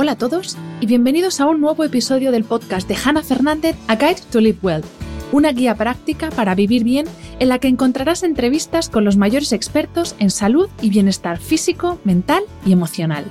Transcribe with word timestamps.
Hola 0.00 0.12
a 0.12 0.16
todos 0.16 0.56
y 0.80 0.86
bienvenidos 0.86 1.40
a 1.40 1.46
un 1.46 1.60
nuevo 1.60 1.82
episodio 1.82 2.30
del 2.30 2.44
podcast 2.44 2.86
de 2.86 2.94
Hannah 2.94 3.24
Fernández, 3.24 3.74
A 3.88 3.96
Guide 3.96 4.20
to 4.30 4.40
Live 4.40 4.58
Well, 4.62 4.84
una 5.32 5.50
guía 5.50 5.74
práctica 5.74 6.30
para 6.30 6.54
vivir 6.54 6.84
bien 6.84 7.06
en 7.40 7.48
la 7.48 7.58
que 7.58 7.66
encontrarás 7.66 8.22
entrevistas 8.22 8.90
con 8.90 9.04
los 9.04 9.16
mayores 9.16 9.52
expertos 9.52 10.14
en 10.20 10.30
salud 10.30 10.68
y 10.80 10.90
bienestar 10.90 11.38
físico, 11.38 11.98
mental 12.04 12.44
y 12.64 12.70
emocional. 12.70 13.24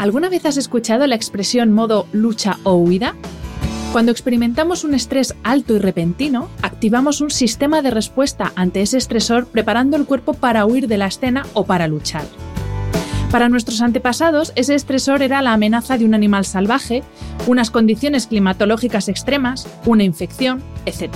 ¿Alguna 0.00 0.30
vez 0.30 0.46
has 0.46 0.56
escuchado 0.56 1.06
la 1.06 1.16
expresión 1.16 1.74
modo 1.74 2.06
lucha 2.12 2.56
o 2.62 2.76
huida? 2.76 3.14
Cuando 3.92 4.12
experimentamos 4.12 4.82
un 4.82 4.94
estrés 4.94 5.34
alto 5.42 5.74
y 5.74 5.78
repentino, 5.78 6.48
activamos 6.62 7.20
un 7.20 7.30
sistema 7.30 7.82
de 7.82 7.90
respuesta 7.90 8.54
ante 8.56 8.80
ese 8.80 8.96
estresor 8.96 9.46
preparando 9.46 9.98
el 9.98 10.06
cuerpo 10.06 10.32
para 10.32 10.64
huir 10.64 10.88
de 10.88 10.96
la 10.96 11.08
escena 11.08 11.44
o 11.52 11.66
para 11.66 11.86
luchar. 11.86 12.24
Para 13.30 13.48
nuestros 13.48 13.82
antepasados, 13.82 14.52
ese 14.54 14.74
estresor 14.74 15.22
era 15.22 15.42
la 15.42 15.52
amenaza 15.52 15.98
de 15.98 16.04
un 16.04 16.14
animal 16.14 16.44
salvaje, 16.44 17.02
unas 17.46 17.70
condiciones 17.70 18.28
climatológicas 18.28 19.08
extremas, 19.08 19.68
una 19.84 20.04
infección, 20.04 20.62
etc. 20.86 21.12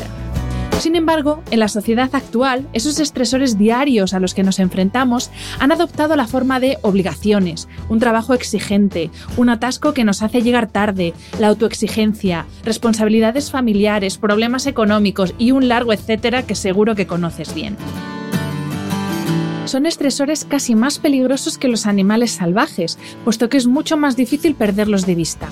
Sin 0.81 0.97
embargo, 0.97 1.43
en 1.51 1.61
la 1.61 1.69
sociedad 1.69 2.09
actual, 2.15 2.67
esos 2.73 2.99
estresores 3.01 3.59
diarios 3.59 4.13
a 4.13 4.21
los 4.21 4.35
que 4.35 4.43
nos 4.43 4.59
enfrentamos 4.59 5.31
han 5.59 5.73
adoptado 5.73 6.17
la 6.17 6.27
forma 6.27 6.59
de 6.59 6.79
obligaciones, 6.83 7.69
un 7.89 8.01
trabajo 8.01 8.35
exigente, 8.35 9.11
un 9.37 9.51
atasco 9.51 9.93
que 9.93 10.05
nos 10.05 10.23
hace 10.23 10.43
llegar 10.43 10.69
tarde, 10.69 11.13
la 11.39 11.49
autoexigencia, 11.49 12.47
responsabilidades 12.65 13.51
familiares, 13.51 14.19
problemas 14.19 14.67
económicos 14.67 15.35
y 15.39 15.53
un 15.53 15.69
largo 15.69 15.93
etcétera 15.93 16.45
que 16.45 16.55
seguro 16.55 16.95
que 16.95 17.07
conoces 17.07 17.55
bien 17.55 17.77
son 19.71 19.87
estresores 19.87 20.45
casi 20.45 20.75
más 20.75 20.99
peligrosos 20.99 21.57
que 21.57 21.69
los 21.69 21.87
animales 21.87 22.33
salvajes, 22.33 22.99
puesto 23.25 23.49
que 23.49 23.57
es 23.57 23.69
mucho 23.69 23.97
más 23.97 24.17
difícil 24.17 24.57
perderlos 24.57 25.07
de 25.07 25.15
vista. 25.15 25.49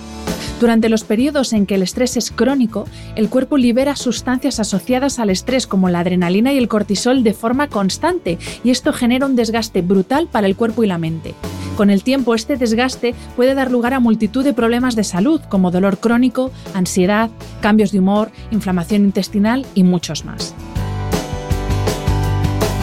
Durante 0.58 0.88
los 0.88 1.04
periodos 1.04 1.52
en 1.52 1.66
que 1.66 1.76
el 1.76 1.82
estrés 1.82 2.16
es 2.16 2.32
crónico, 2.32 2.84
el 3.14 3.28
cuerpo 3.28 3.56
libera 3.56 3.94
sustancias 3.94 4.58
asociadas 4.58 5.20
al 5.20 5.30
estrés 5.30 5.68
como 5.68 5.88
la 5.88 6.00
adrenalina 6.00 6.52
y 6.52 6.58
el 6.58 6.66
cortisol 6.66 7.22
de 7.22 7.32
forma 7.32 7.68
constante 7.68 8.38
y 8.64 8.70
esto 8.70 8.92
genera 8.92 9.26
un 9.26 9.36
desgaste 9.36 9.82
brutal 9.82 10.26
para 10.26 10.48
el 10.48 10.56
cuerpo 10.56 10.82
y 10.82 10.88
la 10.88 10.98
mente. 10.98 11.34
Con 11.76 11.90
el 11.90 12.02
tiempo 12.02 12.34
este 12.34 12.56
desgaste 12.56 13.14
puede 13.36 13.54
dar 13.54 13.70
lugar 13.70 13.94
a 13.94 14.00
multitud 14.00 14.42
de 14.42 14.52
problemas 14.52 14.96
de 14.96 15.04
salud 15.04 15.40
como 15.48 15.70
dolor 15.70 15.98
crónico, 15.98 16.50
ansiedad, 16.74 17.30
cambios 17.60 17.92
de 17.92 18.00
humor, 18.00 18.32
inflamación 18.50 19.04
intestinal 19.04 19.64
y 19.76 19.84
muchos 19.84 20.24
más. 20.24 20.56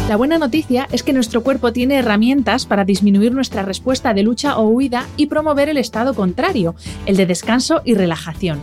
La 0.07 0.17
buena 0.17 0.37
noticia 0.37 0.87
es 0.91 1.01
que 1.01 1.13
nuestro 1.13 1.41
cuerpo 1.41 1.73
tiene 1.73 1.95
herramientas 1.95 2.67
para 2.67 2.85
disminuir 2.85 3.33
nuestra 3.33 3.63
respuesta 3.63 4.13
de 4.13 4.21
lucha 4.21 4.55
o 4.55 4.67
huida 4.67 5.07
y 5.17 5.25
promover 5.25 5.67
el 5.67 5.77
estado 5.77 6.13
contrario, 6.13 6.75
el 7.07 7.17
de 7.17 7.25
descanso 7.25 7.81
y 7.85 7.95
relajación. 7.95 8.61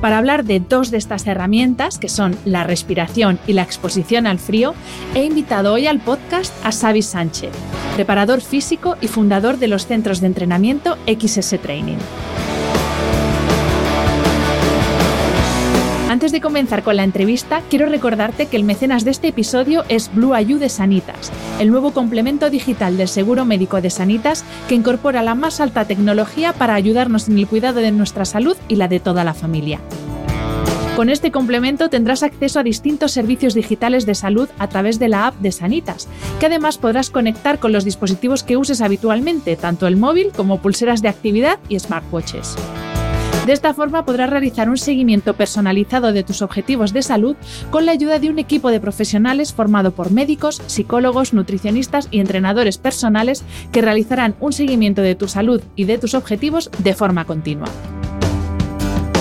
Para 0.00 0.18
hablar 0.18 0.44
de 0.44 0.58
dos 0.58 0.90
de 0.90 0.98
estas 0.98 1.24
herramientas, 1.28 1.98
que 1.98 2.08
son 2.08 2.36
la 2.44 2.64
respiración 2.64 3.38
y 3.46 3.52
la 3.52 3.62
exposición 3.62 4.26
al 4.26 4.40
frío, 4.40 4.74
he 5.14 5.24
invitado 5.24 5.72
hoy 5.72 5.86
al 5.86 6.00
podcast 6.00 6.52
a 6.66 6.72
Xavi 6.72 7.02
Sánchez, 7.02 7.52
preparador 7.94 8.40
físico 8.40 8.96
y 9.00 9.06
fundador 9.06 9.58
de 9.58 9.68
los 9.68 9.86
centros 9.86 10.20
de 10.20 10.26
entrenamiento 10.26 10.98
XS 11.06 11.60
Training. 11.62 11.98
Antes 16.08 16.30
de 16.30 16.40
comenzar 16.40 16.84
con 16.84 16.94
la 16.94 17.02
entrevista, 17.02 17.62
quiero 17.68 17.86
recordarte 17.86 18.46
que 18.46 18.56
el 18.56 18.62
mecenas 18.62 19.04
de 19.04 19.10
este 19.10 19.26
episodio 19.26 19.84
es 19.88 20.14
Blue 20.14 20.34
Ayu 20.34 20.58
de 20.58 20.68
Sanitas, 20.68 21.32
el 21.58 21.68
nuevo 21.68 21.90
complemento 21.90 22.48
digital 22.48 22.96
del 22.96 23.08
seguro 23.08 23.44
médico 23.44 23.80
de 23.80 23.90
Sanitas 23.90 24.44
que 24.68 24.76
incorpora 24.76 25.24
la 25.24 25.34
más 25.34 25.60
alta 25.60 25.84
tecnología 25.84 26.52
para 26.52 26.74
ayudarnos 26.74 27.28
en 27.28 27.38
el 27.38 27.48
cuidado 27.48 27.80
de 27.80 27.90
nuestra 27.90 28.24
salud 28.24 28.56
y 28.68 28.76
la 28.76 28.86
de 28.86 29.00
toda 29.00 29.24
la 29.24 29.34
familia. 29.34 29.80
Con 30.94 31.10
este 31.10 31.32
complemento 31.32 31.90
tendrás 31.90 32.22
acceso 32.22 32.60
a 32.60 32.62
distintos 32.62 33.10
servicios 33.10 33.54
digitales 33.54 34.06
de 34.06 34.14
salud 34.14 34.48
a 34.60 34.68
través 34.68 35.00
de 35.00 35.08
la 35.08 35.26
app 35.26 35.34
de 35.40 35.50
Sanitas, 35.50 36.06
que 36.38 36.46
además 36.46 36.78
podrás 36.78 37.10
conectar 37.10 37.58
con 37.58 37.72
los 37.72 37.84
dispositivos 37.84 38.44
que 38.44 38.56
uses 38.56 38.80
habitualmente, 38.80 39.56
tanto 39.56 39.88
el 39.88 39.96
móvil 39.96 40.30
como 40.34 40.62
pulseras 40.62 41.02
de 41.02 41.08
actividad 41.08 41.58
y 41.68 41.80
smartwatches. 41.80 42.56
De 43.46 43.52
esta 43.52 43.74
forma 43.74 44.04
podrás 44.04 44.28
realizar 44.28 44.68
un 44.68 44.76
seguimiento 44.76 45.34
personalizado 45.34 46.12
de 46.12 46.24
tus 46.24 46.42
objetivos 46.42 46.92
de 46.92 47.02
salud 47.02 47.36
con 47.70 47.86
la 47.86 47.92
ayuda 47.92 48.18
de 48.18 48.28
un 48.28 48.40
equipo 48.40 48.72
de 48.72 48.80
profesionales 48.80 49.54
formado 49.54 49.92
por 49.92 50.10
médicos, 50.10 50.60
psicólogos, 50.66 51.32
nutricionistas 51.32 52.08
y 52.10 52.18
entrenadores 52.18 52.76
personales 52.76 53.44
que 53.70 53.82
realizarán 53.82 54.34
un 54.40 54.52
seguimiento 54.52 55.00
de 55.00 55.14
tu 55.14 55.28
salud 55.28 55.62
y 55.76 55.84
de 55.84 55.96
tus 55.96 56.14
objetivos 56.14 56.72
de 56.78 56.92
forma 56.94 57.24
continua. 57.24 57.68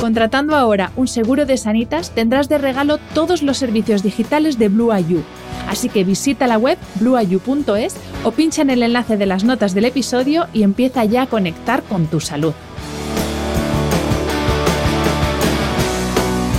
Contratando 0.02 0.56
ahora 0.56 0.92
un 0.96 1.07
seguro 1.07 1.46
de 1.46 1.57
Sanitas 1.57 2.09
tendrás 2.09 2.50
de 2.50 2.57
regalo 2.57 2.97
todos 3.13 3.44
los 3.44 3.59
servicios 3.59 4.02
digitales 4.02 4.57
de 4.57 4.69
Blue 4.69 4.92
IU. 4.92 5.22
Así 5.69 5.88
que 5.88 6.03
visita 6.03 6.47
la 6.47 6.57
web 6.57 6.80
blueayu.es 6.96 7.96
o 8.24 8.31
pincha 8.31 8.63
en 8.63 8.72
el 8.72 8.81
enlace 8.81 9.18
de 9.18 9.28
las 9.28 9.44
notas 9.44 9.75
del 9.75 9.86
episodio 9.86 10.47
y 10.52 10.63
empieza 10.63 11.06
ya 11.06 11.24
a 11.24 11.28
conectar 11.28 11.84
con 11.84 12.07
tu 12.07 12.19
salud. 12.19 12.56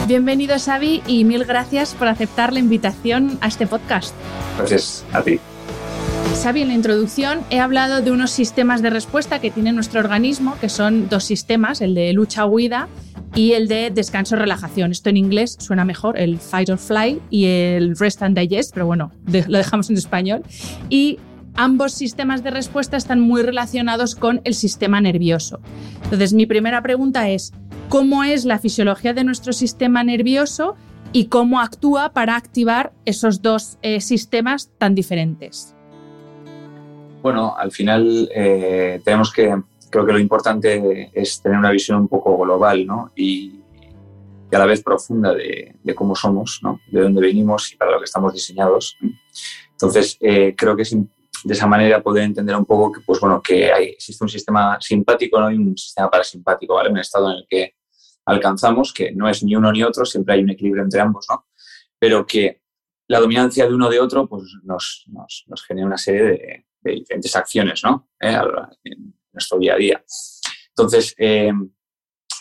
Bienvenido, 0.07 0.55
Xavi, 0.57 1.03
y 1.09 1.25
mil 1.25 1.45
gracias 1.45 1.95
por 1.95 2.07
aceptar 2.07 2.53
la 2.53 2.61
invitación 2.61 3.39
a 3.41 3.49
este 3.49 3.67
podcast. 3.67 4.15
Gracias 4.57 5.05
a 5.13 5.21
ti. 5.21 5.41
Xavi, 6.41 6.63
en 6.63 6.69
la 6.69 6.75
introducción 6.75 7.41
he 7.51 7.59
hablado 7.59 8.03
de 8.03 8.13
unos 8.13 8.31
sistemas 8.31 8.83
de 8.83 8.91
respuesta 8.91 9.41
que 9.41 9.51
tiene 9.51 9.73
nuestro 9.73 9.99
organismo, 9.99 10.57
que 10.61 10.69
son 10.69 11.09
dos 11.09 11.25
sistemas, 11.25 11.81
el 11.81 11.97
de 11.97 12.13
lucha-huida 12.13 12.87
y 13.35 13.55
el 13.55 13.67
de 13.67 13.91
descanso-relajación. 13.91 14.93
Esto 14.93 15.11
en 15.11 15.17
inglés 15.17 15.57
suena 15.59 15.85
mejor, 15.85 16.17
el 16.21 16.39
fight 16.39 16.71
or 16.71 16.79
fly 16.79 17.21
y 17.29 17.47
el 17.47 17.97
rest 17.97 18.23
and 18.23 18.39
digest, 18.39 18.75
pero 18.75 18.87
bueno, 18.87 19.11
lo 19.27 19.59
dejamos 19.59 19.91
en 19.91 19.97
español. 19.97 20.45
Y 20.89 21.19
ambos 21.57 21.93
sistemas 21.93 22.45
de 22.45 22.53
respuesta 22.53 22.97
están 22.97 23.19
muy 23.19 23.43
relacionados 23.43 24.15
con 24.15 24.41
el 24.45 24.55
sistema 24.55 25.01
nervioso. 25.01 25.59
Entonces, 26.05 26.33
mi 26.33 26.47
primera 26.47 26.81
pregunta 26.81 27.29
es, 27.29 27.53
cómo 27.89 28.25
es 28.25 28.45
la 28.45 28.59
fisiología 28.59 29.15
de 29.15 29.25
nuestro 29.25 29.53
sistema 29.53 30.03
nervioso 30.03 30.77
y 31.13 31.27
cómo 31.27 31.61
actúa 31.61 32.13
para 32.13 32.37
activar 32.37 32.93
esos 33.05 33.43
dos 33.43 33.79
eh, 33.83 34.01
sistemas 34.01 34.71
tan 34.79 34.95
diferentes. 34.95 35.75
Bueno, 37.23 37.57
al 37.57 37.73
final 37.73 38.29
eh, 38.35 39.01
tenemos 39.05 39.33
que, 39.33 39.55
creo 39.91 40.07
que 40.07 40.13
lo 40.13 40.19
importante 40.19 41.11
es 41.13 41.41
tener 41.41 41.59
una 41.59 41.71
visión 41.71 42.01
un 42.01 42.09
poco 42.09 42.37
global 42.39 42.87
¿no? 42.87 43.13
y, 43.17 43.61
a 44.53 44.59
la 44.59 44.67
vez 44.67 44.83
profunda 44.83 45.35
de, 45.35 45.75
cómo 45.95 46.15
somos, 46.15 46.61
¿no? 46.63 46.81
de 46.91 47.03
dónde 47.03 47.21
venimos 47.21 47.73
y 47.73 47.77
para 47.77 47.91
lo 47.91 47.99
que 47.99 48.05
estamos 48.05 48.33
diseñados. 48.33 48.97
Entonces, 49.73 50.17
eh, 50.21 50.55
creo 50.57 50.75
que 50.75 50.83
es 50.83 50.97
de 51.45 51.55
esa 51.55 51.67
manera 51.67 52.03
poder 52.03 52.25
entender 52.25 52.57
un 52.57 52.65
poco 52.65 52.93
que, 52.93 53.01
pues, 53.05 53.21
bueno, 53.21 53.43
que 53.43 53.71
hay, 53.71 53.89
existe 53.89 54.25
un 54.25 54.31
sistema 54.31 54.79
simpático 54.81 55.39
¿no? 55.39 55.51
y 55.51 55.57
un 55.57 55.77
sistema 55.77 56.11
parasimpático, 56.11 56.75
¿vale? 56.75 56.91
un 56.91 56.99
estado 56.99 57.31
en 57.31 57.37
el 57.39 57.47
que 57.49 57.76
alcanzamos, 58.27 58.93
que 58.93 59.13
no 59.13 59.29
es 59.29 59.43
ni 59.43 59.57
uno 59.57 59.73
ni 59.73 59.83
otro, 59.83 60.05
siempre 60.05 60.35
hay 60.35 60.43
un 60.43 60.51
equilibrio 60.51 60.83
entre 60.83 61.01
ambos, 61.01 61.27
¿no? 61.31 61.47
pero 61.99 62.27
que 62.27 62.63
la 63.09 63.21
dominancia 63.21 63.67
de 63.67 63.75
uno 63.75 63.89
de 63.89 64.01
otro 64.01 64.29
pues, 64.29 64.43
nos, 64.65 65.05
nos, 65.07 65.65
genera 65.67 65.87
una 65.87 65.97
serie 65.97 66.23
de, 66.23 66.67
diferentes 66.93 67.35
acciones 67.35 67.83
¿no? 67.83 68.11
Eh, 68.21 68.39
en 68.85 69.15
nuestro 69.33 69.59
día 69.59 69.75
a 69.75 69.77
día. 69.77 70.05
Entonces, 70.69 71.15
eh, 71.19 71.53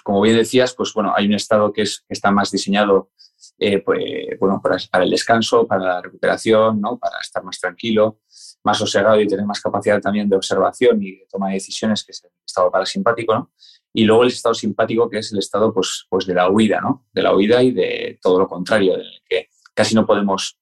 como 0.04 0.22
bien 0.22 0.36
decías, 0.36 0.76
pues 0.76 0.94
bueno, 0.94 1.14
hay 1.16 1.26
un 1.26 1.34
estado 1.34 1.74
que, 1.74 1.82
es, 1.82 2.06
está 2.08 2.30
más 2.30 2.52
diseñado 2.52 3.12
eh, 3.58 3.80
pues, 3.80 4.00
bueno, 4.40 4.60
para, 4.62 4.78
para, 4.92 5.04
el 5.04 5.10
descanso, 5.10 5.66
para 5.66 5.84
la 5.84 6.02
recuperación, 6.02 6.80
¿no? 6.82 6.98
para 7.00 7.20
estar 7.20 7.44
más 7.44 7.60
tranquilo, 7.60 8.20
más 8.64 8.78
sosegado 8.78 9.20
y 9.20 9.28
tener 9.28 9.46
más 9.46 9.62
capacidad 9.62 10.02
también 10.02 10.30
de 10.30 10.36
observación 10.36 11.02
y 11.02 11.12
de 11.12 11.28
toma 11.30 11.48
de 11.50 11.56
decisiones, 11.56 12.04
que 12.04 12.12
es 12.12 12.24
el 12.24 12.32
estado 12.46 12.70
parasimpático. 12.70 13.34
¿no? 13.34 13.52
Y 13.98 14.04
luego 14.04 14.24
el 14.24 14.28
estado 14.28 14.54
simpático, 14.54 15.10
que 15.10 15.20
es 15.20 15.32
el 15.32 15.40
estado 15.40 15.74
pues, 15.74 16.06
pues 16.10 16.26
de 16.26 16.34
la 16.34 16.50
huida, 16.50 16.82
¿no? 16.82 17.06
De 17.14 17.22
la 17.22 17.34
huida 17.34 17.64
y 17.64 17.72
de 17.72 18.20
todo 18.22 18.40
lo 18.40 18.46
contrario, 18.46 18.96
en 18.96 19.00
el 19.00 19.22
que 19.26 19.48
casi 19.74 19.96
no 19.96 20.06
podemos 20.06 20.60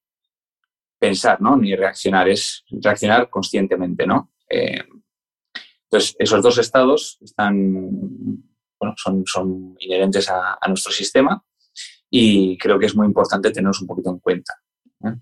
pensar, 1.00 1.41
¿no? 1.41 1.57
Ni 1.57 1.75
reaccionar, 1.75 2.30
es 2.30 2.63
reaccionar 2.69 3.31
conscientemente, 3.31 4.06
¿no? 4.06 4.31
Eh, 4.47 4.83
entonces, 5.85 6.15
esos 6.19 6.44
dos 6.44 6.59
estados 6.59 7.18
están, 7.21 7.89
bueno, 8.80 8.94
son, 8.97 9.24
son 9.25 9.75
inherentes 9.79 10.29
a, 10.29 10.59
nuestro 10.68 10.91
sistema 10.91 11.44
y 12.12 12.56
creo 12.59 12.77
que 12.77 12.86
es 12.86 12.95
muy 12.95 13.07
importante 13.07 13.50
tenerlos 13.50 13.81
un 13.81 13.88
poquito 13.88 14.12
en 14.12 14.19
cuenta. 14.19 14.53
¿eh? 15.06 15.15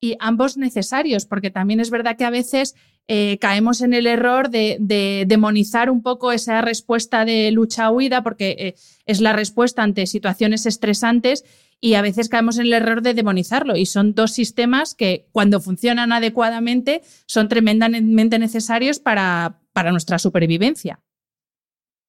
y 0.00 0.16
ambos 0.20 0.56
necesarios, 0.56 1.26
porque 1.26 1.50
también 1.50 1.80
es 1.80 1.90
verdad 1.90 2.16
que 2.16 2.24
a 2.24 2.30
veces 2.30 2.74
eh, 3.10 3.38
caemos 3.38 3.80
en 3.80 3.94
el 3.94 4.06
error 4.06 4.50
de, 4.50 5.24
demonizar 5.26 5.88
un 5.88 6.02
poco 6.02 6.30
esa 6.30 6.60
respuesta 6.60 7.24
de 7.24 7.50
lucha-huida, 7.50 8.22
porque 8.22 8.54
eh, 8.58 8.74
es 9.06 9.22
la 9.22 9.32
respuesta 9.32 9.82
ante 9.82 10.06
situaciones 10.06 10.66
estresantes 10.66 11.46
y 11.80 11.94
a 11.94 12.02
veces 12.02 12.28
caemos 12.28 12.58
en 12.58 12.66
el 12.66 12.74
error 12.74 13.00
de 13.00 13.14
demonizarlo. 13.14 13.76
Y 13.76 13.86
son 13.86 14.14
dos 14.14 14.32
sistemas 14.32 14.94
que 14.94 15.26
cuando 15.32 15.58
funcionan 15.60 16.12
adecuadamente 16.12 17.00
son 17.24 17.48
tremendamente 17.48 18.38
necesarios 18.38 18.98
para, 18.98 19.58
para 19.72 19.90
nuestra 19.90 20.18
supervivencia. 20.18 21.00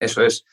Eso 0.01 0.22
es 0.22 0.44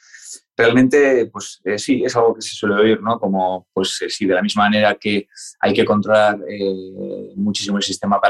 realmente, 0.57 1.27
pues 1.27 1.61
eh, 1.65 1.79
sí, 1.79 2.05
es 2.05 2.15
algo 2.15 2.37
que 2.37 2.43
se 2.43 2.55
suele 2.55 2.77
oír, 2.77 3.03
¿no? 3.03 3.19
Como, 3.19 3.67
pues 3.73 4.01
sí, 4.09 4.27
de 4.27 4.35
la 4.35 4.43
misma 4.43 4.65
manera 4.65 4.95
que 4.95 5.27
hay 5.59 5.75
que 5.75 5.85
controlar 5.85 6.39
muchísimo 7.35 7.79
el 7.79 7.83
sistema 7.83 8.21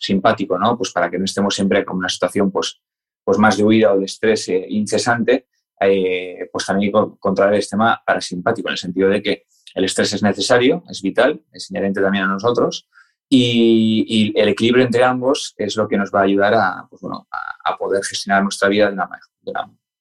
parasimpático, 0.00 0.58
¿no? 0.58 0.76
Pues 0.76 0.92
para 0.92 1.10
que 1.10 1.18
no 1.18 1.24
estemos 1.24 1.54
siempre 1.54 1.84
con 1.84 1.98
una 1.98 2.08
situación, 2.08 2.50
pues, 2.50 2.80
pues 3.22 3.38
más 3.38 3.56
de 3.56 3.64
huida 3.64 3.92
o 3.92 3.98
de 3.98 4.06
estrés 4.06 4.48
incesante, 4.48 5.46
pues 5.78 6.66
también 6.66 6.94
hay 6.94 7.02
que 7.02 7.16
controlar 7.18 7.54
el 7.54 7.62
sistema 7.62 8.02
parasimpático, 8.04 8.68
en 8.68 8.72
el 8.72 8.78
sentido 8.78 9.08
de 9.08 9.22
que 9.22 9.44
el 9.74 9.84
estrés 9.84 10.12
es 10.12 10.22
necesario, 10.22 10.82
es 10.88 11.00
vital, 11.00 11.42
es 11.52 11.70
inherente 11.70 12.00
también 12.00 12.24
a 12.24 12.28
nosotros, 12.28 12.88
y, 13.28 14.32
el 14.34 14.48
equilibrio 14.48 14.84
entre 14.84 15.04
ambos 15.04 15.54
es 15.56 15.76
lo 15.76 15.86
que 15.86 15.96
nos 15.96 16.10
va 16.12 16.20
a 16.20 16.24
ayudar 16.24 16.54
a, 16.54 16.86
pues, 16.88 17.00
bueno, 17.00 17.28
a, 17.30 17.76
poder 17.76 18.02
gestionar 18.02 18.42
nuestra 18.42 18.68
vida 18.68 18.88
de 18.88 18.94
una 18.94 19.08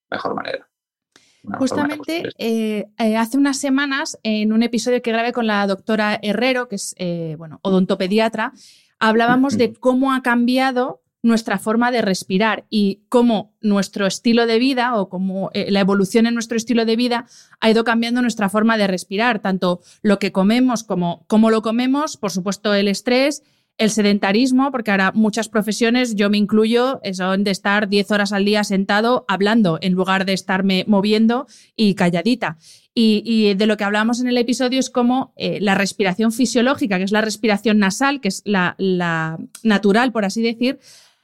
mejor 0.09 0.35
manera. 0.35 0.67
Justamente 1.57 2.23
eh, 2.37 2.87
eh, 2.97 3.17
hace 3.17 3.37
unas 3.37 3.57
semanas, 3.57 4.19
en 4.23 4.51
un 4.51 4.63
episodio 4.63 5.01
que 5.01 5.11
grabé 5.11 5.31
con 5.31 5.47
la 5.47 5.65
doctora 5.67 6.19
Herrero, 6.21 6.67
que 6.67 6.75
es 6.75 6.95
eh, 6.97 7.35
bueno, 7.37 7.59
odontopediatra, 7.61 8.51
hablábamos 8.99 9.57
de 9.57 9.73
cómo 9.73 10.13
ha 10.13 10.21
cambiado 10.21 11.01
nuestra 11.21 11.57
forma 11.59 11.91
de 11.91 12.01
respirar 12.01 12.65
y 12.69 13.01
cómo 13.09 13.53
nuestro 13.61 14.07
estilo 14.07 14.45
de 14.45 14.57
vida 14.57 14.95
o 14.95 15.09
cómo 15.09 15.51
la 15.53 15.81
evolución 15.81 16.27
en 16.27 16.33
nuestro 16.33 16.55
estilo 16.55 16.85
de 16.85 16.95
vida 16.95 17.25
ha 17.59 17.69
ido 17.69 17.83
cambiando 17.83 18.21
nuestra 18.21 18.47
forma 18.47 18.77
de 18.77 18.87
respirar, 18.87 19.39
tanto 19.39 19.81
lo 20.01 20.17
que 20.17 20.31
comemos 20.31 20.83
como 20.83 21.25
cómo 21.27 21.49
lo 21.49 21.61
comemos, 21.61 22.15
por 22.15 22.31
supuesto 22.31 22.73
el 22.73 22.87
estrés 22.87 23.43
el 23.79 23.89
sedentarismo, 23.89 24.71
porque 24.71 24.91
ahora 24.91 25.13
muchas 25.15 25.47
profesiones, 25.47 26.15
yo 26.15 26.29
me 26.29 26.37
incluyo, 26.37 26.99
son 27.13 27.45
de 27.45 27.51
estar 27.51 27.87
10 27.87 28.11
horas 28.11 28.33
al 28.33 28.43
día 28.43 28.63
sentado 28.65 29.23
hablando 29.29 29.79
en 29.81 29.93
lugar 29.93 30.25
de 30.25 30.33
estarme 30.33 30.83
moviendo 30.85 31.47
y 31.77 31.95
calladita. 31.95 32.57
Y, 32.93 33.53
de 33.53 33.65
lo 33.65 33.77
que 33.77 33.85
hablamos 33.85 34.19
en 34.19 34.27
el 34.27 34.37
episodio 34.37 34.77
es 34.81 34.89
como 34.89 35.33
eh, 35.37 35.59
la 35.61 35.75
respiración 35.75 36.33
fisiológica, 36.33 36.97
que 36.97 37.05
es 37.05 37.13
la 37.13 37.21
respiración 37.21 37.79
nasal, 37.79 38.19
que 38.19 38.27
es 38.27 38.41
la, 38.43 38.75
natural, 39.63 40.11
por 40.11 40.25
así 40.25 40.41
decir, 40.41 40.79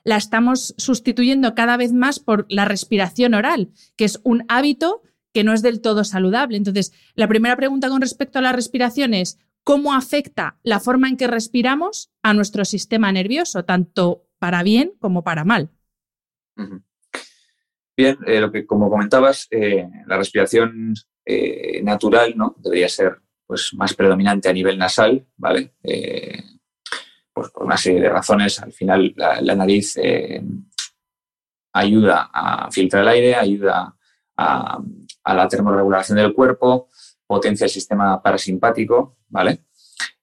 la 0.06 0.16
estamos 0.16 0.74
sustituyendo 0.78 1.54
cada 1.56 1.76
vez 1.76 1.92
más 1.92 2.20
por 2.20 2.46
la 2.48 2.64
respiración 2.64 3.34
oral, 3.34 3.72
que 3.98 4.06
es 4.06 4.22
un 4.24 4.46
hábito 4.48 5.02
que 5.34 5.44
no 5.44 5.52
es 5.52 5.62
del 5.62 5.82
todo 5.82 6.06
saludable. 6.06 6.56
Entonces, 6.56 6.94
la 7.16 7.28
primera 7.28 7.58
pregunta 7.58 7.90
con 7.90 8.00
respecto 8.00 8.40
a 8.40 8.42
la 8.42 8.54
respiración 8.54 9.14
es, 9.14 9.38
cómo 9.66 9.96
afecta 9.96 10.58
la 10.64 10.80
forma 10.80 11.10
en 11.10 11.18
que 11.18 11.28
respiramos 11.28 12.12
a 12.22 12.34
nuestro 12.34 12.64
sistema 12.66 13.12
nervioso, 13.12 13.66
tanto 13.66 14.28
para 14.38 14.62
bien 14.62 14.94
como 15.00 15.24
para 15.24 15.44
mal. 15.44 15.72
Bien, 17.98 18.18
eh, 18.28 18.40
lo 18.40 18.52
que 18.52 18.66
como 18.66 18.90
comentabas, 18.92 19.48
eh, 19.50 19.90
la 20.06 20.18
respiración 20.18 20.94
eh, 21.26 21.82
natural 21.82 22.38
¿no? 22.38 22.56
debería 22.60 22.88
ser 22.88 23.18
pues, 23.48 23.74
más 23.74 23.96
predominante 23.96 24.50
a 24.50 24.54
nivel 24.54 24.78
nasal, 24.78 25.26
¿vale? 25.36 25.74
pues 27.34 27.50
por 27.50 27.64
una 27.64 27.76
serie 27.76 28.02
de 28.02 28.10
razones, 28.10 28.62
al 28.62 28.72
final 28.72 29.14
la, 29.18 29.56
nariz 29.56 29.98
ayuda 31.74 32.30
a 32.32 32.72
filtrar 32.72 33.02
el 33.02 33.10
aire, 33.10 33.36
ayuda 33.36 33.96
a, 34.38 34.80
a 35.24 35.34
la 35.34 35.48
termorregulación 35.48 36.18
del 36.18 36.34
cuerpo, 36.34 36.90
potencia 37.28 37.66
el 37.66 37.70
sistema 37.70 38.22
parasimpático, 38.22 39.18
¿vale? 39.30 39.62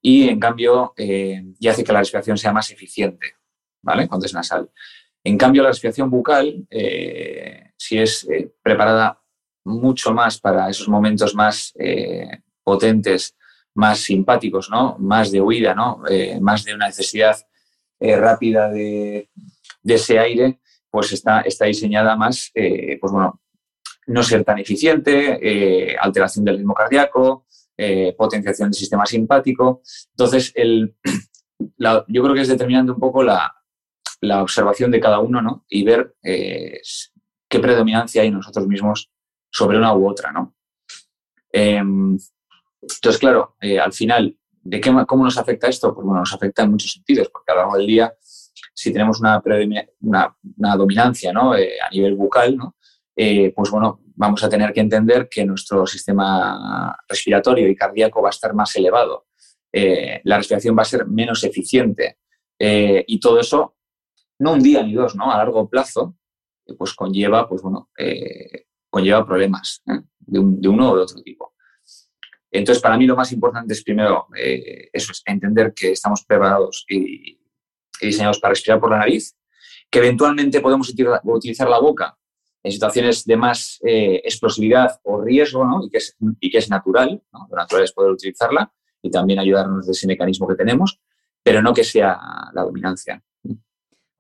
Y 0.00 0.28
en 0.28 0.40
cambio, 0.40 0.94
eh, 0.96 1.44
y 1.58 1.69
hace 1.69 1.84
que 1.84 1.93
la 1.93 2.00
respiración 2.00 2.37
sea 2.37 2.52
más 2.52 2.70
eficiente, 2.70 3.34
¿vale? 3.82 4.08
Cuando 4.08 4.26
es 4.26 4.34
nasal. 4.34 4.70
En 5.25 5.38
cambio, 5.38 5.62
la 5.62 5.69
respiración 5.69 6.10
bucal, 6.10 6.66
eh, 6.69 7.70
si 7.76 7.99
es 7.99 8.28
eh, 8.28 8.52
preparada 8.62 9.20
mucho 9.64 10.12
más 10.12 10.40
para 10.40 10.69
esos 10.69 10.88
momentos 10.88 11.37
más 11.37 11.72
potentes, 12.64 13.37
más 13.75 14.00
simpáticos, 14.00 14.69
¿no? 14.69 14.96
Más 14.99 15.31
de 15.31 15.40
huida, 15.40 15.72
¿no? 15.72 16.02
más 16.40 16.64
de 16.64 16.75
una 16.75 16.88
necesidad 16.88 17.37
rápida 18.00 18.69
de, 18.69 19.28
ese 19.84 20.19
aire, 20.19 20.58
pues 20.90 21.12
está, 21.12 21.43
está 21.43 21.66
diseñada 21.66 22.16
más, 22.16 22.50
pues 22.52 23.12
bueno, 23.12 23.40
no 24.06 24.22
ser 24.22 24.44
tan 24.44 24.58
eficiente, 24.58 25.96
alteración 26.00 26.44
del 26.44 26.58
ritmo 26.58 26.75
cardíaco, 26.75 27.46
eh, 27.84 28.14
potenciación 28.16 28.69
del 28.69 28.78
sistema 28.78 29.06
simpático. 29.06 29.82
Entonces, 30.10 30.52
el, 30.54 30.94
yo 32.08 32.22
creo 32.22 32.34
que 32.34 32.43
es 32.43 32.49
determinante 32.49 32.93
un 32.93 33.00
poco 33.00 33.22
la, 33.22 33.54
observación 34.40 34.93
de 34.93 35.00
cada 35.00 35.19
uno 35.19 35.43
¿no? 35.43 35.64
y 35.69 35.82
ver 35.82 36.14
eh, 36.22 36.81
qué 37.49 37.58
predominancia 37.58 38.22
hay 38.22 38.31
nosotros 38.31 38.69
mismos 38.69 39.10
sobre 39.50 39.78
una 39.78 39.96
u 39.96 40.08
otra. 40.08 40.31
¿no? 40.31 40.54
Em, 41.50 42.16
entonces, 42.81 43.19
claro, 43.19 43.56
eh, 43.60 43.81
al 43.81 43.93
final, 43.93 44.37
¿de 44.62 44.81
qué, 44.81 44.94
cómo 45.08 45.25
nos 45.25 45.38
afecta 45.38 45.66
esto? 45.66 45.93
Pues 45.93 46.06
bueno, 46.06 46.20
nos 46.20 46.32
afecta 46.32 46.62
en 46.62 46.70
muchos 46.70 46.93
sentidos, 46.93 47.31
porque 47.32 47.50
a 47.50 47.54
lo 47.56 47.60
largo 47.62 47.78
del 47.78 47.87
día, 47.88 48.14
si 48.72 48.93
tenemos 48.93 49.19
una, 49.19 49.43
una, 50.00 50.76
dominancia 50.76 51.32
¿no? 51.32 51.52
a 51.54 51.90
nivel 51.90 52.14
bucal, 52.14 52.56
¿no? 52.56 52.76
Pues 53.14 53.70
bueno, 53.70 54.00
vamos 54.14 54.43
a 54.44 54.49
tener 54.49 54.73
que 54.73 54.81
entender 54.81 55.29
que 55.29 55.44
nuestro 55.44 55.87
sistema 55.87 56.97
respiratorio 57.09 57.69
y 57.69 57.76
cardíaco 57.76 58.23
va 58.23 58.29
a 58.29 58.31
estar 58.31 58.55
más 58.55 58.75
elevado. 58.76 59.26
Eh, 59.73 60.20
la 60.25 60.37
respiración 60.37 60.76
va 60.76 60.82
a 60.82 60.87
ser 60.87 61.06
menos 61.06 61.43
eficiente. 61.44 62.19
Eh, 62.59 63.04
y 63.07 63.19
todo 63.19 63.40
eso, 63.40 63.76
no 64.38 64.52
un 64.52 64.62
día 64.62 64.83
ni 64.83 64.95
dos, 64.95 65.16
¿no? 65.16 65.33
A 65.33 65.38
largo 65.38 65.69
plazo, 65.69 66.16
pues 66.78 66.95
conlleva, 66.95 67.49
pues 67.49 67.62
bueno, 67.62 67.90
eh, 67.99 68.66
conlleva 68.90 69.26
problemas 69.26 69.83
de, 70.21 70.38
uno 70.69 70.92
o 70.92 70.97
de 70.97 71.02
otro 71.02 71.23
tipo. 71.23 71.54
Entonces, 72.50 72.83
para 72.83 72.99
mí 72.99 73.07
lo 73.07 73.16
más 73.16 73.33
importante 73.33 73.73
es 73.73 73.83
primero 73.83 74.28
eso, 74.37 75.12
es 75.12 75.23
entender 75.25 75.73
que 75.75 75.92
estamos 75.92 76.23
preparados 76.25 76.85
y 76.88 77.40
diseñados 77.99 78.38
para 78.38 78.52
respirar 78.52 78.78
por 78.78 78.90
la 78.90 78.99
nariz, 78.99 79.35
que 79.90 80.00
eventualmente 80.00 80.61
podemos 80.61 80.92
utilizar 81.25 81.69
la 81.69 81.78
boca 81.81 82.19
en 82.62 82.73
situaciones 82.73 83.25
de 83.25 83.37
más 83.37 83.81
eh, 83.85 84.21
explosividad 84.25 85.00
o 85.02 85.21
riesgo, 85.21 85.64
¿no? 85.64 85.85
y, 85.85 85.90
que 85.90 85.99
es, 85.99 86.16
y 86.40 86.50
que 86.50 86.59
es 86.59 86.71
natural, 86.71 87.23
¿no? 87.33 87.49
lo 87.50 87.57
natural 87.57 87.85
es 87.85 87.92
poder 87.92 88.12
utilizarla 88.12 88.73
y 89.02 89.11
también 89.11 89.38
ayudarnos 89.38 89.87
de 89.87 89.92
ese 89.92 90.07
mecanismo 90.07 90.47
que 90.47 90.54
tenemos, 90.54 91.00
pero 91.42 91.61
no 91.61 91.75
que 91.75 91.85
sea 91.85 92.19
la 92.52 92.62
dominancia. 92.62 93.23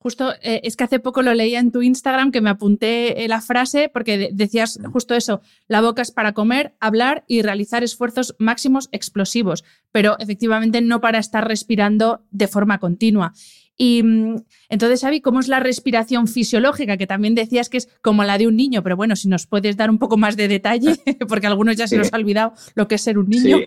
Justo, 0.02 0.32
eh, 0.42 0.60
es 0.64 0.76
que 0.76 0.82
hace 0.82 0.98
poco 0.98 1.22
lo 1.22 1.32
leía 1.32 1.60
en 1.60 1.70
tu 1.70 1.80
Instagram 1.80 2.32
que 2.32 2.40
me 2.40 2.50
apunté 2.50 3.22
eh, 3.22 3.28
la 3.28 3.40
frase 3.40 3.88
porque 3.88 4.30
decías 4.32 4.80
justo 4.92 5.14
eso, 5.14 5.42
la 5.68 5.80
boca 5.80 6.02
es 6.02 6.10
para 6.10 6.32
comer, 6.32 6.74
hablar 6.80 7.22
y 7.28 7.42
realizar 7.42 7.84
esfuerzos 7.84 8.34
máximos 8.40 8.88
explosivos, 8.90 9.62
pero 9.92 10.18
efectivamente 10.18 10.80
no 10.80 11.00
para 11.00 11.20
estar 11.20 11.46
respirando 11.46 12.24
de 12.32 12.48
forma 12.48 12.80
continua. 12.80 13.32
Y 13.76 14.02
mm, 14.02 14.36
entonces, 14.68 15.00
Xavi, 15.00 15.20
¿cómo 15.20 15.40
es 15.40 15.48
la 15.48 15.60
respiración 15.60 16.26
fisiológica? 16.28 16.96
Que 16.96 17.06
también 17.06 17.34
decías 17.34 17.68
que 17.68 17.78
es 17.78 17.88
como 18.02 18.24
la 18.24 18.38
de 18.38 18.46
un 18.46 18.56
niño, 18.56 18.82
pero 18.82 18.96
bueno, 18.96 19.16
si 19.16 19.28
nos 19.28 19.46
puedes 19.46 19.76
dar 19.76 19.90
un 19.90 19.98
poco 19.98 20.16
más 20.16 20.36
de 20.36 20.48
detalle, 20.48 20.96
porque 21.28 21.46
algunos 21.46 21.76
ya 21.76 21.86
se 21.86 21.96
nos 21.96 22.12
ha 22.12 22.16
olvidado 22.16 22.52
lo 22.74 22.86
que 22.88 22.96
es 22.96 23.02
ser 23.02 23.18
un 23.18 23.28
niño. 23.28 23.58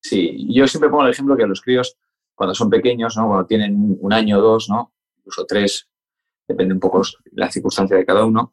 Sí. 0.00 0.46
yo 0.52 0.66
siempre 0.66 0.90
pongo 0.90 1.04
el 1.04 1.12
ejemplo 1.12 1.36
que 1.36 1.46
los 1.46 1.60
críos, 1.60 1.96
cuando 2.34 2.54
son 2.54 2.68
pequeños, 2.68 3.16
¿no? 3.16 3.28
cuando 3.28 3.46
tienen 3.46 3.96
un 4.00 4.12
año 4.12 4.38
o 4.38 4.42
dos, 4.42 4.68
¿no? 4.68 4.92
incluso 5.18 5.46
tres, 5.46 5.88
depende 6.48 6.74
un 6.74 6.80
poco 6.80 7.02
la 7.32 7.50
circunstancia 7.50 7.96
de 7.96 8.04
cada 8.04 8.24
uno. 8.24 8.52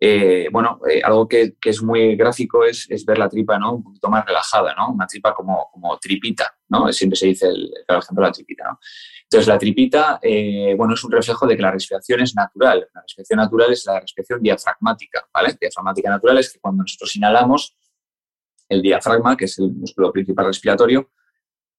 Eh, 0.00 0.48
bueno, 0.50 0.80
eh, 0.88 1.02
algo 1.04 1.28
que, 1.28 1.54
es 1.62 1.82
muy 1.82 2.16
gráfico 2.16 2.64
es, 2.64 2.88
ver 3.04 3.18
la 3.18 3.28
tripa 3.28 3.58
¿no? 3.58 3.74
un 3.74 3.82
poquito 3.82 4.08
más 4.08 4.24
relajada, 4.24 4.74
¿no? 4.74 4.92
una 4.92 5.06
tripa 5.06 5.34
como, 5.34 5.68
como 5.70 5.98
tripita, 5.98 6.56
¿no? 6.68 6.90
siempre 6.92 7.16
se 7.16 7.26
dice 7.26 7.48
el, 7.48 7.70
el 7.86 7.96
ejemplo 7.96 8.24
de 8.24 8.28
la 8.28 8.32
tripita. 8.32 8.64
¿no? 8.64 8.78
Entonces, 9.28 9.48
la 9.48 9.58
tripita, 9.58 10.20
eh, 10.22 10.74
bueno, 10.78 10.94
es 10.94 11.02
un 11.02 11.10
reflejo 11.10 11.48
de 11.48 11.56
que 11.56 11.62
la 11.62 11.72
respiración 11.72 12.20
es 12.20 12.36
natural. 12.36 12.88
La 12.94 13.00
respiración 13.00 13.38
natural 13.38 13.72
es 13.72 13.84
la 13.84 13.98
respiración 13.98 14.40
diafragmática, 14.40 15.28
¿vale? 15.34 15.56
Diafragmática 15.60 16.10
natural 16.10 16.38
es 16.38 16.52
que 16.52 16.60
cuando 16.60 16.82
nosotros 16.84 17.16
inhalamos, 17.16 17.76
el 18.68 18.82
diafragma, 18.82 19.36
que 19.36 19.46
es 19.46 19.58
el 19.58 19.72
músculo 19.72 20.12
principal 20.12 20.46
respiratorio, 20.46 21.10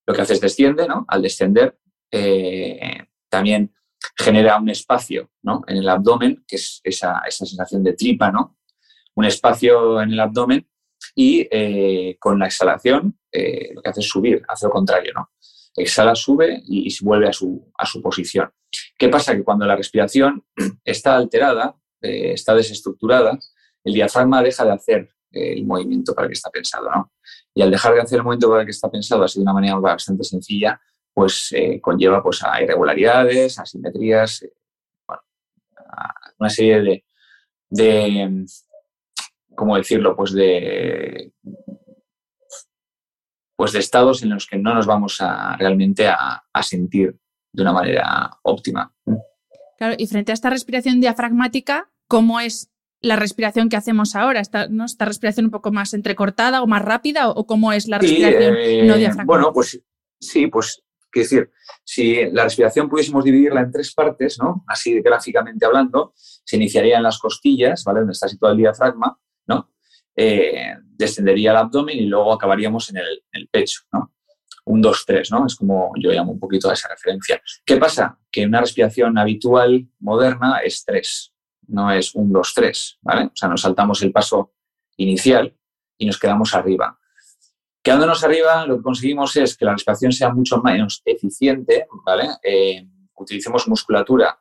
lo 0.06 0.14
que 0.14 0.22
hace 0.22 0.34
es 0.34 0.42
desciende, 0.42 0.88
¿no? 0.90 1.06
Al 1.08 1.22
descender, 1.22 1.80
eh, 2.12 3.06
también 3.30 3.74
genera 4.18 4.58
un 4.58 4.70
espacio, 4.70 5.32
¿no? 5.42 5.64
En 5.68 5.78
el 5.78 5.88
abdomen, 5.88 6.44
que 6.46 6.58
es 6.58 6.82
esa, 6.84 7.22
sensación 7.30 7.82
de 7.82 7.94
tripa, 7.94 8.30
¿no? 8.30 8.58
Un 9.16 9.24
espacio 9.24 10.02
en 10.02 10.12
el 10.12 10.20
abdomen 10.20 10.70
y 11.16 11.48
eh, 11.50 12.18
con 12.20 12.40
la 12.40 12.48
exhalación 12.48 13.18
lo 13.32 13.82
que 13.84 13.90
hace 13.90 14.00
es 14.00 14.10
subir, 14.10 14.44
hace 14.48 14.66
lo 14.66 14.72
contrario, 14.72 15.14
¿no? 15.14 15.30
Exhala, 15.78 16.16
sube 16.16 16.62
y, 16.66 16.94
vuelve 17.04 17.30
a 17.30 17.34
su, 17.34 17.72
a 17.78 17.86
su, 17.86 18.02
posición. 18.02 18.52
¿Qué 18.98 19.10
pasa? 19.10 19.36
Que 19.36 19.44
cuando 19.44 19.66
la 19.66 19.76
respiración 19.76 20.44
está 20.84 21.16
alterada, 21.16 21.76
eh, 22.02 22.32
está 22.34 22.56
desestructurada, 22.56 23.38
el 23.84 23.94
diafragma 23.94 24.42
deja 24.42 24.66
de 24.66 24.72
hacer 24.72 25.10
eh, 25.32 25.54
el 25.54 25.66
movimiento 25.66 26.14
para 26.14 26.26
el 26.26 26.32
que 26.32 26.38
está 26.38 26.50
pensado. 26.50 26.90
¿no? 26.90 27.14
Y 27.54 27.62
al 27.62 27.72
dejar 27.72 27.94
de 27.94 28.02
hacer 28.02 28.18
el 28.18 28.24
movimiento 28.24 28.50
para 28.50 28.62
el 28.62 28.68
que 28.68 28.72
está 28.72 28.90
pensado, 28.90 29.24
así 29.24 29.40
de 29.40 29.44
una 29.44 29.54
manera 29.54 29.76
bastante 29.76 30.24
sencilla, 30.24 30.82
pues 31.14 31.52
eh, 31.54 31.80
conlleva 31.80 32.22
pues, 32.22 32.44
a 32.44 32.62
irregularidades, 32.62 33.58
asimetrías, 33.60 34.46
a 35.08 36.14
una 36.40 36.50
serie 36.50 36.82
de, 36.82 37.06
de, 37.70 38.46
¿cómo 39.56 39.78
decirlo? 39.78 40.16
Pues 40.16 40.34
de 40.34 41.32
pues 43.58 43.72
de 43.74 43.80
estados 43.80 44.24
en 44.24 44.30
los 44.30 44.46
que 44.46 44.58
no 44.58 44.74
nos 44.74 44.86
vamos 44.86 45.20
a 45.20 45.58
realmente 45.58 46.08
a, 46.08 46.44
sentir 46.62 47.18
de 47.52 47.62
una 47.62 47.74
manera 47.74 48.30
óptima. 48.44 48.94
Claro, 49.78 49.96
y 49.98 50.08
frente 50.08 50.32
a 50.32 50.34
esta 50.34 50.50
respiración 50.50 51.02
diafragmática, 51.02 51.90
¿cómo 52.08 52.40
es 52.40 52.72
la 53.02 53.16
respiración 53.16 53.70
que 53.70 53.76
hacemos 53.76 54.16
ahora? 54.16 54.42
¿Esta, 54.42 54.68
¿no? 54.68 54.86
¿Esta 54.86 55.06
respiración 55.06 55.48
un 55.48 55.52
poco 55.52 55.72
más 55.72 55.94
entrecortada 55.94 56.62
o 56.62 56.68
más 56.68 56.84
rápida? 56.84 57.30
¿O 57.30 57.48
cómo 57.48 57.74
es 57.74 57.88
la 57.88 57.98
respiración 57.98 58.56
eh, 58.58 58.84
no 58.86 58.96
diafragmática? 58.96 59.26
Bueno, 59.26 59.52
pues 59.52 59.82
sí, 60.20 60.48
pues 60.48 60.84
quiero 61.10 61.24
decir, 61.24 61.52
si 61.84 62.30
la 62.32 62.44
respiración 62.44 62.88
pudiésemos 62.88 63.24
dividirla 63.24 63.62
en 63.62 63.72
tres 63.72 63.92
partes, 63.94 64.38
¿no? 64.40 64.64
Así 64.68 65.02
gráficamente 65.02 65.66
hablando, 65.66 66.14
se 66.16 66.58
iniciaría 66.58 66.98
en 66.98 67.04
las 67.04 67.18
costillas, 67.18 67.84
¿vale? 67.84 68.00
Donde 68.00 68.14
está 68.14 68.28
situado 68.28 68.54
el 68.54 68.60
diafragma, 68.60 69.20
¿no? 69.48 69.72
Eh, 70.20 70.74
descendería 70.82 71.52
al 71.52 71.58
abdomen 71.58 71.96
y 71.96 72.08
luego 72.08 72.34
acabaríamos 72.34 72.90
en 72.90 72.98
el, 73.32 73.48
pecho, 73.50 73.82
¿no? 73.94 74.14
Un 74.66 74.82
2-3, 74.82 75.30
¿no? 75.30 75.46
Es 75.46 75.56
como 75.56 75.92
yo 75.96 76.12
llamo 76.12 76.32
un 76.32 76.40
poquito 76.40 76.72
a 76.72 76.74
esa 76.74 76.90
referencia. 76.90 77.40
¿Qué 77.64 77.78
pasa? 77.78 78.18
Que 78.32 78.46
una 78.46 78.60
respiración 78.60 79.16
habitual, 79.20 79.88
moderna, 80.00 80.58
es 80.58 80.84
3, 80.84 81.34
no 81.68 81.92
es 81.92 82.16
un 82.16 82.34
2-3, 82.34 82.98
¿vale? 83.02 83.26
O 83.26 83.36
sea, 83.36 83.48
nos 83.48 83.62
saltamos 83.62 84.02
el 84.02 84.12
paso 84.12 84.54
inicial 84.98 85.56
y 86.00 86.08
nos 86.08 86.18
quedamos 86.18 86.56
arriba. 86.56 86.98
Quedándonos 87.84 88.24
arriba, 88.24 88.66
lo 88.66 88.78
que 88.78 88.84
conseguimos 88.84 89.36
es 89.38 89.56
que 89.56 89.66
la 89.66 89.74
respiración 89.74 90.12
sea 90.12 90.34
mucho 90.34 90.62
menos 90.64 91.04
eficiente, 91.06 91.86
¿vale? 92.04 92.28
Eh, 92.44 92.88
utilicemos 93.16 93.68
musculatura 93.68 94.38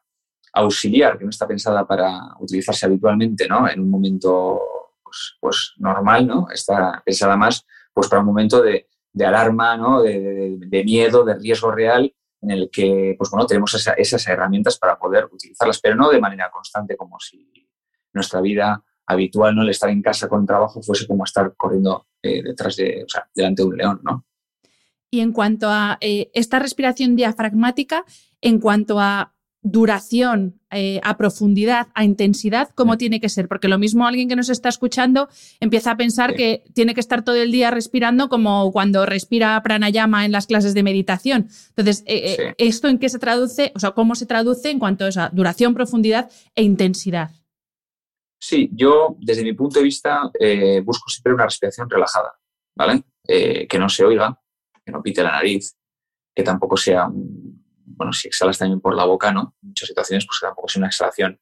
auxiliar, 0.55 1.19
que 1.19 1.25
no 1.25 1.31
está 1.31 1.47
pensada 1.47 1.87
para 1.87 2.35
utilizarse 2.41 2.87
habitualmente, 2.87 3.47
¿no? 3.47 3.69
En 3.69 3.81
un 3.81 3.91
momento 3.91 4.76
pues, 5.17 5.37
pues, 5.41 5.73
normal, 5.79 6.27
¿no? 6.27 6.49
Está 6.53 7.03
pensada 7.05 7.37
más 7.37 7.65
pues 7.93 8.09
para 8.09 8.21
un 8.21 8.27
momento 8.27 8.63
de, 8.63 8.89
alarma, 9.25 9.77
¿no? 9.77 10.03
De, 10.03 10.83
miedo, 10.85 11.25
de 11.25 11.35
riesgo 11.35 11.71
real, 11.71 12.15
en 12.43 12.51
el 12.51 12.69
que, 12.71 13.15
pues 13.17 13.31
bueno, 13.31 13.47
tenemos 13.47 13.75
esas 13.75 14.29
herramientas 14.29 14.79
para 14.79 14.99
poder 14.99 15.27
utilizarlas, 15.33 15.81
pero 15.81 15.97
no 15.97 16.11
de 16.11 16.21
manera 16.21 16.51
constante, 16.51 16.97
como 16.97 17.19
si 17.19 17.67
nuestra 18.13 18.43
vida 18.43 18.85
habitual, 19.07 19.55
¿no? 19.55 19.63
El 19.63 19.71
estar 19.71 19.89
en 19.89 20.03
casa 20.03 20.29
con 20.29 20.45
trabajo 20.45 20.83
fuese 20.83 21.07
como 21.07 21.25
estar 21.25 21.55
corriendo 21.57 22.07
eh, 22.23 22.43
detrás 22.43 22.77
de, 22.77 23.05
o 23.05 23.09
sea, 23.09 23.29
delante 23.35 23.63
de 23.63 23.69
un 23.69 23.77
león, 23.77 24.01
¿no? 24.03 24.27
Y 25.11 25.21
en 25.21 25.33
cuanto 25.33 25.71
a 25.71 25.99
eh, 26.01 26.31
esta 26.35 26.59
respiración 26.59 27.17
diafragmática, 27.17 28.05
en 28.41 28.59
cuanto 28.59 29.01
a 29.01 29.36
duración, 29.69 30.61
eh, 30.71 31.01
a 31.03 31.17
profundidad, 31.17 31.89
a 31.95 32.05
intensidad, 32.05 32.69
cómo 32.77 32.97
tiene 32.97 33.21
que 33.21 33.29
ser. 33.29 33.49
Porque 33.49 33.67
lo 33.67 33.79
mismo 33.79 34.07
alguien 34.07 34.29
que 34.29 34.37
nos 34.37 34.49
está 34.49 34.69
escuchando 34.69 35.29
empieza 35.59 35.91
a 35.91 35.97
pensar 35.97 36.35
que 36.35 36.63
tiene 36.73 36.95
que 36.95 37.01
estar 37.01 37.25
todo 37.25 37.35
el 37.35 37.51
día 37.51 37.73
respirando 37.73 38.29
como 38.29 38.71
cuando 38.71 39.07
respira 39.07 39.61
pranayama 39.65 40.25
en 40.25 40.31
las 40.31 40.47
clases 40.47 40.73
de 40.73 40.85
meditación. 40.85 41.49
Entonces, 41.71 42.05
eh, 42.07 42.37
eh, 42.39 42.55
¿esto 42.59 42.87
en 42.87 42.99
qué 42.99 43.09
se 43.09 43.19
traduce? 43.19 43.73
O 43.75 43.81
sea, 43.81 43.91
¿cómo 43.91 44.15
se 44.15 44.27
traduce 44.27 44.71
en 44.71 44.79
cuanto 44.79 45.05
a 45.05 45.09
esa 45.09 45.31
duración, 45.33 45.75
profundidad 45.75 46.31
e 46.55 46.63
intensidad? 46.63 47.33
Sí, 48.39 48.71
yo 48.73 49.17
desde 49.19 49.43
mi 49.43 49.53
punto 49.55 49.81
de 49.81 49.85
vista 49.85 50.31
busco 50.85 51.09
siempre 51.09 51.35
una 51.35 51.47
respiración 51.47 51.91
relajada, 51.91 52.39
¿vale? 52.77 53.03
que 53.27 53.79
no 53.81 53.89
se 53.89 54.05
oiga, 54.05 54.39
que 54.85 54.93
no 54.93 55.03
pite 55.03 55.25
la 55.25 55.33
nariz, 55.33 55.75
que 56.33 56.45
tampoco 56.45 56.77
sea 56.77 57.09
un 57.09 57.66
bueno, 57.97 58.13
si 58.13 58.29
exhalas 58.29 58.59
también 58.59 58.81
por 58.81 58.95
la 58.95 59.05
boca, 59.05 59.33
¿no? 59.33 59.55
En 59.63 59.69
muchas 59.69 59.89
situaciones, 59.89 60.27
pues 60.27 60.39
tampoco 60.41 60.69
es 60.69 60.77
una 60.77 60.87
exhalación 60.87 61.41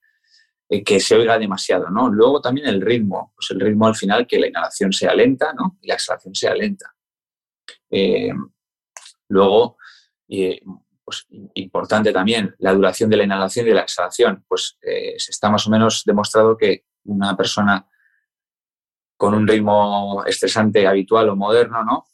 eh, 0.68 0.82
que 0.84 1.00
se 1.00 1.16
oiga 1.16 1.38
demasiado, 1.38 1.90
¿no? 1.90 2.08
Luego 2.08 2.40
también 2.40 2.68
el 2.68 2.80
ritmo, 2.80 3.32
pues 3.34 3.50
el 3.50 3.60
ritmo 3.60 3.86
al 3.86 3.96
final, 3.96 4.26
que 4.26 4.38
la 4.38 4.46
inhalación 4.46 4.92
sea 4.92 5.14
lenta, 5.14 5.52
¿no? 5.52 5.76
Y 5.82 5.88
la 5.88 5.94
exhalación 5.94 6.34
sea 6.34 6.54
lenta. 6.54 6.94
Eh, 7.90 8.32
luego, 9.28 9.76
pues 11.04 11.26
importante 11.54 12.12
también, 12.12 12.54
la 12.58 12.72
duración 12.72 13.10
de 13.10 13.16
la 13.16 13.24
inhalación 13.24 13.66
y 13.66 13.70
de 13.70 13.74
la 13.74 13.82
exhalación, 13.82 14.44
pues 14.48 14.78
eh, 14.80 15.14
está 15.16 15.50
más 15.50 15.66
o 15.66 15.70
menos 15.70 16.02
demostrado 16.06 16.56
que 16.56 16.84
una 17.04 17.36
persona 17.36 17.86
con 19.16 19.34
un 19.34 19.46
ritmo 19.46 20.24
estresante 20.24 20.86
habitual 20.86 21.28
o 21.28 21.36
moderno, 21.36 21.84
¿no? 21.84 22.06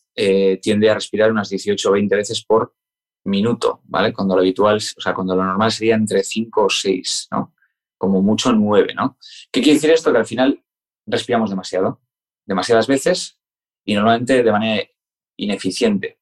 tiende 0.60 0.90
a 0.90 0.94
respirar 0.94 1.30
unas 1.30 1.48
18 1.48 1.88
o 1.88 1.92
20 1.92 2.14
veces 2.14 2.44
por 2.44 2.74
minuto, 3.24 3.80
¿vale? 3.84 4.12
Cuando 4.12 4.34
lo 4.34 4.40
habitual, 4.40 4.76
o 4.76 5.00
sea, 5.00 5.14
cuando 5.14 5.36
lo 5.36 5.44
normal 5.44 5.70
sería 5.70 5.94
entre 5.94 6.22
5 6.22 6.64
o 6.64 6.70
6, 6.70 7.28
¿no? 7.32 7.54
Como 7.98 8.22
mucho 8.22 8.52
9, 8.52 8.94
¿no? 8.94 9.18
¿Qué 9.50 9.60
quiere 9.60 9.74
decir 9.74 9.90
esto? 9.90 10.12
Que 10.12 10.18
al 10.18 10.26
final 10.26 10.62
respiramos 11.06 11.50
demasiado, 11.50 12.00
demasiadas 12.46 12.86
veces 12.86 13.38
y 13.84 13.94
normalmente 13.94 14.42
de 14.42 14.52
manera 14.52 14.88
ineficiente, 15.36 16.18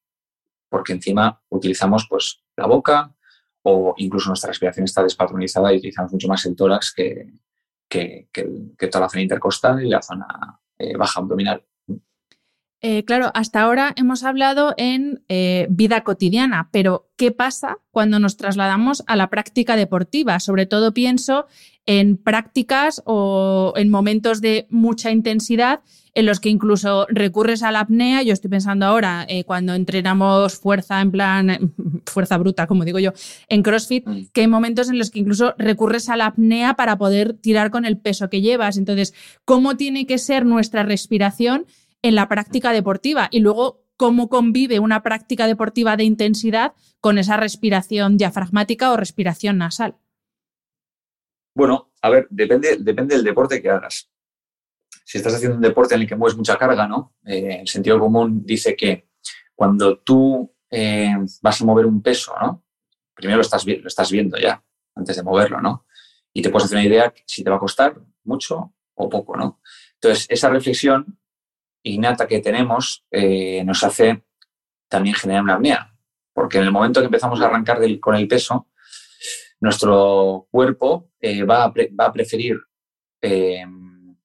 porque 0.69 0.93
encima 0.93 1.41
utilizamos 1.49 2.07
pues 2.09 2.43
la 2.55 2.67
boca 2.67 3.15
o 3.63 3.93
incluso 3.97 4.29
nuestra 4.29 4.49
respiración 4.49 4.85
está 4.85 5.03
despatronizada 5.03 5.73
y 5.73 5.77
utilizamos 5.77 6.11
mucho 6.11 6.27
más 6.27 6.45
el 6.45 6.55
tórax 6.55 6.93
que, 6.93 7.33
que, 7.87 8.27
toda 8.87 9.05
la 9.05 9.09
zona 9.09 9.21
intercostal 9.21 9.83
y 9.83 9.89
la 9.89 10.01
zona 10.01 10.59
eh, 10.77 10.95
baja 10.95 11.19
abdominal. 11.19 11.65
Eh, 12.81 13.03
claro, 13.03 13.29
hasta 13.33 13.61
ahora 13.61 13.93
hemos 13.97 14.23
hablado 14.23 14.73
en 14.77 15.21
eh, 15.27 15.67
vida 15.69 16.03
cotidiana, 16.03 16.69
pero 16.71 17.09
¿qué 17.17 17.31
pasa 17.31 17.79
cuando 17.91 18.19
nos 18.19 18.37
trasladamos 18.37 19.03
a 19.05 19.17
la 19.17 19.29
práctica 19.29 19.75
deportiva? 19.75 20.39
Sobre 20.39 20.65
todo 20.65 20.93
pienso 20.93 21.47
en 21.85 22.15
prácticas 22.15 23.01
o 23.05 23.73
en 23.75 23.89
momentos 23.89 24.39
de 24.39 24.65
mucha 24.69 25.11
intensidad 25.11 25.81
en 26.13 26.25
los 26.25 26.39
que 26.39 26.49
incluso 26.49 27.05
recurres 27.09 27.63
a 27.63 27.71
la 27.71 27.81
apnea. 27.81 28.23
Yo 28.23 28.31
estoy 28.31 28.49
pensando 28.49 28.85
ahora, 28.85 29.25
eh, 29.27 29.43
cuando 29.43 29.73
entrenamos 29.73 30.57
fuerza 30.57 31.01
en 31.01 31.11
plan, 31.11 31.73
fuerza 32.05 32.37
bruta, 32.37 32.65
como 32.65 32.85
digo 32.85 32.99
yo, 32.99 33.11
en 33.49 33.61
CrossFit, 33.61 34.07
mm. 34.07 34.21
que 34.31 34.41
hay 34.41 34.47
momentos 34.47 34.89
en 34.89 34.97
los 34.97 35.11
que 35.11 35.19
incluso 35.19 35.53
recurres 35.57 36.07
a 36.07 36.15
la 36.15 36.27
apnea 36.27 36.75
para 36.75 36.97
poder 36.97 37.33
tirar 37.33 37.71
con 37.71 37.83
el 37.83 37.97
peso 37.97 38.29
que 38.29 38.41
llevas. 38.41 38.77
Entonces, 38.77 39.13
¿cómo 39.43 39.75
tiene 39.75 40.05
que 40.05 40.17
ser 40.17 40.45
nuestra 40.45 40.83
respiración? 40.83 41.65
En 42.01 42.15
la 42.15 42.27
práctica 42.27 42.71
deportiva 42.71 43.27
y 43.31 43.39
luego 43.39 43.83
cómo 43.97 44.29
convive 44.29 44.79
una 44.79 45.03
práctica 45.03 45.45
deportiva 45.45 45.97
de 45.97 46.05
intensidad 46.05 46.73
con 47.01 47.17
esa 47.17 47.35
respiración 47.35 48.17
diafragmática 48.17 48.91
o 48.91 48.97
respiración 48.97 49.57
nasal. 49.57 49.97
Bueno, 51.53 51.91
a 52.01 52.09
ver, 52.09 52.27
depende, 52.29 52.77
depende 52.79 53.15
del 53.15 53.25
deporte 53.25 53.61
que 53.61 53.69
hagas. 53.69 54.09
Si 55.03 55.17
estás 55.17 55.35
haciendo 55.35 55.57
un 55.57 55.61
deporte 55.61 55.95
en 55.95 56.01
el 56.01 56.07
que 56.07 56.15
mueves 56.15 56.37
mucha 56.37 56.57
carga, 56.57 56.87
¿no? 56.87 57.15
Eh, 57.25 57.57
el 57.59 57.67
sentido 57.67 57.99
común 57.99 58.45
dice 58.45 58.75
que 58.75 59.09
cuando 59.53 59.99
tú 59.99 60.55
eh, 60.71 61.13
vas 61.41 61.61
a 61.61 61.65
mover 61.65 61.85
un 61.85 62.01
peso, 62.01 62.33
¿no? 62.41 62.63
Primero 63.13 63.37
lo 63.37 63.41
estás, 63.41 63.65
lo 63.65 63.87
estás 63.87 64.09
viendo 64.09 64.37
ya, 64.37 64.63
antes 64.95 65.17
de 65.17 65.23
moverlo, 65.23 65.59
¿no? 65.59 65.85
Y 66.31 66.41
te 66.41 66.49
puedes 66.49 66.65
hacer 66.65 66.77
una 66.77 66.87
idea 66.87 67.13
si 67.25 67.43
te 67.43 67.49
va 67.49 67.57
a 67.57 67.59
costar 67.59 67.99
mucho 68.23 68.73
o 68.93 69.09
poco, 69.09 69.35
¿no? 69.35 69.59
Entonces, 69.95 70.25
esa 70.29 70.49
reflexión 70.49 71.18
innata 71.83 72.27
que 72.27 72.39
tenemos 72.39 73.05
eh, 73.11 73.63
nos 73.63 73.83
hace 73.83 74.23
también 74.87 75.15
generar 75.15 75.43
una 75.43 75.55
apnea. 75.55 75.93
Porque 76.33 76.57
en 76.57 76.65
el 76.65 76.71
momento 76.71 76.99
que 76.99 77.05
empezamos 77.05 77.41
a 77.41 77.45
arrancar 77.45 77.79
con 77.99 78.15
el 78.15 78.27
peso, 78.27 78.67
nuestro 79.59 80.47
cuerpo 80.51 81.11
eh, 81.19 81.43
va, 81.43 81.65
a 81.65 81.67
va, 81.69 82.05
a 82.05 82.13
preferir, 82.13 82.57
em, 83.21 84.15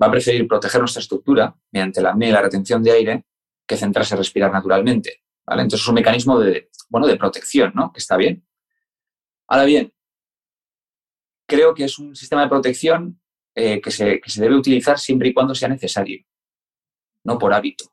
va 0.00 0.06
a 0.06 0.10
preferir 0.10 0.46
proteger 0.46 0.80
nuestra 0.80 1.00
estructura 1.00 1.54
mediante 1.72 2.00
la 2.00 2.10
apnea 2.10 2.28
y 2.28 2.32
la 2.32 2.42
retención 2.42 2.82
de 2.82 2.92
aire 2.92 3.24
que 3.66 3.76
centrarse 3.76 4.14
en 4.14 4.18
respirar 4.18 4.52
naturalmente. 4.52 5.22
¿vale? 5.44 5.62
Entonces 5.62 5.84
es 5.84 5.88
un 5.88 5.94
mecanismo 5.94 6.38
de, 6.38 6.70
bueno, 6.88 7.06
de 7.06 7.16
protección, 7.16 7.72
¿no? 7.74 7.92
que 7.92 7.98
está 7.98 8.16
bien. 8.16 8.46
Ahora 9.48 9.64
bien, 9.64 9.92
creo 11.46 11.74
que 11.74 11.84
es 11.84 11.98
un 11.98 12.14
sistema 12.14 12.42
de 12.42 12.48
protección 12.48 13.20
eh, 13.54 13.80
que, 13.80 13.90
se, 13.90 14.20
que 14.20 14.30
se 14.30 14.40
debe 14.40 14.54
utilizar 14.54 14.98
siempre 14.98 15.28
y 15.28 15.34
cuando 15.34 15.54
sea 15.54 15.68
necesario, 15.68 16.24
no 17.24 17.38
por 17.38 17.52
hábito. 17.52 17.84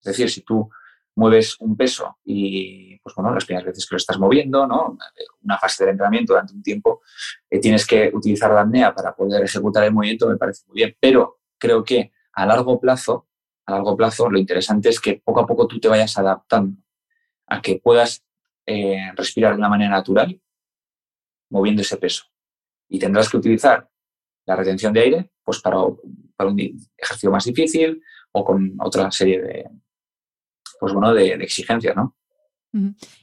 Es 0.00 0.16
decir, 0.16 0.30
si 0.30 0.42
tú 0.42 0.70
mueves 1.18 1.56
un 1.60 1.76
peso 1.76 2.18
y, 2.24 2.96
pues 3.00 3.14
bueno, 3.16 3.34
las 3.34 3.44
primeras 3.44 3.66
veces 3.66 3.86
que 3.86 3.94
lo 3.94 3.98
estás 3.98 4.18
moviendo, 4.18 4.66
¿no? 4.66 4.96
Una 5.42 5.58
fase 5.58 5.84
de 5.84 5.90
entrenamiento 5.90 6.32
durante 6.32 6.54
un 6.54 6.62
tiempo, 6.62 7.02
eh, 7.50 7.58
tienes 7.58 7.84
que 7.84 8.10
utilizar 8.14 8.52
la 8.52 8.60
apnea 8.60 8.94
para 8.94 9.14
poder 9.14 9.42
ejecutar 9.42 9.84
el 9.84 9.92
movimiento, 9.92 10.28
me 10.28 10.36
parece 10.36 10.64
muy 10.68 10.76
bien. 10.76 10.96
Pero 11.00 11.40
creo 11.58 11.82
que 11.82 12.12
a 12.32 12.46
largo 12.46 12.78
plazo, 12.80 13.26
a 13.66 13.72
largo 13.72 13.96
plazo, 13.96 14.30
lo 14.30 14.38
interesante 14.38 14.90
es 14.90 15.00
que 15.00 15.20
poco 15.24 15.40
a 15.40 15.46
poco 15.46 15.66
tú 15.66 15.80
te 15.80 15.88
vayas 15.88 16.16
adaptando 16.16 16.80
a 17.48 17.60
que 17.60 17.80
puedas 17.82 18.24
eh, 18.64 19.10
respirar 19.16 19.52
de 19.52 19.58
una 19.58 19.68
manera 19.68 19.90
natural, 19.90 20.40
moviendo 21.50 21.82
ese 21.82 21.96
peso. 21.96 22.26
Y 22.88 22.98
tendrás 23.00 23.28
que 23.28 23.38
utilizar 23.38 23.90
la 24.46 24.54
retención 24.54 24.92
de 24.92 25.00
aire, 25.00 25.30
pues 25.42 25.60
para, 25.60 25.78
para 26.38 26.50
un 26.50 26.60
ejercicio 26.96 27.32
más 27.32 27.44
difícil 27.44 28.00
o 28.30 28.44
con 28.44 28.76
otra 28.80 29.10
serie 29.10 29.42
de, 29.42 29.64
pues 30.78 30.92
bueno, 30.92 31.12
de, 31.12 31.32
exigencias, 31.34 31.96
¿no? 31.96 32.14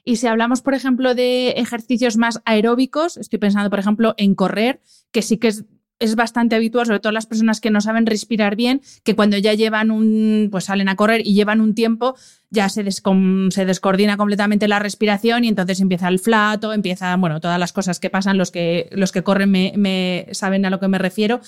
Y 0.04 0.18
si 0.18 0.28
hablamos, 0.28 0.62
por 0.62 0.74
ejemplo, 0.74 1.16
de 1.16 1.52
ejercicios 1.52 2.18
más 2.18 2.42
aeróbicos, 2.46 3.16
estoy 3.16 3.40
pensando, 3.40 3.70
por 3.70 3.80
ejemplo, 3.80 4.14
en 4.18 4.36
correr, 4.36 4.82
que 5.12 5.22
sí 5.22 5.38
que 5.38 5.48
es, 5.48 5.66
es, 6.00 6.16
bastante 6.16 6.56
habitual, 6.56 6.88
sobre 6.88 7.00
todo 7.00 7.14
las 7.14 7.28
personas 7.28 7.62
que 7.62 7.70
no 7.70 7.80
saben 7.80 8.06
respirar 8.06 8.56
bien, 8.58 8.82
que 9.04 9.16
cuando 9.16 9.38
ya 9.38 9.54
llevan 9.54 9.92
un, 9.92 10.50
pues 10.52 10.66
salen 10.66 10.90
a 10.90 10.96
correr 10.96 11.22
y 11.26 11.36
llevan 11.36 11.62
un 11.62 11.76
tiempo, 11.76 12.16
ya 12.50 12.68
se, 12.70 12.84
se 12.92 13.66
descoordina 13.66 14.18
completamente 14.18 14.68
la 14.68 14.80
respiración 14.80 15.46
y 15.46 15.48
entonces 15.48 15.80
empieza 15.80 16.10
el 16.10 16.20
flato, 16.20 16.74
empieza, 16.74 17.16
bueno, 17.16 17.40
todas 17.40 17.60
las 17.60 17.72
cosas 17.72 18.00
que 18.00 18.10
pasan, 18.10 18.38
los 18.38 18.52
que, 18.52 18.90
los 18.92 19.12
que 19.12 19.24
corren 19.24 19.52
me, 19.52 19.74
me 19.78 20.28
saben 20.32 20.66
a 20.66 20.70
lo 20.72 20.80
que 20.80 20.88
me 20.88 20.98
refiero 20.98 21.40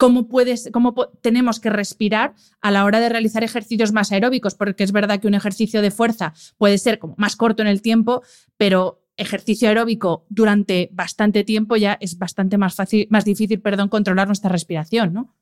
cómo, 0.00 0.28
puedes, 0.28 0.70
cómo 0.72 0.94
tenemos 1.20 1.60
que 1.60 1.68
respirar 1.68 2.34
a 2.62 2.70
la 2.70 2.86
hora 2.86 3.00
de 3.00 3.10
realizar 3.10 3.44
ejercicios 3.44 3.92
más 3.92 4.10
aeróbicos, 4.12 4.54
porque 4.54 4.82
es 4.82 4.92
verdad 4.92 5.20
que 5.20 5.28
un 5.28 5.34
ejercicio 5.34 5.82
de 5.82 5.90
fuerza 5.90 6.32
puede 6.56 6.78
ser 6.78 6.98
como 6.98 7.14
más 7.18 7.36
corto 7.36 7.60
en 7.60 7.68
el 7.68 7.82
tiempo, 7.82 8.22
pero 8.56 9.04
ejercicio 9.18 9.68
aeróbico 9.68 10.24
durante 10.30 10.88
bastante 10.92 11.44
tiempo 11.44 11.76
ya 11.76 11.98
es 12.00 12.16
bastante 12.16 12.56
más 12.56 12.74
fácil, 12.74 13.08
más 13.10 13.26
difícil, 13.26 13.60
perdón, 13.60 13.90
controlar 13.90 14.26
nuestra 14.26 14.48
respiración, 14.48 15.12
¿no? 15.12 15.36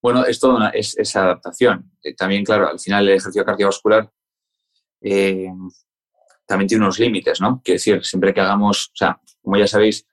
Bueno, 0.00 0.24
es 0.24 0.38
toda 0.38 0.68
es, 0.68 1.16
adaptación. 1.16 1.90
Eh, 2.04 2.14
también, 2.14 2.44
claro, 2.44 2.68
al 2.68 2.78
final 2.78 3.08
el 3.08 3.16
ejercicio 3.16 3.44
cardiovascular 3.44 4.08
eh, 5.00 5.50
también 6.46 6.68
tiene 6.68 6.84
unos 6.84 7.00
límites, 7.00 7.40
¿no? 7.40 7.60
Quiero 7.64 7.74
decir, 7.74 8.04
siempre 8.04 8.32
que 8.32 8.40
hagamos, 8.40 8.86
o 8.86 8.96
sea, 8.96 9.20
como 9.42 9.56
ya 9.56 9.66
sabéis, 9.66 10.06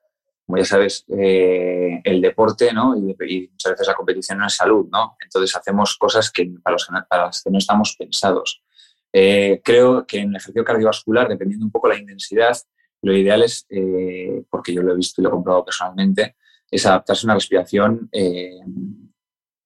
como 0.45 0.59
ya 0.59 0.65
sabes, 0.65 1.05
eh, 1.07 2.01
el 2.03 2.21
deporte 2.21 2.71
¿no? 2.71 2.95
Y, 2.95 3.49
muchas 3.51 3.71
veces 3.71 3.87
la 3.87 3.95
competición 3.95 4.37
no 4.37 4.47
es 4.47 4.55
salud, 4.55 4.87
¿no? 4.91 5.17
Entonces 5.21 5.55
hacemos 5.55 5.97
cosas 5.97 6.31
que 6.31 6.45
para, 6.61 6.77
las 7.25 7.43
que 7.43 7.49
no 7.49 7.57
estamos 7.57 7.95
pensados. 7.97 8.63
Eh, 9.11 9.61
creo 9.63 10.05
que 10.05 10.19
en 10.19 10.29
el 10.29 10.35
ejercicio 10.35 10.63
cardiovascular, 10.63 11.27
dependiendo 11.27 11.65
un 11.65 11.71
poco 11.71 11.87
la 11.87 11.97
intensidad, 11.97 12.55
lo 13.01 13.15
ideal 13.15 13.43
es, 13.43 13.65
eh, 13.69 14.43
porque 14.49 14.73
yo 14.73 14.83
lo 14.83 14.93
he 14.93 14.95
visto 14.95 15.19
y 15.19 15.23
lo 15.23 15.29
he 15.29 15.31
comprobado 15.31 15.65
personalmente, 15.65 16.35
es 16.69 16.85
adaptarse 16.85 17.25
a 17.25 17.27
una 17.27 17.35
respiración 17.35 18.09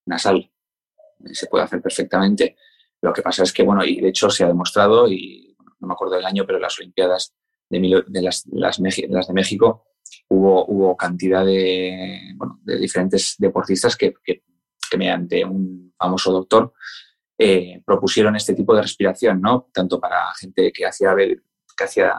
nasal. 0.06 0.52
Se 1.32 1.48
puede 1.48 1.64
hacer 1.64 1.82
perfectamente. 1.82 2.56
Lo 3.02 3.12
que 3.12 3.22
pasa 3.22 3.44
es 3.44 3.52
que, 3.52 3.64
bueno, 3.64 3.84
y 3.84 4.00
de 4.00 4.10
hecho 4.10 4.30
se 4.30 4.44
ha 4.44 4.48
demostrado, 4.48 5.10
y 5.10 5.56
no 5.80 5.88
me 5.88 5.94
acuerdo 5.94 6.16
del 6.16 6.26
año, 6.26 6.46
pero 6.46 6.60
las 6.60 6.78
Olimpiadas 6.80 7.34
de, 7.70 8.04
las, 8.22 8.46
las, 8.52 8.80
las 8.80 9.28
de 9.28 9.34
México 9.34 9.89
hubo, 10.30 10.66
hubo 10.66 10.96
cantidad 10.96 11.46
de, 11.46 12.34
bueno, 12.36 12.60
de 12.64 12.78
diferentes 12.78 13.36
deportistas 13.38 13.96
que, 13.96 14.14
que, 14.24 14.44
mediante 14.98 15.46
un 15.46 15.94
famoso 15.98 16.32
doctor 16.32 16.74
eh, 17.38 17.82
propusieron 17.86 18.36
este 18.36 18.56
tipo 18.56 18.74
de 18.76 18.82
respiración, 18.82 19.40
¿no? 19.40 19.70
Tanto 19.72 20.00
para 20.00 20.34
gente 20.34 20.72
que 20.72 20.86
hacía, 20.86 21.16
que 21.16 21.84
hacía 21.84 22.14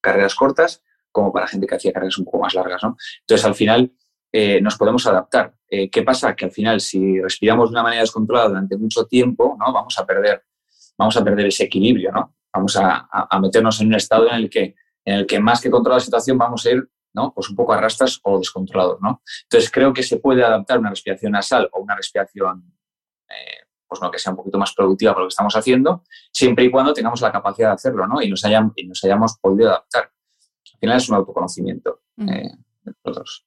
carreras 0.00 0.34
cortas 0.34 0.82
como 1.12 1.32
para 1.32 1.46
gente 1.46 1.66
que 1.66 1.74
hacía 1.74 1.92
carreras 1.92 2.18
un 2.18 2.24
poco 2.24 2.40
más 2.40 2.54
largas, 2.54 2.82
¿no? 2.82 2.96
Entonces, 3.20 3.44
al 3.44 3.54
final, 3.54 3.92
eh, 4.32 4.60
nos 4.60 4.76
podemos 4.76 5.06
adaptar. 5.06 5.54
Eh, 5.68 5.90
¿Qué 5.90 6.02
pasa? 6.02 6.34
Que 6.34 6.46
al 6.46 6.50
final, 6.50 6.80
si 6.80 7.20
respiramos 7.20 7.70
de 7.70 7.74
una 7.74 7.82
manera 7.82 8.00
descontrolada 8.00 8.48
durante 8.48 8.76
mucho 8.76 9.04
tiempo, 9.06 9.56
¿no? 9.58 9.72
Vamos 9.72 9.98
a 9.98 10.06
perder, 10.06 10.44
vamos 10.96 11.16
a 11.16 11.22
perder 11.22 11.46
ese 11.46 11.64
equilibrio, 11.64 12.10
¿no? 12.10 12.34
Vamos 12.52 12.76
a, 12.76 13.06
a 13.10 13.40
meternos 13.40 13.80
en 13.80 13.88
un 13.88 13.94
estado 13.94 14.28
en 14.28 14.34
el 14.36 14.50
que 14.50 14.74
en 15.04 15.14
el 15.16 15.26
que 15.26 15.38
más 15.38 15.60
que 15.60 15.70
controlar 15.70 16.00
la 16.00 16.04
situación 16.04 16.38
vamos 16.38 16.64
a 16.64 16.70
ir 16.70 16.88
¿no? 17.14 17.32
Pues 17.32 17.48
un 17.48 17.56
poco 17.56 17.72
arrastras 17.72 18.20
o 18.24 18.38
descontrolados, 18.38 19.00
¿no? 19.00 19.22
Entonces 19.44 19.70
creo 19.70 19.92
que 19.92 20.02
se 20.02 20.18
puede 20.18 20.44
adaptar 20.44 20.78
una 20.78 20.90
respiración 20.90 21.32
nasal 21.32 21.68
o 21.72 21.80
una 21.80 21.96
respiración, 21.96 22.74
eh, 23.28 23.66
pues 23.86 24.02
no, 24.02 24.10
que 24.10 24.18
sea 24.18 24.32
un 24.32 24.36
poquito 24.36 24.58
más 24.58 24.74
productiva 24.74 25.12
para 25.12 25.22
lo 25.22 25.28
que 25.28 25.32
estamos 25.32 25.54
haciendo, 25.54 26.02
siempre 26.32 26.64
y 26.64 26.70
cuando 26.70 26.92
tengamos 26.92 27.20
la 27.20 27.32
capacidad 27.32 27.68
de 27.68 27.74
hacerlo, 27.74 28.06
¿no? 28.06 28.20
Y 28.20 28.28
nos, 28.28 28.44
hayan, 28.44 28.72
y 28.76 28.86
nos 28.86 29.02
hayamos 29.04 29.38
podido 29.40 29.70
adaptar. 29.70 30.10
Al 30.74 30.78
final 30.80 30.96
es 30.96 31.08
un 31.08 31.14
autoconocimiento 31.14 32.02
mm. 32.16 32.28
eh, 32.28 32.52
de 32.82 32.92
nosotros. 33.04 33.46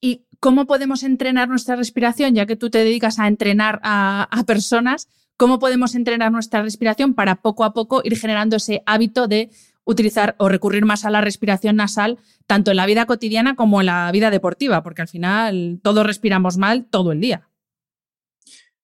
¿Y 0.00 0.26
cómo 0.38 0.66
podemos 0.66 1.02
entrenar 1.02 1.48
nuestra 1.48 1.76
respiración? 1.76 2.34
Ya 2.34 2.46
que 2.46 2.56
tú 2.56 2.70
te 2.70 2.78
dedicas 2.78 3.18
a 3.18 3.26
entrenar 3.26 3.80
a, 3.82 4.28
a 4.30 4.44
personas, 4.44 5.08
¿cómo 5.36 5.58
podemos 5.58 5.94
entrenar 5.94 6.30
nuestra 6.30 6.62
respiración 6.62 7.14
para 7.14 7.36
poco 7.36 7.64
a 7.64 7.72
poco 7.72 8.02
ir 8.04 8.18
generando 8.18 8.56
ese 8.56 8.82
hábito 8.84 9.28
de 9.28 9.50
utilizar 9.84 10.36
o 10.38 10.48
recurrir 10.48 10.84
más 10.84 11.04
a 11.04 11.10
la 11.10 11.20
respiración 11.20 11.76
nasal, 11.76 12.18
tanto 12.46 12.70
en 12.70 12.76
la 12.76 12.86
vida 12.86 13.06
cotidiana 13.06 13.56
como 13.56 13.80
en 13.80 13.86
la 13.86 14.10
vida 14.12 14.30
deportiva, 14.30 14.82
porque 14.82 15.02
al 15.02 15.08
final 15.08 15.80
todos 15.82 16.06
respiramos 16.06 16.56
mal 16.56 16.86
todo 16.86 17.12
el 17.12 17.20
día. 17.20 17.48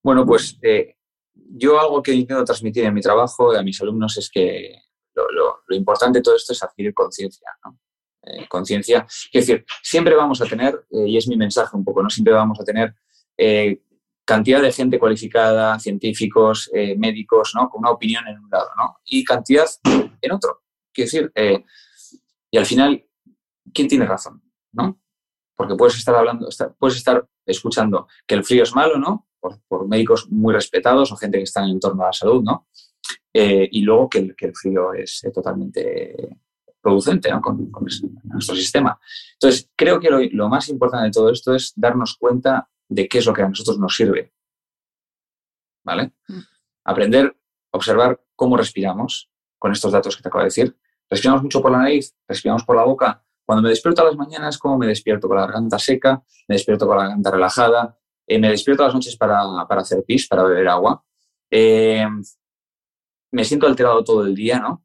Bueno, 0.03 0.25
pues 0.25 0.59
eh, 0.63 0.97
yo 1.35 1.81
algo 1.81 2.03
que 2.03 2.13
intento 2.13 2.45
transmitir 2.45 2.85
en 2.85 2.95
mi 2.95 3.01
trabajo 3.01 3.53
a 3.53 3.63
mis 3.63 3.81
alumnos 3.81 4.17
es 4.17 4.31
que 4.31 4.83
lo, 5.15 5.77
importante 5.77 6.21
de 6.21 6.23
todo 6.23 6.37
esto 6.37 6.53
es 6.53 6.63
adquirir 6.63 6.95
conciencia. 6.95 7.49
Eh, 8.23 8.47
conciencia, 8.49 9.07
es 9.33 9.47
decir, 9.47 9.65
siempre 9.83 10.15
vamos 10.15 10.41
a 10.41 10.47
tener, 10.47 10.87
eh, 10.91 11.07
y 11.07 11.17
es 11.17 11.29
mi 11.29 11.37
mensaje 11.37 11.77
un 11.77 11.85
poco, 11.85 12.03
¿no? 12.03 12.11
Siempre 12.11 12.33
vamos 12.33 12.59
a 12.61 12.65
tener 12.65 12.95
cantidad 14.25 14.61
de 14.61 14.73
gente 14.73 14.99
cualificada, 14.99 15.79
científicos, 15.79 16.69
médicos, 16.97 17.53
¿no? 17.55 17.71
Con 17.71 17.81
una 17.81 17.93
opinión 17.93 18.27
en 18.27 18.39
un 18.41 18.51
lado, 18.51 18.69
¿no? 18.77 18.97
Y 19.05 19.23
cantidad 19.23 19.69
en 20.21 20.33
otro. 20.33 20.63
Quiero 20.99 21.07
decir, 21.07 21.33
eh, 21.37 21.65
y 22.51 22.59
al 22.59 22.67
final, 22.67 23.07
¿quién 23.73 23.87
tiene 23.87 24.05
razón? 24.05 24.43
¿no? 24.73 25.01
Porque 25.55 25.77
puedes 25.77 25.97
estar 25.97 26.13
hablando, 26.17 26.49
puedes 26.77 26.97
estar 26.97 27.25
escuchando 27.47 28.09
que 28.27 28.35
el 28.35 28.43
frío 28.43 28.65
es 28.65 28.75
malo, 28.75 28.99
¿no? 28.99 29.29
Por, 29.39 29.87
médicos 29.87 30.29
muy 30.29 30.53
respetados 30.53 31.13
o 31.13 31.17
gente 31.17 31.39
que 31.39 31.45
está 31.45 31.61
en 31.61 31.67
el 31.67 31.73
entorno 31.75 32.03
de 32.03 32.09
la 32.09 32.13
salud, 32.13 32.43
¿no? 32.43 32.67
Eh, 33.33 33.69
y 33.71 33.83
luego 33.83 34.09
que 34.09 34.19
el, 34.19 34.35
que 34.35 34.47
el, 34.47 34.57
frío 34.57 34.93
es 34.93 35.23
eh, 35.23 35.31
totalmente 35.31 36.37
producente 36.81 37.31
¿no? 37.31 37.41
con, 37.41 37.71
nuestro 38.25 38.57
sistema. 38.57 38.99
Entonces, 39.35 39.71
creo 39.77 40.01
que 40.01 40.11
lo, 40.11 40.49
más 40.49 40.69
importante 40.69 41.07
de 41.07 41.13
todo 41.13 41.31
esto 41.31 41.55
es 41.55 41.73
darnos 41.77 42.17
cuenta 42.17 42.69
de 42.89 43.07
qué 43.07 43.19
es 43.19 43.27
lo 43.27 43.33
que 43.33 43.43
a 43.43 43.49
nosotros 43.49 43.79
nos 43.79 43.95
sirve. 43.95 44.33
¿Vale? 45.85 46.15
Mm. 46.27 46.41
Aprender, 46.87 47.37
observar 47.71 48.21
cómo 48.35 48.57
respiramos 48.57 49.31
con 49.59 49.73
estos 49.73 49.93
datos 49.93 50.17
que 50.17 50.23
te 50.23 50.29
acabo 50.29 50.43
de 50.43 50.47
decir, 50.47 50.77
Respiramos 51.11 51.43
mucho 51.43 51.63
por 51.63 51.73
la 51.73 51.79
nariz, 51.79 52.15
respiramos 52.27 52.65
por 52.65 52.77
la 52.77 52.85
boca. 52.85 53.23
Cuando 53.45 53.63
me 53.63 53.71
despierto 53.71 54.03
a 54.03 54.05
las 54.05 54.17
mañanas, 54.17 54.59
como 54.59 54.77
me 54.77 54.87
despierto 54.87 55.27
con 55.27 55.39
la 55.39 55.47
garganta 55.47 55.79
seca, 55.79 56.23
me 56.47 56.57
despierto 56.57 56.87
con 56.87 56.99
la 56.99 57.05
garganta 57.05 57.31
relajada, 57.31 57.99
eh, 58.27 58.39
me 58.39 58.51
despierto 58.51 58.83
a 58.83 58.87
las 58.87 58.95
noches 58.95 59.17
para, 59.17 59.41
hacer 59.63 60.05
pis, 60.05 60.29
para 60.29 60.43
beber 60.43 60.69
agua. 60.69 61.03
Eh, 61.51 62.07
me 63.31 63.45
siento 63.45 63.67
alterado 63.67 64.05
todo 64.05 64.27
el 64.27 64.35
día, 64.35 64.59
¿no? 64.59 64.85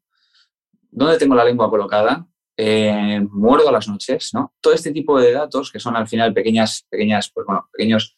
¿Dónde 0.90 1.18
tengo 1.18 1.34
la 1.34 1.44
lengua 1.44 1.68
colocada? 1.68 2.26
Eh, 2.56 3.20
muerdo 3.30 3.68
a 3.68 3.72
las 3.72 3.86
noches, 3.86 4.32
¿no? 4.32 4.54
Todo 4.62 4.72
este 4.72 4.92
tipo 4.92 5.20
de 5.20 5.32
datos 5.32 5.70
que 5.70 5.80
son 5.80 5.94
al 5.94 6.08
final 6.08 6.32
pequeñas, 6.32 6.86
pequeñas, 6.88 7.30
pues 7.34 7.46
bueno, 7.46 7.68
pequeños 7.70 8.16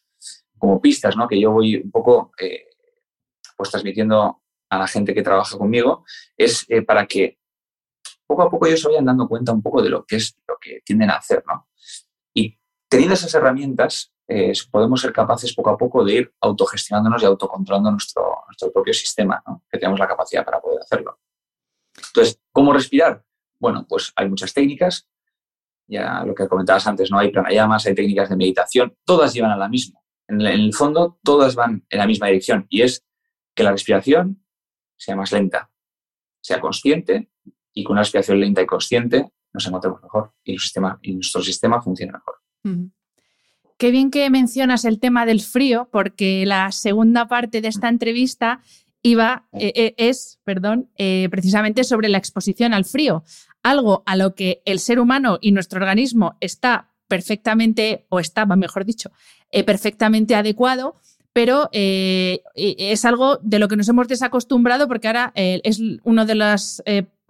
como 0.57 0.79
pistas, 0.79 1.17
¿no? 1.17 1.27
Que 1.27 1.41
yo 1.41 1.51
voy 1.51 1.75
un 1.75 1.91
poco 1.91 2.31
pues 3.57 3.69
transmitiendo 3.69 4.41
a 4.69 4.77
la 4.77 4.87
gente 4.87 5.13
que 5.13 5.23
trabaja 5.23 5.57
conmigo, 5.57 6.05
es 6.37 6.65
para 6.85 7.05
que 7.05 7.37
poco 8.27 8.43
a 8.43 8.49
poco 8.49 8.67
ellos 8.67 8.81
se 8.81 8.89
vayan 8.89 9.05
dando 9.05 9.27
cuenta 9.27 9.51
un 9.51 9.61
poco 9.61 9.81
de 9.81 9.89
lo 9.89 10.05
que 10.05 10.17
es 10.17 10.37
lo 10.47 10.57
que 10.59 10.81
tienden 10.85 11.09
a 11.09 11.15
hacer, 11.15 11.43
¿no? 11.47 11.69
Y 12.33 12.59
teniendo 12.89 13.13
esas 13.13 13.33
herramientas, 13.33 14.13
eh, 14.27 14.51
podemos 14.69 15.01
ser 15.01 15.13
capaces 15.13 15.55
poco 15.55 15.69
a 15.69 15.77
poco 15.77 16.03
de 16.03 16.13
ir 16.13 16.33
autogestionándonos 16.41 17.23
y 17.23 17.25
autocontrolando 17.25 17.91
nuestro, 17.91 18.43
nuestro 18.45 18.71
propio 18.71 18.93
sistema, 18.93 19.41
¿no? 19.47 19.63
Que 19.69 19.77
tenemos 19.79 19.99
la 19.99 20.07
capacidad 20.07 20.43
para 20.43 20.59
poder 20.59 20.81
hacerlo. 20.81 21.19
Entonces, 21.95 22.39
¿cómo 22.51 22.73
respirar? 22.73 23.23
Bueno, 23.59 23.85
pues 23.87 24.11
hay 24.15 24.29
muchas 24.29 24.53
técnicas. 24.53 25.07
ya 25.89 26.23
lo 26.25 26.35
que 26.35 26.49
comentabas 26.49 26.85
antes, 26.85 27.09
¿no? 27.09 27.17
Hay 27.17 27.31
pranayamas, 27.31 27.85
hay 27.85 27.95
técnicas 27.95 28.29
de 28.29 28.35
meditación, 28.35 28.97
todas 29.05 29.33
llevan 29.33 29.51
a 29.51 29.57
la 29.57 29.69
misma. 29.69 30.01
En 30.27 30.41
el 30.41 30.73
fondo, 30.73 31.17
todas 31.23 31.55
van 31.55 31.85
en 31.89 31.99
la 31.99 32.05
misma 32.05 32.27
dirección 32.27 32.67
y 32.69 32.81
es 32.81 33.05
que 33.55 33.63
la 33.63 33.71
respiración 33.71 34.43
sea 34.97 35.15
más 35.15 35.31
lenta, 35.31 35.71
sea 36.41 36.59
consciente 36.59 37.31
y 37.77 37.83
con 37.83 37.93
una 37.93 38.01
respiración 38.01 38.39
lenta 38.39 38.61
y 38.63 38.65
consciente 38.65 39.31
nos 39.53 39.67
encontremos 39.67 40.01
mejor 40.01 40.31
y, 40.43 40.53
el 40.53 40.59
sistema, 40.59 40.97
y 41.03 41.13
nuestro 41.13 41.43
sistema 41.43 41.79
funciona 41.79 42.13
mejor. 42.13 42.91
Qué 43.77 43.91
bien 43.91 44.09
que 44.09 44.27
mencionas 44.31 44.83
el 44.83 44.99
tema 44.99 45.27
del 45.27 45.41
frío, 45.41 45.87
porque 45.91 46.43
la 46.47 46.71
segunda 46.71 47.27
parte 47.27 47.61
de 47.61 47.67
esta 47.67 47.87
entrevista 47.87 48.61
iba, 49.03 49.47
eh, 49.53 49.71
eh, 49.75 49.93
es, 49.97 50.39
perdón, 50.43 50.89
eh, 50.97 51.27
precisamente 51.29 51.83
sobre 51.83 52.09
la 52.09 52.17
exposición 52.17 52.73
al 52.73 52.83
frío, 52.83 53.23
algo 53.61 54.01
a 54.07 54.15
lo 54.15 54.33
que 54.33 54.63
el 54.65 54.79
ser 54.79 54.99
humano 54.99 55.37
y 55.39 55.51
nuestro 55.51 55.79
organismo 55.79 56.35
está 56.41 56.89
perfectamente, 57.07 58.07
o 58.09 58.19
estaba, 58.19 58.55
mejor 58.55 58.85
dicho, 58.85 59.11
perfectamente 59.65 60.33
adecuado, 60.33 60.99
pero 61.31 61.69
es 61.71 63.05
algo 63.05 63.37
de 63.43 63.59
lo 63.59 63.67
que 63.67 63.77
nos 63.77 63.87
hemos 63.87 64.07
desacostumbrado 64.07 64.87
porque 64.87 65.07
ahora 65.07 65.31
es 65.35 65.79
uno 66.03 66.25
de 66.25 66.35
las 66.35 66.83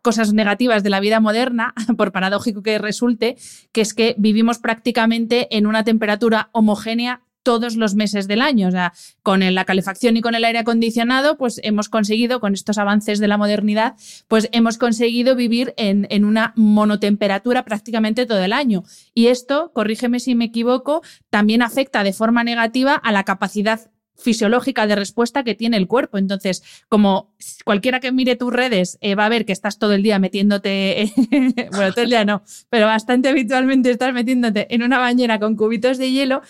cosas 0.08 0.32
negativas 0.32 0.84
de 0.84 0.90
la 0.90 1.02
vida 1.02 1.20
moderna, 1.20 1.74
por 1.98 2.14
paradójico 2.14 2.64
que 2.64 2.78
resulte, 2.78 3.36
que 3.74 3.82
es 3.82 3.94
que 3.94 4.16
vivimos 4.18 4.58
prácticamente 4.58 5.50
en 5.58 5.68
una 5.68 5.84
temperatura 5.84 6.48
homogénea 6.54 7.24
todos 7.44 7.76
los 7.76 7.94
meses 7.94 8.26
del 8.26 8.40
año. 8.40 8.70
O 8.70 8.72
sea, 8.72 8.94
con 9.22 9.42
la 9.54 9.66
calefacción 9.66 10.16
y 10.16 10.22
con 10.22 10.34
el 10.34 10.46
aire 10.46 10.60
acondicionado, 10.60 11.38
pues 11.38 11.60
hemos 11.62 11.90
conseguido, 11.90 12.40
con 12.40 12.54
estos 12.54 12.78
avances 12.78 13.20
de 13.20 13.28
la 13.28 13.38
modernidad, 13.38 13.96
pues 14.30 14.48
hemos 14.54 14.78
conseguido 14.78 15.36
vivir 15.36 15.74
en, 15.76 16.08
en, 16.10 16.24
una 16.24 16.54
monotemperatura 16.56 17.66
prácticamente 17.66 18.26
todo 18.26 18.42
el 18.42 18.54
año. 18.54 18.86
Y 19.14 19.28
esto, 19.28 19.74
corrígeme 19.74 20.22
si 20.22 20.36
me 20.36 20.46
equivoco, 20.46 21.02
también 21.30 21.62
afecta 21.62 22.06
de 22.06 22.14
forma 22.14 22.46
negativa 22.46 22.94
a 22.96 23.12
la 23.12 23.26
capacidad 23.26 23.92
fisiológica 24.18 24.88
de 24.88 24.96
respuesta 24.96 25.44
que 25.44 25.56
tiene 25.56 25.78
el 25.78 25.88
cuerpo. 25.88 26.18
Entonces, 26.18 26.64
como 26.90 27.34
cualquiera 27.64 28.00
que 28.00 28.12
mire 28.12 28.36
tus 28.36 28.52
redes 28.52 28.98
eh, 29.02 29.16
va 29.16 29.26
a 29.26 29.30
ver 29.30 29.46
que 29.46 29.54
estás 29.54 29.80
todo 29.80 29.94
el 29.94 30.04
día 30.04 30.20
metiéndote, 30.20 31.12
bueno, 31.72 31.94
todo 31.94 32.04
el 32.04 32.10
día 32.10 32.26
no, 32.26 32.42
pero 32.70 32.88
bastante 32.88 33.30
habitualmente 33.30 33.92
estás 33.92 34.14
metiéndote 34.14 34.74
en 34.74 34.84
una 34.84 34.98
bañera 34.98 35.40
con 35.40 35.56
cubitos 35.56 35.98
de 35.98 36.12
hielo, 36.12 36.42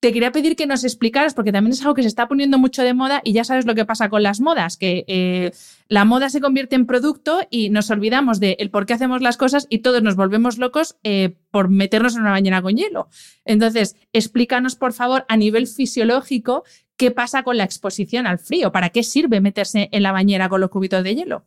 te 0.00 0.12
quería 0.12 0.30
pedir 0.30 0.56
que 0.56 0.66
nos 0.66 0.84
explicaras, 0.84 1.34
porque 1.34 1.52
también 1.52 1.72
es 1.72 1.80
algo 1.80 1.94
que 1.94 2.02
se 2.02 2.08
está 2.08 2.28
poniendo 2.28 2.58
mucho 2.58 2.82
de 2.82 2.92
moda 2.92 3.22
y 3.24 3.32
ya 3.32 3.44
sabes 3.44 3.66
lo 3.66 3.74
que 3.74 3.84
pasa 3.84 4.08
con 4.08 4.22
las 4.22 4.40
modas, 4.40 4.76
que 4.76 5.04
eh, 5.08 5.52
la 5.88 6.04
moda 6.04 6.28
se 6.28 6.40
convierte 6.40 6.76
en 6.76 6.86
producto 6.86 7.40
y 7.50 7.70
nos 7.70 7.90
olvidamos 7.90 8.38
de 8.38 8.56
el 8.60 8.70
por 8.70 8.84
qué 8.84 8.92
hacemos 8.92 9.22
las 9.22 9.36
cosas 9.36 9.66
y 9.70 9.78
todos 9.78 10.02
nos 10.02 10.14
volvemos 10.14 10.58
locos 10.58 10.96
eh, 11.02 11.34
por 11.50 11.70
meternos 11.70 12.14
en 12.14 12.20
una 12.20 12.30
bañera 12.30 12.60
con 12.60 12.76
hielo. 12.76 13.08
Entonces, 13.44 13.96
explícanos, 14.12 14.76
por 14.76 14.92
favor, 14.92 15.24
a 15.28 15.36
nivel 15.36 15.66
fisiológico, 15.66 16.64
qué 16.96 17.10
pasa 17.10 17.42
con 17.42 17.56
la 17.56 17.64
exposición 17.64 18.26
al 18.26 18.38
frío, 18.38 18.72
para 18.72 18.90
qué 18.90 19.02
sirve 19.02 19.40
meterse 19.40 19.88
en 19.92 20.02
la 20.02 20.12
bañera 20.12 20.48
con 20.48 20.60
los 20.60 20.70
cubitos 20.70 21.02
de 21.04 21.14
hielo. 21.14 21.44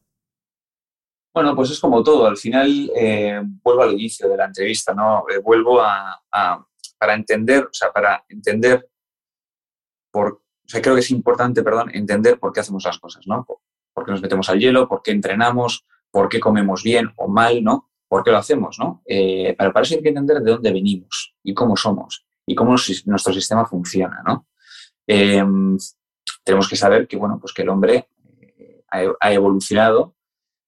Bueno, 1.33 1.55
pues 1.55 1.71
es 1.71 1.79
como 1.79 2.03
todo. 2.03 2.27
Al 2.27 2.37
final, 2.37 2.91
eh, 2.95 3.41
vuelvo 3.63 3.83
al 3.83 3.93
inicio 3.93 4.27
de 4.27 4.37
la 4.37 4.45
entrevista, 4.45 4.93
¿no? 4.93 5.23
vuelvo 5.43 5.81
a 5.81 6.65
para 6.99 7.15
entender, 7.15 7.63
o 7.63 7.73
sea, 7.73 7.91
para 7.91 8.23
entender 8.27 8.87
por, 10.11 10.33
o 10.33 10.67
sea, 10.67 10.81
creo 10.81 10.95
que 10.95 11.01
es 11.01 11.11
importante, 11.11 11.63
perdón, 11.63 11.89
entender 11.93 12.39
por 12.39 12.51
qué 12.51 12.59
hacemos 12.59 12.83
las 12.83 12.99
cosas, 12.99 13.25
¿no? 13.25 13.45
Por, 13.45 14.05
qué 14.05 14.11
nos 14.11 14.21
metemos 14.21 14.49
al 14.49 14.59
hielo, 14.59 14.87
por 14.87 15.01
qué 15.01 15.11
entrenamos, 15.11 15.85
por 16.11 16.29
qué 16.29 16.39
comemos 16.39 16.83
bien 16.83 17.11
o 17.15 17.27
mal, 17.27 17.63
¿no? 17.63 17.89
¿Por 18.07 18.23
qué 18.23 18.31
lo 18.31 18.37
hacemos, 18.37 18.77
no? 18.79 19.01
Eh, 19.05 19.55
pero 19.57 19.71
para 19.71 19.83
eso 19.83 19.95
hay 19.95 20.01
que 20.01 20.09
entender 20.09 20.41
de 20.41 20.51
dónde 20.51 20.71
venimos 20.71 21.35
y 21.43 21.53
cómo 21.53 21.75
somos 21.75 22.25
y 22.45 22.55
cómo 22.55 22.75
nuestro 23.05 23.33
sistema 23.33 23.65
funciona, 23.65 24.23
¿no? 24.25 24.47
Em, 25.11 25.75
tenemos 26.43 26.69
que 26.69 26.75
saber 26.75 27.07
que, 27.07 27.17
bueno, 27.17 27.39
pues 27.41 27.51
que 27.51 27.63
el 27.63 27.69
hombre 27.69 28.09
eh, 28.41 28.83
ha 29.19 29.33
evolucionado 29.33 30.15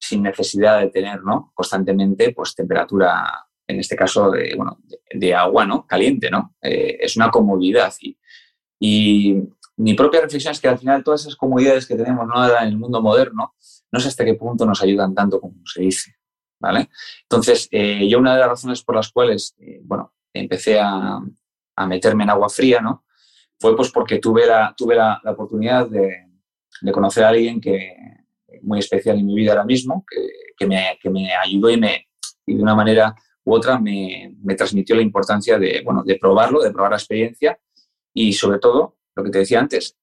sin 0.00 0.24
necesidad 0.24 0.80
de 0.80 0.88
tener, 0.88 1.22
¿no? 1.22 1.52
Constantemente, 1.54 2.32
pues, 2.32 2.52
temperatura 2.56 3.46
en 3.68 3.78
este 3.78 3.94
caso 3.94 4.32
de, 4.32 4.54
bueno, 4.56 4.80
de, 5.14 5.34
agua 5.34 5.64
¿no? 5.64 5.86
caliente, 5.86 6.28
¿no? 6.28 6.56
Eh, 6.60 6.98
es 7.00 7.16
una 7.16 7.30
comodidad. 7.30 7.94
Y, 8.00 8.18
y, 8.80 9.42
mi 9.76 9.94
propia 9.94 10.20
reflexión 10.20 10.52
es 10.52 10.60
que 10.60 10.68
al 10.68 10.78
final 10.78 11.04
todas 11.04 11.22
esas 11.22 11.36
comodidades 11.36 11.86
que 11.86 11.94
tenemos 11.94 12.26
¿no? 12.26 12.44
en 12.44 12.68
el 12.68 12.76
mundo 12.76 13.00
moderno, 13.00 13.54
no 13.90 14.00
sé 14.00 14.08
hasta 14.08 14.24
qué 14.24 14.34
punto 14.34 14.66
nos 14.66 14.82
ayudan 14.82 15.14
tanto 15.14 15.40
como 15.40 15.64
se 15.64 15.82
dice. 15.82 16.16
¿vale? 16.60 16.90
Entonces, 17.22 17.68
eh, 17.70 18.06
yo 18.08 18.18
una 18.18 18.34
de 18.34 18.40
las 18.40 18.48
razones 18.48 18.82
por 18.82 18.96
las 18.96 19.10
cuales, 19.10 19.54
eh, 19.58 19.80
bueno, 19.84 20.12
empecé 20.34 20.80
a, 20.80 21.20
a, 21.76 21.86
meterme 21.86 22.24
en 22.24 22.30
agua 22.30 22.48
fría, 22.50 22.80
¿no? 22.80 23.04
Fue 23.62 23.76
pues 23.76 23.92
porque 23.92 24.18
tuve 24.18 24.44
la, 24.44 24.74
tuve 24.76 24.96
la, 24.96 25.20
la 25.22 25.30
oportunidad 25.30 25.88
de, 25.88 26.26
de, 26.80 26.92
conocer 26.92 27.22
a 27.22 27.28
alguien 27.28 27.60
que 27.60 27.94
muy 28.62 28.80
especial 28.80 29.16
en 29.20 29.26
mi 29.26 29.36
vida 29.36 29.52
ahora 29.52 29.64
mismo, 29.64 30.04
que, 30.10 30.18
que, 30.56 30.66
me, 30.66 30.98
que 31.00 31.08
me 31.08 31.32
ayudó 31.32 31.70
y, 31.70 31.76
me, 31.76 32.08
y 32.44 32.56
de 32.56 32.62
una 32.62 32.74
manera 32.74 33.14
u 33.44 33.54
otra 33.54 33.78
me, 33.78 34.36
transmitió 34.56 34.96
la 34.96 35.02
importancia 35.02 35.60
de, 35.60 35.80
bueno, 35.84 36.02
de 36.04 36.16
probarlo, 36.16 36.60
de 36.60 36.72
probar 36.72 36.90
la 36.90 36.96
experiencia 36.96 37.56
y 38.12 38.32
sobre 38.32 38.58
todo, 38.58 38.96
lo 39.14 39.22
que 39.22 39.30
te 39.30 39.38
decía 39.38 39.60
antes, 39.60 39.96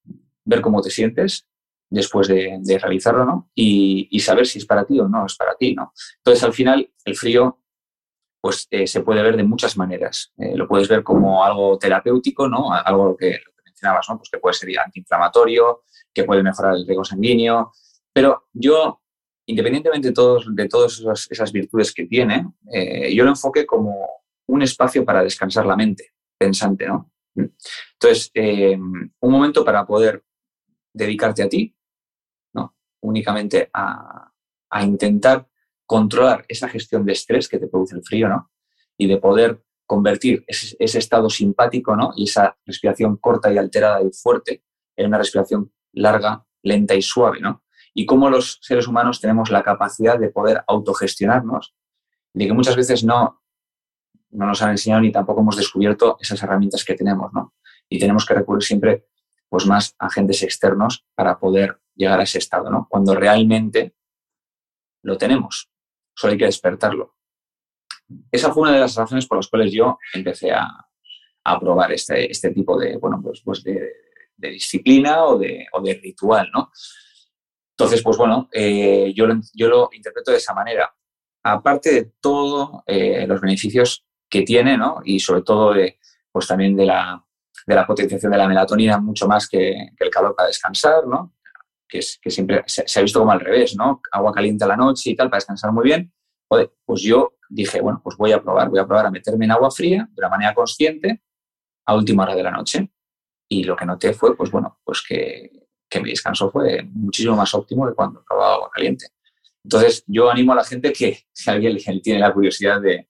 ver 0.46 0.62
cómo 0.62 0.82
te 0.82 0.90
sientes 0.90 1.46
después 1.90 2.30
de, 2.30 2.80
realizarlo, 2.82 3.26
¿no? 3.26 3.52
Y, 3.54 4.20
saber 4.22 4.48
si 4.48 4.60
es 4.60 4.66
para 4.66 4.86
ti 4.86 5.02
o 5.02 5.10
no 5.10 5.26
es 5.26 5.36
para 5.36 5.56
ti, 5.56 5.76
¿no? 5.76 5.92
Entonces, 6.18 6.44
al 6.46 6.54
final, 6.54 6.90
el 7.04 7.16
frío, 7.16 7.60
pues 8.42 8.68
eh, 8.72 8.88
se 8.88 9.02
puede 9.02 9.22
ver 9.22 9.36
de 9.36 9.44
muchas 9.44 9.78
maneras. 9.78 10.34
Eh, 10.38 10.56
lo 10.56 10.68
puedes 10.68 10.88
ver 10.88 11.04
como 11.04 11.44
algo 11.44 11.78
terapéutico, 11.78 12.48
¿no? 12.48 12.72
Algo 12.72 13.16
que, 13.18 13.40
mencionabas, 13.66 14.08
¿no? 14.10 14.18
Pues 14.18 14.30
que 14.30 14.38
puede 14.40 14.54
ser 14.54 14.70
antiinflamatorio, 14.80 15.84
que 16.14 16.24
puede 16.24 16.44
mejorar 16.44 16.76
el 16.76 16.88
riego 16.88 17.04
sanguíneo, 17.04 17.72
pero 18.14 18.48
yo 18.54 19.02
independientemente 19.46 20.10
de, 20.10 20.14
todos, 20.14 20.46
de 20.56 20.68
todas 20.68 21.28
esas, 21.30 21.52
virtudes 21.52 21.92
que 21.92 22.06
tiene, 22.06 22.48
eh, 22.72 23.14
yo 23.16 23.24
lo 23.24 23.32
enfoque 23.32 23.66
como 23.66 24.08
un 24.48 24.62
espacio 24.62 25.04
para 25.04 25.24
descansar 25.24 25.66
la 25.66 25.76
mente 25.76 26.14
pensante, 26.38 26.86
¿no? 26.88 27.12
Entonces, 27.36 28.32
un 28.36 29.32
momento 29.32 29.66
para 29.66 29.88
poder 29.88 30.24
dedicarte 30.94 31.44
a 31.44 31.50
ti, 31.50 31.76
¿no? 32.54 32.76
Únicamente 33.02 33.70
a, 33.74 34.32
intentar 34.84 35.48
controlar 35.90 36.46
esa 36.48 36.70
gestión 36.70 37.04
de 37.04 37.14
estrés 37.14 37.50
que 37.50 37.58
te 37.58 37.68
produce 37.68 37.96
el 37.96 38.04
frío, 38.04 38.30
¿no? 38.30 38.52
Y 38.96 39.08
de 39.08 39.18
poder 39.18 39.64
convertir 39.88 40.44
ese, 40.46 40.78
estado 41.00 41.32
simpático, 41.32 41.96
¿no? 41.96 42.12
Y 42.16 42.26
esa 42.26 42.56
respiración 42.64 43.18
corta 43.18 43.52
y 43.52 43.58
alterada 43.58 44.00
y 44.04 44.12
fuerte 44.12 44.64
en 44.96 45.08
una 45.08 45.18
respiración 45.18 45.72
larga, 45.94 46.46
lenta 46.62 46.94
y 46.94 47.02
suave, 47.02 47.40
¿no? 47.40 47.64
y 47.94 48.06
cómo 48.06 48.30
los 48.30 48.60
seres 48.62 48.88
humanos 48.88 49.20
tenemos 49.20 49.50
la 49.50 49.64
capacidad 49.64 50.20
de 50.20 50.30
poder 50.30 50.64
autogestionarnos, 50.68 51.76
de 52.34 52.46
que 52.46 52.54
muchas 52.54 52.76
veces 52.76 53.04
no, 53.04 53.42
no 54.30 54.46
nos 54.46 54.62
han 54.62 54.70
enseñado 54.70 55.02
ni 55.02 55.12
tampoco 55.12 55.42
hemos 55.42 55.58
descubierto 55.58 56.18
esas 56.20 56.42
herramientas 56.44 56.86
que 56.86 56.94
tenemos, 56.94 57.34
¿no? 57.34 57.56
Y 57.90 58.00
tenemos 58.00 58.26
que 58.28 58.36
recurrir 58.36 58.64
siempre 58.64 59.08
pues 59.50 59.66
más 59.66 59.96
agentes 59.98 60.44
externos 60.44 61.08
para 61.16 61.40
poder 61.40 61.82
llegar 61.96 62.20
a 62.20 62.24
ese 62.24 62.38
estado, 62.38 62.70
¿no? 62.70 62.88
Cuando 62.88 63.16
realmente 63.16 63.96
lo 65.02 65.18
tenemos, 65.18 65.72
solo 66.20 66.32
hay 66.34 66.38
que 66.38 66.46
despertarlo. 66.46 67.16
Esa 68.32 68.52
fue 68.52 68.64
una 68.64 68.74
de 68.74 68.80
las 68.80 68.96
razones 68.96 69.26
por 69.26 69.38
las 69.38 69.48
cuales 69.48 69.72
yo 69.72 69.98
empecé 70.14 70.52
a, 70.52 70.68
a 71.44 71.60
probar 71.60 71.94
este, 71.94 72.30
este 72.30 72.52
tipo 72.52 72.78
de, 72.78 72.98
bueno, 72.98 73.22
pues, 73.24 73.42
pues 73.42 73.64
de, 73.64 73.90
de 74.36 74.50
disciplina 74.50 75.24
o 75.24 75.38
de, 75.38 75.68
o 75.72 75.82
de 75.82 75.94
ritual, 75.94 76.50
¿no? 76.54 76.72
Entonces, 77.72 78.04
pues 78.04 78.18
bueno, 78.18 78.50
eh, 78.52 79.14
yo, 79.16 79.26
lo, 79.26 79.40
yo 79.54 79.70
lo 79.70 79.90
interpreto 79.94 80.32
de 80.32 80.38
esa 80.38 80.54
manera. 80.54 80.94
Aparte 81.44 81.94
de 81.94 82.12
todos 82.20 82.82
eh, 82.86 83.26
los 83.26 83.40
beneficios 83.40 84.06
que 84.30 84.42
tiene, 84.42 84.78
¿no? 84.78 85.00
Y 85.06 85.22
sobre 85.22 85.44
todo 85.44 85.74
de, 85.74 86.00
pues 86.32 86.48
también 86.48 86.76
de 86.76 86.86
la, 86.86 87.24
de 87.66 87.76
la 87.76 87.88
potenciación 87.88 88.34
de 88.34 88.38
la 88.38 88.48
melatonina 88.50 89.00
mucho 89.00 89.28
más 89.28 89.48
que, 89.48 89.92
el 89.98 90.10
calor 90.10 90.36
para 90.36 90.48
descansar, 90.48 91.08
¿no? 91.08 91.36
Que, 91.90 92.00
es, 92.00 92.20
que 92.22 92.30
siempre 92.30 92.64
se, 92.68 93.00
ha 93.00 93.02
visto 93.02 93.20
como 93.20 93.32
al 93.32 93.40
revés, 93.40 93.76
¿no? 93.76 94.02
Agua 94.12 94.32
caliente 94.32 94.64
a 94.64 94.68
la 94.68 94.78
noche 94.78 95.10
y 95.10 95.16
tal 95.16 95.30
para 95.30 95.38
descansar 95.40 95.72
muy 95.72 95.84
bien. 95.84 96.14
pues 96.86 97.02
yo 97.02 97.34
dije, 97.50 97.82
bueno, 97.82 98.00
pues 98.04 98.16
voy 98.16 98.32
a 98.32 98.42
probar, 98.42 98.70
voy 98.70 98.80
a 98.80 98.86
probar 98.86 99.08
a 99.08 99.12
meterme 99.12 99.46
en 99.46 99.52
agua 99.52 99.72
fría 99.72 100.08
de 100.12 100.22
una 100.22 100.30
manera 100.30 100.54
consciente 100.54 101.24
a 101.88 101.96
última 101.96 102.24
hora 102.24 102.36
de 102.36 102.44
la 102.44 102.52
noche. 102.52 102.92
Y 103.50 103.64
lo 103.64 103.76
que 103.76 103.86
noté 103.86 104.14
fue, 104.14 104.38
pues 104.38 104.52
bueno, 104.52 104.80
pues 104.86 105.02
que 105.02 105.60
que 105.90 106.00
mi 106.00 106.12
descanso 106.12 106.52
fue 106.52 106.84
muchísimo 106.84 107.36
más 107.36 107.54
óptimo 107.54 107.88
de 107.88 107.96
cuando 107.96 108.24
probaba 108.24 108.56
agua 108.56 108.70
caliente. 108.72 109.08
Entonces, 109.64 110.04
yo 110.08 110.30
animo 110.30 110.54
a 110.54 110.58
la 110.58 110.64
gente 110.64 110.94
que 110.94 111.20
si 111.34 111.50
alguien 111.50 111.78
tiene 112.02 112.20
la 112.20 112.34
curiosidad 112.34 112.80
de, 112.80 113.08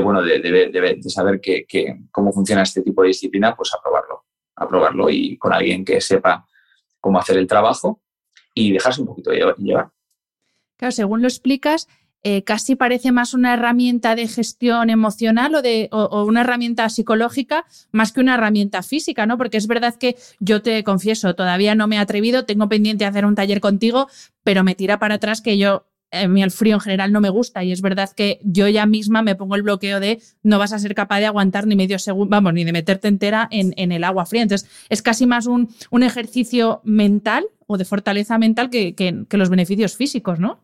bueno, 0.00 0.22
de, 0.22 0.38
de, 0.38 1.02
saber 1.04 1.40
que, 1.40 1.66
cómo 2.12 2.32
funciona 2.32 2.62
este 2.62 2.82
tipo 2.82 3.02
de 3.02 3.08
disciplina, 3.08 3.56
pues 3.56 3.72
a 3.74 3.80
probarlo, 3.82 4.26
a 4.56 4.68
probarlo 4.68 5.10
y 5.10 5.36
con 5.38 5.52
alguien 5.52 5.84
que 5.84 6.00
sepa 6.00 6.46
cómo 7.00 7.18
hacer 7.18 7.38
el 7.38 7.46
trabajo 7.46 8.02
y 8.54 8.72
dejarse 8.72 9.00
un 9.00 9.06
poquito 9.06 9.30
llevar. 9.32 9.90
Claro, 10.76 10.92
según 10.92 11.22
lo 11.22 11.28
explicas, 11.28 11.88
eh, 12.22 12.44
casi 12.44 12.76
parece 12.76 13.12
más 13.12 13.32
una 13.32 13.54
herramienta 13.54 14.14
de 14.14 14.28
gestión 14.28 14.90
emocional 14.90 15.54
o, 15.54 15.62
de, 15.62 15.88
o, 15.90 16.24
una 16.24 16.42
herramienta 16.42 16.88
psicológica 16.90 17.64
más 17.92 18.12
que 18.12 18.20
una 18.20 18.34
herramienta 18.34 18.82
física, 18.82 19.24
¿no? 19.24 19.38
Porque 19.38 19.56
es 19.56 19.66
verdad 19.66 19.94
que 19.96 20.16
yo 20.38 20.60
te 20.60 20.84
confieso, 20.84 21.34
todavía 21.34 21.74
no 21.74 21.86
me 21.86 21.96
he 21.96 21.98
atrevido, 21.98 22.44
tengo 22.44 22.68
pendiente 22.68 23.06
hacer 23.06 23.24
un 23.24 23.34
taller 23.34 23.60
contigo, 23.60 24.08
pero 24.44 24.64
me 24.64 24.74
tira 24.74 24.98
para 24.98 25.14
atrás 25.14 25.40
que 25.40 25.56
yo 25.56 25.86
a 26.12 26.26
mí 26.26 26.42
el 26.42 26.50
frío 26.50 26.74
en 26.74 26.80
general 26.80 27.12
no 27.12 27.20
me 27.20 27.30
gusta 27.30 27.62
y 27.62 27.72
es 27.72 27.82
verdad 27.82 28.10
que 28.10 28.40
yo 28.42 28.68
ya 28.68 28.86
misma 28.86 29.22
me 29.22 29.36
pongo 29.36 29.54
el 29.54 29.62
bloqueo 29.62 30.00
de 30.00 30.20
no 30.42 30.58
vas 30.58 30.72
a 30.72 30.78
ser 30.78 30.94
capaz 30.94 31.20
de 31.20 31.26
aguantar 31.26 31.66
ni 31.66 31.76
medio 31.76 31.98
segundo, 31.98 32.30
vamos, 32.30 32.52
ni 32.52 32.64
de 32.64 32.72
meterte 32.72 33.08
entera 33.08 33.48
en, 33.50 33.92
el 33.92 34.04
agua 34.04 34.26
fría. 34.26 34.42
Entonces, 34.42 34.68
es 34.88 35.02
casi 35.02 35.26
más 35.26 35.46
un, 35.46 35.74
un 35.90 36.02
ejercicio 36.02 36.80
mental 36.84 37.46
o 37.66 37.78
de 37.78 37.84
fortaleza 37.84 38.38
mental 38.38 38.70
que, 38.70 38.94
que, 38.94 39.36
los 39.36 39.48
beneficios 39.48 39.96
físicos, 39.96 40.40
¿no? 40.40 40.60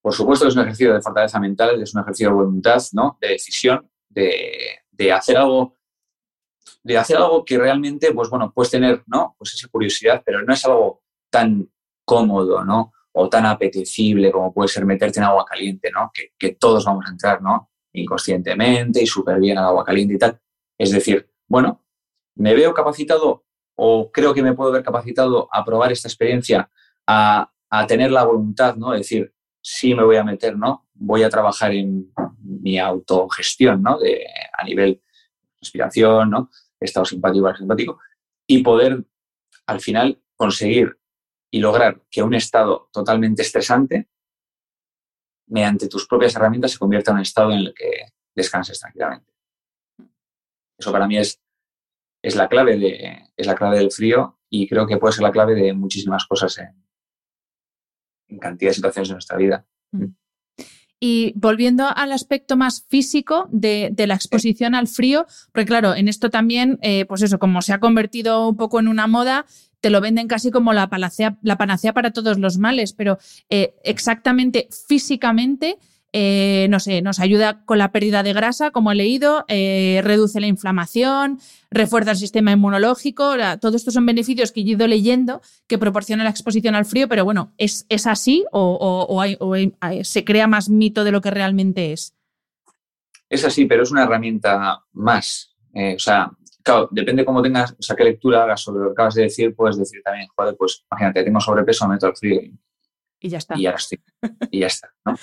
Por 0.00 0.14
supuesto 0.14 0.46
que 0.46 0.48
es 0.48 0.56
un 0.56 0.62
ejercicio 0.62 0.94
de 0.94 1.02
fortaleza 1.02 1.38
mental, 1.38 1.80
es 1.82 1.94
un 1.94 2.00
ejercicio 2.00 2.28
de 2.28 2.34
voluntad, 2.34 2.82
¿no? 2.92 3.18
De 3.20 3.28
decisión, 3.28 3.90
de, 4.08 4.78
de 4.90 5.12
hacer 5.12 5.36
algo 5.36 5.76
de 6.82 6.96
hacer 6.96 7.18
algo 7.18 7.44
que 7.44 7.58
realmente, 7.58 8.12
pues 8.14 8.30
bueno, 8.30 8.52
puedes 8.54 8.70
tener, 8.70 9.02
¿no? 9.06 9.34
Pues 9.36 9.52
esa 9.52 9.68
curiosidad, 9.68 10.22
pero 10.24 10.42
no 10.42 10.54
es 10.54 10.64
algo 10.64 11.02
tan 11.28 11.68
cómodo, 12.06 12.64
¿no? 12.64 12.92
O 13.12 13.28
tan 13.28 13.46
apetecible 13.46 14.30
como 14.30 14.52
puede 14.52 14.68
ser 14.68 14.84
meterte 14.84 15.18
en 15.18 15.24
agua 15.24 15.44
caliente, 15.44 15.90
¿no? 15.92 16.10
Que, 16.38 16.52
todos 16.54 16.84
vamos 16.84 17.04
a 17.06 17.10
entrar, 17.10 17.42
¿no? 17.42 17.70
Inconscientemente 17.92 19.02
y 19.02 19.06
súper 19.06 19.40
bien 19.40 19.58
al 19.58 19.66
agua 19.66 19.84
caliente 19.84 20.14
y 20.14 20.18
tal. 20.18 20.40
Es 20.78 20.92
decir, 20.92 21.28
bueno, 21.48 21.84
me 22.36 22.54
veo 22.54 22.72
capacitado 22.72 23.44
o 23.76 24.10
creo 24.12 24.34
que 24.34 24.42
me 24.42 24.54
puedo 24.54 24.70
ver 24.70 24.82
capacitado 24.82 25.48
a 25.52 25.64
probar 25.64 25.90
esta 25.90 26.08
experiencia, 26.08 26.70
a, 27.06 27.50
tener 27.86 28.10
la 28.10 28.24
voluntad, 28.24 28.76
¿no? 28.76 28.90
De 28.90 28.98
decir, 28.98 29.32
sí 29.62 29.94
me 29.94 30.04
voy 30.04 30.16
a 30.16 30.24
meter, 30.24 30.56
¿no? 30.56 30.88
Voy 30.94 31.22
a 31.22 31.30
trabajar 31.30 31.72
en 31.72 32.12
mi 32.38 32.78
autogestión, 32.78 33.82
¿no? 33.82 33.98
De, 33.98 34.26
a 34.52 34.64
nivel 34.64 35.00
respiración, 35.60 36.30
¿no? 36.30 36.50
Estado 36.78 37.04
simpático, 37.04 37.54
simpático, 37.54 37.98
y 38.46 38.62
poder 38.62 39.04
al 39.66 39.80
final 39.80 40.20
conseguir 40.36 40.99
y 41.50 41.60
lograr 41.60 42.02
que 42.10 42.22
un 42.22 42.34
estado 42.34 42.88
totalmente 42.92 43.42
estresante, 43.42 44.08
mediante 45.48 45.88
tus 45.88 46.06
propias 46.06 46.36
herramientas, 46.36 46.72
se 46.72 46.78
convierta 46.78 47.10
en 47.10 47.16
un 47.16 47.22
estado 47.22 47.50
en 47.52 47.58
el 47.58 47.74
que 47.74 48.12
descanses 48.34 48.78
tranquilamente. 48.78 49.32
Eso 50.78 50.92
para 50.92 51.06
mí 51.06 51.18
es, 51.18 51.42
es, 52.22 52.36
la, 52.36 52.48
clave 52.48 52.78
de, 52.78 53.32
es 53.36 53.46
la 53.46 53.54
clave 53.54 53.78
del 53.78 53.90
frío 53.90 54.38
y 54.48 54.68
creo 54.68 54.86
que 54.86 54.96
puede 54.96 55.12
ser 55.12 55.22
la 55.22 55.32
clave 55.32 55.54
de 55.54 55.72
muchísimas 55.72 56.26
cosas 56.26 56.58
en, 56.58 58.38
cantidad 58.38 58.70
de 58.70 58.74
situaciones 58.74 59.08
de 59.08 59.14
nuestra 59.14 59.36
vida. 59.36 59.66
Mm. 59.90 60.06
Y 61.00 61.32
volviendo 61.34 61.86
al 61.88 62.12
aspecto 62.12 62.58
más 62.58 62.84
físico 62.86 63.48
de, 63.50 63.94
la 64.06 64.14
exposición 64.14 64.74
al 64.74 64.86
frío, 64.86 65.26
porque 65.52 65.64
claro, 65.66 65.94
en 65.94 66.08
esto 66.08 66.28
también, 66.28 66.78
eh, 66.82 67.06
pues 67.06 67.22
eso, 67.22 67.38
como 67.38 67.62
se 67.62 67.72
ha 67.72 67.80
convertido 67.80 68.48
un 68.48 68.56
poco 68.56 68.78
en 68.78 68.86
una 68.86 69.06
moda, 69.06 69.46
te 69.80 69.90
lo 69.90 70.00
venden 70.00 70.28
casi 70.28 70.50
como 70.50 70.72
la, 70.72 70.90
la 71.42 71.56
panacea 71.58 71.94
para 71.94 72.12
todos 72.12 72.38
los 72.38 72.58
males, 72.58 72.92
pero 72.92 73.18
eh, 73.48 73.74
exactamente 73.82 74.68
físicamente, 74.86 75.78
eh, 76.12 76.66
no 76.70 76.80
sé, 76.80 77.02
nos 77.02 77.20
ayuda 77.20 77.64
con 77.64 77.78
la 77.78 77.92
pérdida 77.92 78.22
de 78.22 78.32
grasa, 78.32 78.70
como 78.70 78.90
he 78.90 78.94
leído, 78.94 79.44
eh, 79.48 80.00
reduce 80.02 80.40
la 80.40 80.48
inflamación, 80.48 81.38
refuerza 81.70 82.12
el 82.12 82.16
sistema 82.16 82.52
inmunológico, 82.52 83.34
todos 83.60 83.74
estos 83.76 83.94
son 83.94 84.06
beneficios 84.06 84.50
que 84.52 84.60
he 84.60 84.64
ido 84.64 84.86
leyendo 84.86 85.40
que 85.66 85.78
proporciona 85.78 86.24
la 86.24 86.30
exposición 86.30 86.74
al 86.74 86.84
frío, 86.84 87.08
pero 87.08 87.24
bueno, 87.24 87.52
¿es, 87.58 87.86
es 87.88 88.06
así 88.06 88.44
o, 88.50 89.22
se 90.02 90.24
crea 90.24 90.46
más 90.46 90.68
mito 90.68 91.04
de 91.04 91.12
lo 91.12 91.20
que 91.20 91.30
realmente 91.30 91.92
es? 91.92 92.14
Es 93.28 93.44
así, 93.44 93.66
pero 93.66 93.84
es 93.84 93.92
una 93.92 94.02
herramienta 94.02 94.82
más. 94.92 95.54
o 95.72 95.98
sea, 95.98 96.32
claro, 96.62 96.88
depende 96.90 97.24
cómo 97.24 97.42
tengas, 97.42 97.72
o 97.72 97.82
sea, 97.82 97.96
qué 97.96 98.04
lectura 98.04 98.42
hagas 98.42 98.62
sobre 98.62 98.80
lo 98.80 98.86
que 98.86 98.92
acabas 98.92 99.14
de 99.14 99.22
decir, 99.22 99.54
puedes 99.54 99.76
decir 99.76 100.02
también, 100.02 100.28
joder, 100.34 100.56
pues 100.56 100.84
imagínate, 100.90 101.24
tengo 101.24 101.40
sobrepeso, 101.40 101.86
me 101.86 101.94
meto 101.94 102.06
al 102.06 102.16
frío 102.16 102.40
y, 103.20 103.28
ya 103.28 103.38
está. 103.38 103.56
Y 103.56 103.62
ya 103.62 103.70
estoy. 103.70 104.00
y 104.50 104.60
ya 104.60 104.66
está, 104.66 104.92
¿no? 105.04 105.14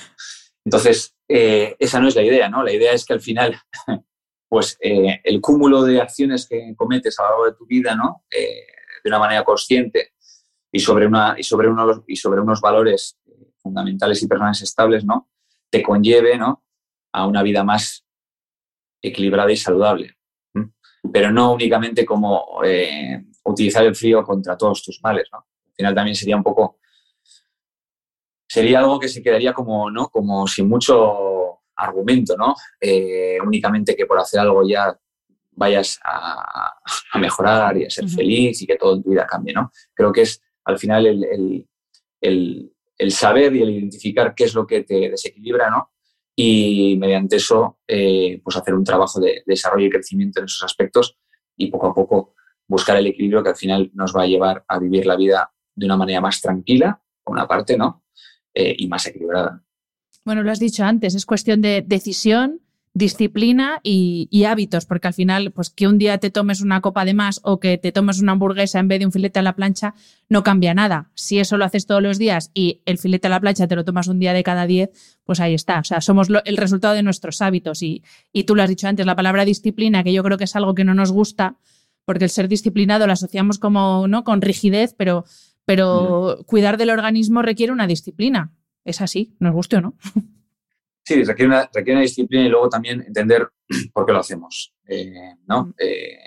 Entonces, 0.67 1.15
eh, 1.29 1.77
esa 1.79 2.01
no 2.01 2.09
es 2.09 2.15
la 2.17 2.23
idea, 2.23 2.49
¿no? 2.49 2.61
La 2.61 2.73
idea 2.73 2.91
es 2.91 3.05
que 3.05 3.13
al 3.13 3.21
final, 3.21 3.57
pues 4.49 4.77
eh, 4.81 5.21
el 5.23 5.39
cúmulo 5.39 5.83
de 5.83 6.01
acciones 6.01 6.45
que 6.45 6.73
cometes 6.75 7.17
a 7.17 7.23
lo 7.23 7.29
largo 7.29 7.45
de 7.45 7.53
tu 7.53 7.65
vida, 7.65 7.95
¿no? 7.95 8.25
Eh, 8.29 8.67
de 9.01 9.09
una 9.09 9.19
manera 9.19 9.45
consciente 9.45 10.13
y 10.69 10.79
sobre, 10.79 11.07
una, 11.07 11.35
y 11.37 11.43
sobre, 11.43 11.69
unos, 11.69 12.01
y 12.05 12.17
sobre 12.17 12.41
unos 12.41 12.59
valores 12.59 13.17
fundamentales 13.57 14.21
y 14.21 14.27
personales 14.27 14.61
estables, 14.61 15.05
¿no? 15.05 15.29
Te 15.69 15.81
conlleve, 15.81 16.37
¿no? 16.37 16.65
A 17.13 17.27
una 17.27 17.43
vida 17.43 17.63
más 17.63 18.05
equilibrada 19.01 19.49
y 19.49 19.55
saludable 19.55 20.17
pero 21.11 21.31
no 21.31 21.53
únicamente 21.53 22.05
como 22.05 22.59
utilizar 23.43 23.85
el 23.85 23.95
frío 23.95 24.23
contra 24.23 24.57
todos 24.57 24.83
tus 24.83 24.99
males, 25.01 25.29
¿no? 25.31 25.37
Al 25.37 25.73
final 25.73 25.95
también 25.95 26.15
sería 26.15 26.35
un 26.35 26.43
poco, 26.43 26.79
sería 28.61 28.79
algo 28.79 28.99
que 28.99 29.07
se 29.07 29.21
quedaría 29.21 29.53
como, 29.53 29.89
¿no? 29.89 30.09
Como 30.09 30.47
sin 30.47 30.67
mucho 30.67 31.59
argumento, 31.75 32.35
¿no? 32.37 32.55
Eh, 32.79 33.37
únicamente 33.45 33.95
que 33.95 34.05
por 34.05 34.19
hacer 34.19 34.39
algo 34.39 34.67
ya 34.67 34.97
vayas 35.51 35.99
a, 36.03 36.73
mejorar 37.19 37.77
y 37.77 37.85
a 37.85 37.89
ser 37.89 38.07
feliz 38.07 38.61
y 38.61 38.67
que 38.67 38.75
todo 38.75 38.95
en 38.95 39.03
tu 39.03 39.09
vida 39.09 39.25
cambie, 39.25 39.53
¿no? 39.53 39.71
Creo 39.93 40.11
que 40.11 40.21
es 40.21 40.41
al 40.65 40.77
final 40.77 41.05
el, 41.07 41.67
el 42.21 43.11
saber 43.11 43.55
y 43.55 43.61
el 43.61 43.69
identificar 43.69 44.35
qué 44.35 44.43
es 44.45 44.53
lo 44.53 44.67
que 44.67 44.83
te 44.83 45.09
desequilibra, 45.09 45.69
¿no? 45.69 45.91
y 46.39 46.95
mediante 46.99 47.37
eso 47.37 47.79
eh, 47.87 48.39
pues 48.43 48.55
hacer 48.55 48.75
un 48.75 48.83
trabajo 48.83 49.19
de, 49.19 49.41
desarrollo 49.47 49.87
y 49.87 49.89
crecimiento 49.89 50.39
en 50.39 50.45
esos 50.45 50.63
aspectos 50.63 51.17
y 51.57 51.71
poco 51.71 51.87
a 51.87 51.95
poco 51.95 52.35
buscar 52.67 52.95
el 52.97 53.07
equilibrio 53.07 53.41
que 53.41 53.49
al 53.49 53.55
final 53.55 53.89
nos 53.95 54.15
va 54.15 54.21
a 54.21 54.27
llevar 54.27 54.63
a 54.67 54.77
vivir 54.77 55.07
la 55.07 55.15
vida 55.15 55.51
de 55.73 55.85
una 55.87 55.97
manera 55.97 56.21
más 56.21 56.39
tranquila, 56.39 57.01
por 57.23 57.35
una 57.35 57.47
parte, 57.47 57.75
¿no? 57.75 58.03
Eh, 58.59 58.75
y 58.75 58.87
más 58.87 59.05
equilibrada. 59.05 59.61
Bueno, 60.25 60.41
lo 60.41 60.51
has 60.51 60.59
dicho 60.59 60.83
antes, 60.83 61.13
es 61.13 61.27
cuestión 61.27 61.61
de 61.61 61.83
decisión, 61.85 62.61
disciplina 62.95 63.81
y, 63.83 64.45
hábitos, 64.45 64.87
porque 64.87 65.09
al 65.09 65.13
final, 65.13 65.51
pues 65.51 65.69
que 65.69 65.87
un 65.87 65.99
día 65.99 66.17
te 66.17 66.31
tomes 66.31 66.61
una 66.61 66.81
copa 66.81 67.05
de 67.05 67.13
más 67.13 67.39
o 67.43 67.59
que 67.59 67.77
te 67.77 67.91
tomes 67.91 68.19
una 68.19 68.31
hamburguesa 68.31 68.79
en 68.79 68.87
vez 68.87 68.97
de 68.97 69.05
un 69.05 69.11
filete 69.11 69.37
a 69.37 69.43
la 69.43 69.55
plancha, 69.55 69.93
no 70.27 70.41
cambia 70.41 70.73
nada. 70.73 71.11
Si 71.13 71.37
eso 71.37 71.55
lo 71.57 71.65
haces 71.65 71.85
todos 71.85 72.01
los 72.01 72.17
días 72.17 72.49
y 72.55 72.81
el 72.85 72.97
filete 72.97 73.27
a 73.27 73.29
la 73.29 73.39
plancha 73.39 73.67
te 73.67 73.75
lo 73.75 73.85
tomas 73.85 74.07
un 74.07 74.17
día 74.17 74.33
de 74.33 74.41
cada 74.41 74.65
diez, 74.65 74.89
pues 75.23 75.39
ahí 75.39 75.53
está. 75.53 75.79
O 75.79 75.83
sea, 75.83 76.01
somos 76.01 76.29
el 76.45 76.57
resultado 76.57 76.95
de 76.95 77.03
nuestros 77.03 77.43
hábitos. 77.43 77.83
Y, 77.83 78.01
y 78.33 78.45
tú 78.45 78.55
lo 78.55 78.63
has 78.63 78.69
dicho 78.69 78.87
antes, 78.87 79.05
la 79.05 79.15
palabra 79.15 79.45
disciplina, 79.45 80.03
que 80.03 80.13
yo 80.13 80.23
creo 80.23 80.39
que 80.39 80.45
es 80.45 80.55
algo 80.55 80.73
que 80.73 80.83
no 80.83 80.95
nos 80.95 81.11
gusta, 81.11 81.57
porque 82.05 82.23
el 82.23 82.31
ser 82.31 82.47
disciplinado 82.47 83.05
lo 83.05 83.13
asociamos 83.13 83.59
como, 83.59 84.07
¿no? 84.07 84.23
Con 84.23 84.41
rigidez, 84.41 84.95
pero, 84.97 85.25
pero 85.67 86.45
cuidar 86.45 86.77
del 86.77 86.91
organismo 86.91 87.41
requiere 87.41 87.73
una 87.73 87.87
disciplina. 87.87 88.53
Es 88.85 89.01
así, 89.01 89.35
nos 89.41 89.53
guste 89.53 89.75
o 89.75 89.81
no. 89.81 89.97
Sí, 91.03 91.25
requiere 91.25 91.49
una, 91.49 91.69
requiere 91.73 91.93
una 91.93 92.01
disciplina 92.01 92.45
y 92.45 92.49
luego 92.49 92.69
también 92.69 93.01
entender 93.01 93.49
por 93.93 94.05
qué 94.05 94.13
lo 94.13 94.19
hacemos. 94.19 94.73
Eh, 94.87 95.35
¿no? 95.45 95.73
Eh, 95.77 96.17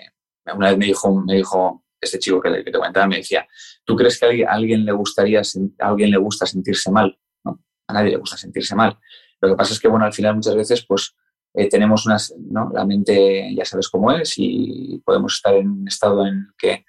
una 0.55 0.69
vez 0.69 0.77
me 0.77 0.85
dijo, 0.85 1.23
me 1.23 1.37
dijo 1.37 1.85
este 1.99 2.19
chico 2.19 2.39
que, 2.39 2.63
te 2.63 2.71
comentaba, 2.71 3.07
me 3.07 3.17
decía, 3.17 3.47
¿tú 3.83 3.95
crees 3.95 4.19
que 4.19 4.45
a 4.45 4.51
alguien, 4.51 4.85
le 4.85 4.91
gustaría, 4.91 5.41
a 5.41 5.87
alguien 5.87 6.11
le 6.11 6.17
gusta 6.17 6.45
sentirse 6.45 6.91
mal? 6.91 7.17
¿no? 7.43 7.63
A 7.87 7.93
nadie 7.93 8.11
le 8.11 8.17
gusta 8.17 8.37
sentirse 8.37 8.75
mal. 8.75 8.99
Lo 9.39 9.49
que 9.49 9.55
pasa 9.55 9.73
es 9.73 9.79
que, 9.79 9.87
bueno, 9.87 10.05
al 10.05 10.13
final 10.13 10.35
muchas 10.35 10.55
veces, 10.55 10.85
pues, 10.85 11.15
eh, 11.55 11.67
tenemos 11.67 12.05
unas, 12.05 12.33
¿no? 12.37 12.69
La 12.73 12.85
mente 12.85 13.53
ya 13.55 13.65
sabes 13.65 13.89
cómo 13.89 14.11
es 14.11 14.35
y 14.37 15.01
podemos 15.03 15.33
estar 15.33 15.55
en 15.55 15.67
un 15.67 15.87
estado 15.87 16.27
en 16.27 16.47
que, 16.57 16.85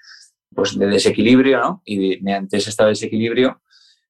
pues, 0.54 0.78
de 0.78 0.86
desequilibrio, 0.86 1.60
¿no? 1.60 1.82
Y 1.84 2.20
mediante 2.20 2.56
ese 2.56 2.70
estado 2.70 2.88
de 2.88 2.92
desequilibrio, 2.92 3.62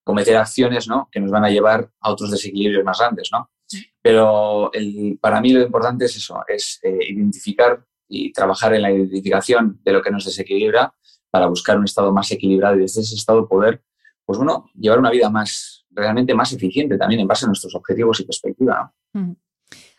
cometer 0.04 0.36
acciones, 0.36 0.88
¿no? 0.88 1.08
Que 1.10 1.20
nos 1.20 1.30
van 1.30 1.44
a 1.44 1.50
llevar 1.50 1.90
a 2.00 2.10
otros 2.10 2.30
desequilibrios 2.30 2.84
más 2.84 2.98
grandes, 2.98 3.30
¿no? 3.32 3.50
Pero 4.02 4.70
para 5.20 5.40
mí 5.40 5.52
lo 5.52 5.62
importante 5.62 6.04
es 6.04 6.16
eso, 6.16 6.42
es 6.46 6.78
eh, 6.82 6.98
identificar 7.08 7.84
y 8.08 8.32
trabajar 8.32 8.74
en 8.74 8.82
la 8.82 8.92
identificación 8.92 9.80
de 9.82 9.92
lo 9.92 10.02
que 10.02 10.10
nos 10.10 10.24
desequilibra 10.24 10.94
para 11.30 11.46
buscar 11.46 11.78
un 11.78 11.84
estado 11.84 12.12
más 12.12 12.30
equilibrado 12.30 12.76
y 12.76 12.80
desde 12.80 13.00
ese 13.00 13.14
estado 13.14 13.48
poder, 13.48 13.82
pues 14.26 14.36
bueno, 14.36 14.66
llevar 14.74 14.98
una 14.98 15.10
vida 15.10 15.30
más, 15.30 15.86
realmente 15.90 16.34
más 16.34 16.52
eficiente 16.52 16.98
también 16.98 17.20
en 17.22 17.26
base 17.26 17.46
a 17.46 17.48
nuestros 17.48 17.74
objetivos 17.74 18.20
y 18.20 18.24
perspectiva. 18.24 18.92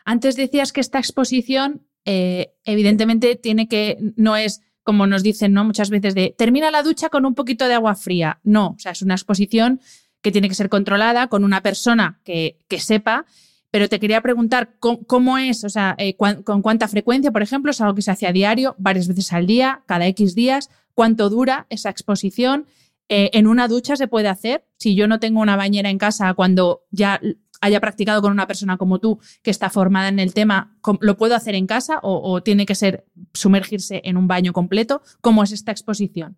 Antes 0.05 0.35
decías 0.35 0.71
que 0.71 0.81
esta 0.81 0.99
exposición 0.99 1.87
eh, 2.05 2.53
evidentemente 2.65 3.35
tiene 3.35 3.67
que, 3.67 3.97
no 4.15 4.35
es 4.35 4.61
como 4.83 5.07
nos 5.07 5.23
dicen 5.23 5.53
¿no? 5.53 5.63
muchas 5.63 5.89
veces 5.89 6.13
de 6.15 6.35
termina 6.37 6.71
la 6.71 6.83
ducha 6.83 7.09
con 7.09 7.25
un 7.25 7.35
poquito 7.35 7.67
de 7.67 7.73
agua 7.73 7.95
fría. 7.95 8.39
No, 8.43 8.75
o 8.75 8.79
sea, 8.79 8.91
es 8.91 9.01
una 9.01 9.15
exposición 9.15 9.81
que 10.21 10.31
tiene 10.31 10.49
que 10.49 10.55
ser 10.55 10.69
controlada 10.69 11.27
con 11.27 11.43
una 11.43 11.61
persona 11.61 12.19
que, 12.23 12.59
que 12.67 12.79
sepa 12.79 13.25
pero 13.73 13.89
te 13.89 13.99
quería 13.99 14.21
preguntar 14.21 14.75
cómo, 14.79 15.39
es, 15.39 15.63
o 15.63 15.69
sea, 15.69 15.95
eh, 15.97 16.15
con 16.15 16.61
cuánta 16.61 16.87
frecuencia, 16.87 17.31
por 17.31 17.41
ejemplo, 17.41 17.71
es 17.71 17.81
algo 17.81 17.95
que 17.95 18.03
se 18.03 18.11
hace 18.11 18.27
a 18.27 18.31
diario, 18.31 18.75
varias 18.77 19.07
veces 19.07 19.33
al 19.33 19.47
día, 19.47 19.81
cada 19.87 20.05
X 20.05 20.35
días, 20.35 20.69
cuánto 20.93 21.27
dura 21.27 21.65
esa 21.71 21.89
exposición. 21.89 22.67
Eh, 23.09 23.31
en 23.33 23.47
una 23.47 23.67
ducha 23.67 23.95
se 23.95 24.07
puede 24.07 24.27
hacer. 24.27 24.63
Si 24.77 24.93
yo 24.93 25.07
no 25.07 25.19
tengo 25.19 25.41
una 25.41 25.55
bañera 25.55 25.89
en 25.89 25.97
casa, 25.97 26.35
cuando 26.35 26.83
ya 26.91 27.19
haya 27.63 27.79
practicado 27.79 28.21
con 28.21 28.33
una 28.33 28.45
persona 28.45 28.77
como 28.77 28.99
tú 28.99 29.19
que 29.41 29.49
está 29.49 29.69
formada 29.69 30.09
en 30.09 30.19
el 30.19 30.33
tema, 30.33 30.75
¿lo 30.99 31.15
puedo 31.15 31.33
hacer 31.33 31.55
en 31.55 31.65
casa 31.65 31.99
o, 32.03 32.43
tiene 32.43 32.65
que 32.65 32.75
ser 32.75 33.05
sumergirse 33.33 34.01
en 34.03 34.17
un 34.17 34.27
baño 34.27 34.51
completo? 34.51 35.01
¿Cómo 35.21 35.43
es 35.43 35.53
esta 35.53 35.71
exposición? 35.71 36.37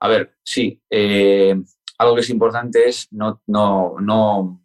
A 0.00 0.08
ver, 0.08 0.36
sí. 0.44 0.82
Eh, 0.90 1.58
algo 1.96 2.14
que 2.14 2.20
es 2.20 2.30
importante 2.30 2.88
es 2.88 3.08
no, 3.10 3.42
no, 3.46 3.96
no, 4.00 4.62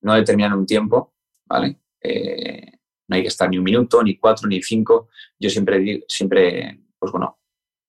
no 0.00 0.14
determinar 0.14 0.54
un 0.54 0.64
tiempo, 0.64 1.14
¿vale? 1.44 1.78
Eh, 2.00 2.72
no 3.08 3.16
hay 3.16 3.22
que 3.22 3.28
estar 3.28 3.50
ni 3.50 3.58
un 3.58 3.64
minuto, 3.64 4.02
ni 4.02 4.16
cuatro, 4.16 4.48
ni 4.48 4.62
cinco. 4.62 5.10
Yo 5.38 5.50
siempre, 5.50 6.04
siempre 6.08 6.80
pues 6.98 7.12
bueno, 7.12 7.38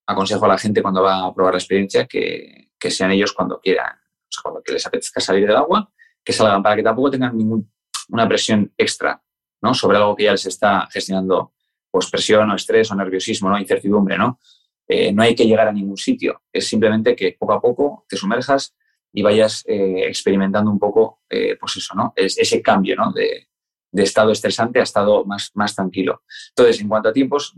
aconsejo 0.06 0.44
a 0.44 0.48
la 0.48 0.58
gente 0.58 0.82
cuando 0.82 1.02
va 1.02 1.24
a 1.24 1.34
probar 1.34 1.54
la 1.54 1.58
experiencia 1.58 2.06
que, 2.06 2.72
que 2.78 2.90
sean 2.90 3.10
ellos 3.10 3.32
cuando 3.32 3.58
quieran, 3.58 3.98
o 4.38 4.42
cuando 4.42 4.62
les 4.66 4.86
apetezca 4.86 5.20
salir 5.20 5.46
del 5.46 5.56
agua, 5.56 5.90
que 6.24 6.32
salgan 6.32 6.62
para 6.62 6.76
que 6.76 6.82
tampoco 6.82 7.10
tengan 7.10 7.36
ninguna 7.36 8.28
presión 8.28 8.72
extra 8.76 9.22
¿no? 9.62 9.74
sobre 9.74 9.96
algo 9.96 10.14
que 10.14 10.24
ya 10.24 10.32
les 10.32 10.46
está 10.46 10.88
gestionando 10.90 11.52
pues, 11.90 12.10
presión 12.10 12.50
o 12.50 12.54
estrés 12.54 12.90
o 12.90 12.94
nerviosismo, 12.94 13.48
¿no? 13.48 13.58
incertidumbre. 13.58 14.18
¿no? 14.18 14.38
Eh, 14.86 15.12
no 15.12 15.22
hay 15.22 15.34
que 15.34 15.46
llegar 15.46 15.68
a 15.68 15.72
ningún 15.72 15.96
sitio, 15.96 16.42
es 16.52 16.66
simplemente 16.66 17.14
que 17.14 17.36
poco 17.38 17.52
a 17.52 17.60
poco 17.60 18.06
te 18.08 18.16
sumerjas 18.16 18.74
y 19.12 19.22
vayas 19.22 19.64
eh, 19.66 20.04
experimentando 20.06 20.70
un 20.70 20.78
poco 20.78 21.20
eh, 21.28 21.56
pues 21.58 21.76
eso, 21.76 21.94
¿no? 21.94 22.12
Es, 22.14 22.38
ese 22.38 22.60
cambio 22.62 22.96
¿no? 22.96 23.12
de, 23.12 23.48
de, 23.90 24.02
estado 24.02 24.30
estresante 24.30 24.80
a 24.80 24.82
estado 24.82 25.24
más, 25.24 25.50
más 25.54 25.74
tranquilo. 25.74 26.22
Entonces, 26.50 26.80
en 26.80 26.88
cuanto 26.88 27.08
a 27.08 27.12
tiempos, 27.12 27.54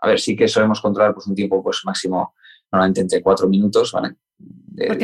a 0.00 0.08
ver, 0.08 0.20
sí 0.20 0.36
que 0.36 0.48
solemos 0.48 0.80
controlar 0.80 1.14
pues, 1.14 1.26
un 1.26 1.34
tiempo 1.34 1.62
pues, 1.62 1.82
máximo, 1.84 2.34
normalmente 2.76 3.00
entre 3.00 3.22
cuatro 3.22 3.48
minutos, 3.48 3.92
¿vale? 3.92 4.16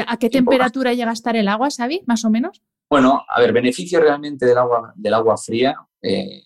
¿A 0.07 0.17
qué 0.19 0.29
temperatura 0.29 0.93
llega 0.93 1.11
a 1.11 1.15
estar 1.15 1.35
el 1.37 1.49
agua, 1.49 1.69
Xavi, 1.71 2.03
más 2.07 2.25
o 2.25 2.31
menos? 2.31 2.63
Bueno, 2.89 3.25
a 3.27 3.41
ver, 3.41 3.53
beneficio 3.53 4.01
realmente 4.01 4.45
del 4.45 4.59
agua, 4.59 4.93
del 4.95 5.15
agua 5.15 5.37
fría, 5.37 5.75
eh, 6.03 6.43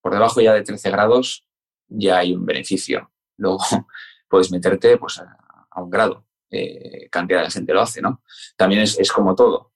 por 0.00 0.12
debajo 0.12 0.40
ya 0.40 0.54
de 0.54 0.62
13 0.62 0.90
grados 0.90 1.44
ya 1.88 2.18
hay 2.18 2.32
un 2.32 2.46
beneficio. 2.46 3.10
Luego 3.36 3.58
puedes 4.28 4.52
meterte 4.52 4.96
pues, 4.98 5.18
a, 5.18 5.82
un 5.82 5.90
grado. 5.90 6.24
Eh, 6.50 7.08
cantidad 7.10 7.42
de 7.42 7.50
gente 7.50 7.74
lo 7.74 7.82
hace, 7.82 8.00
¿no? 8.00 8.22
También 8.56 8.82
es, 8.82 9.12
como 9.12 9.34
todo. 9.34 9.72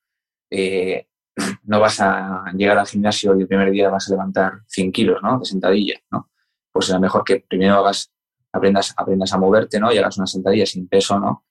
Eh, 0.51 1.09
no 1.65 1.81
vas 1.81 2.01
a 2.01 2.45
llegar 2.55 2.79
al 2.79 2.87
gimnasio 2.87 3.37
y 3.37 3.43
el 3.43 3.49
primer 3.49 3.71
día 3.71 3.91
vas 3.91 4.09
a 4.09 4.13
levantar 4.13 4.61
100 4.69 4.93
kilos, 4.93 5.23
¿no? 5.23 5.41
De 5.41 5.45
sentadilla, 5.45 6.01
¿no? 6.11 6.31
pues 6.73 6.87
será 6.87 6.99
mejor 6.99 7.23
que 7.23 7.45
primero 7.47 7.77
hagas, 7.77 8.11
aprendas, 8.53 8.95
aprendas 8.97 9.33
a 9.33 9.39
moverte, 9.39 9.81
¿no? 9.81 9.93
Y 9.93 9.99
hagas 9.99 10.19
una 10.19 10.27
sentadilla 10.27 10.67
sin 10.67 10.89
peso, 10.89 11.19
¿no? 11.19 11.47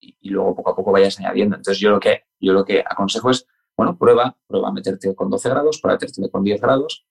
Y, 0.00 0.30
luego 0.30 0.54
poco 0.54 0.70
a 0.70 0.76
poco 0.76 0.92
vayas 0.92 1.18
añadiendo. 1.18 1.56
Entonces 1.56 1.80
yo 1.80 1.90
lo 1.90 1.98
que, 1.98 2.24
yo 2.38 2.52
lo 2.52 2.64
que 2.64 2.84
aconsejo 2.86 3.30
es, 3.30 3.46
bueno, 3.76 3.96
prueba, 3.96 4.36
prueba 4.46 4.68
a 4.68 4.72
meterte 4.72 5.14
con 5.14 5.30
12 5.30 5.48
grados, 5.48 5.80
prueba 5.80 5.94
a 5.94 5.98
meterte 5.98 6.30
con 6.30 6.44
10 6.44 6.60
grados, 6.60 7.06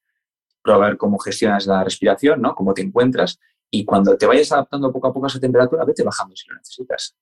prueba 0.62 0.86
a 0.86 0.90
ver 0.90 0.98
cómo 0.98 1.18
gestionas 1.18 1.66
la 1.68 1.84
respiración, 1.84 2.42
¿no? 2.42 2.56
Cómo 2.56 2.74
te 2.74 2.82
encuentras 2.82 3.40
y 3.70 3.84
cuando 3.84 4.18
te 4.18 4.26
vayas 4.26 4.52
adaptando 4.52 4.92
poco 4.92 5.08
a 5.08 5.14
poco 5.14 5.26
a 5.26 5.30
esa 5.30 5.40
temperatura, 5.40 5.84
vete 5.84 6.04
bajando 6.04 6.36
si 6.36 6.48
lo 6.50 6.56
necesitas. 6.56 7.16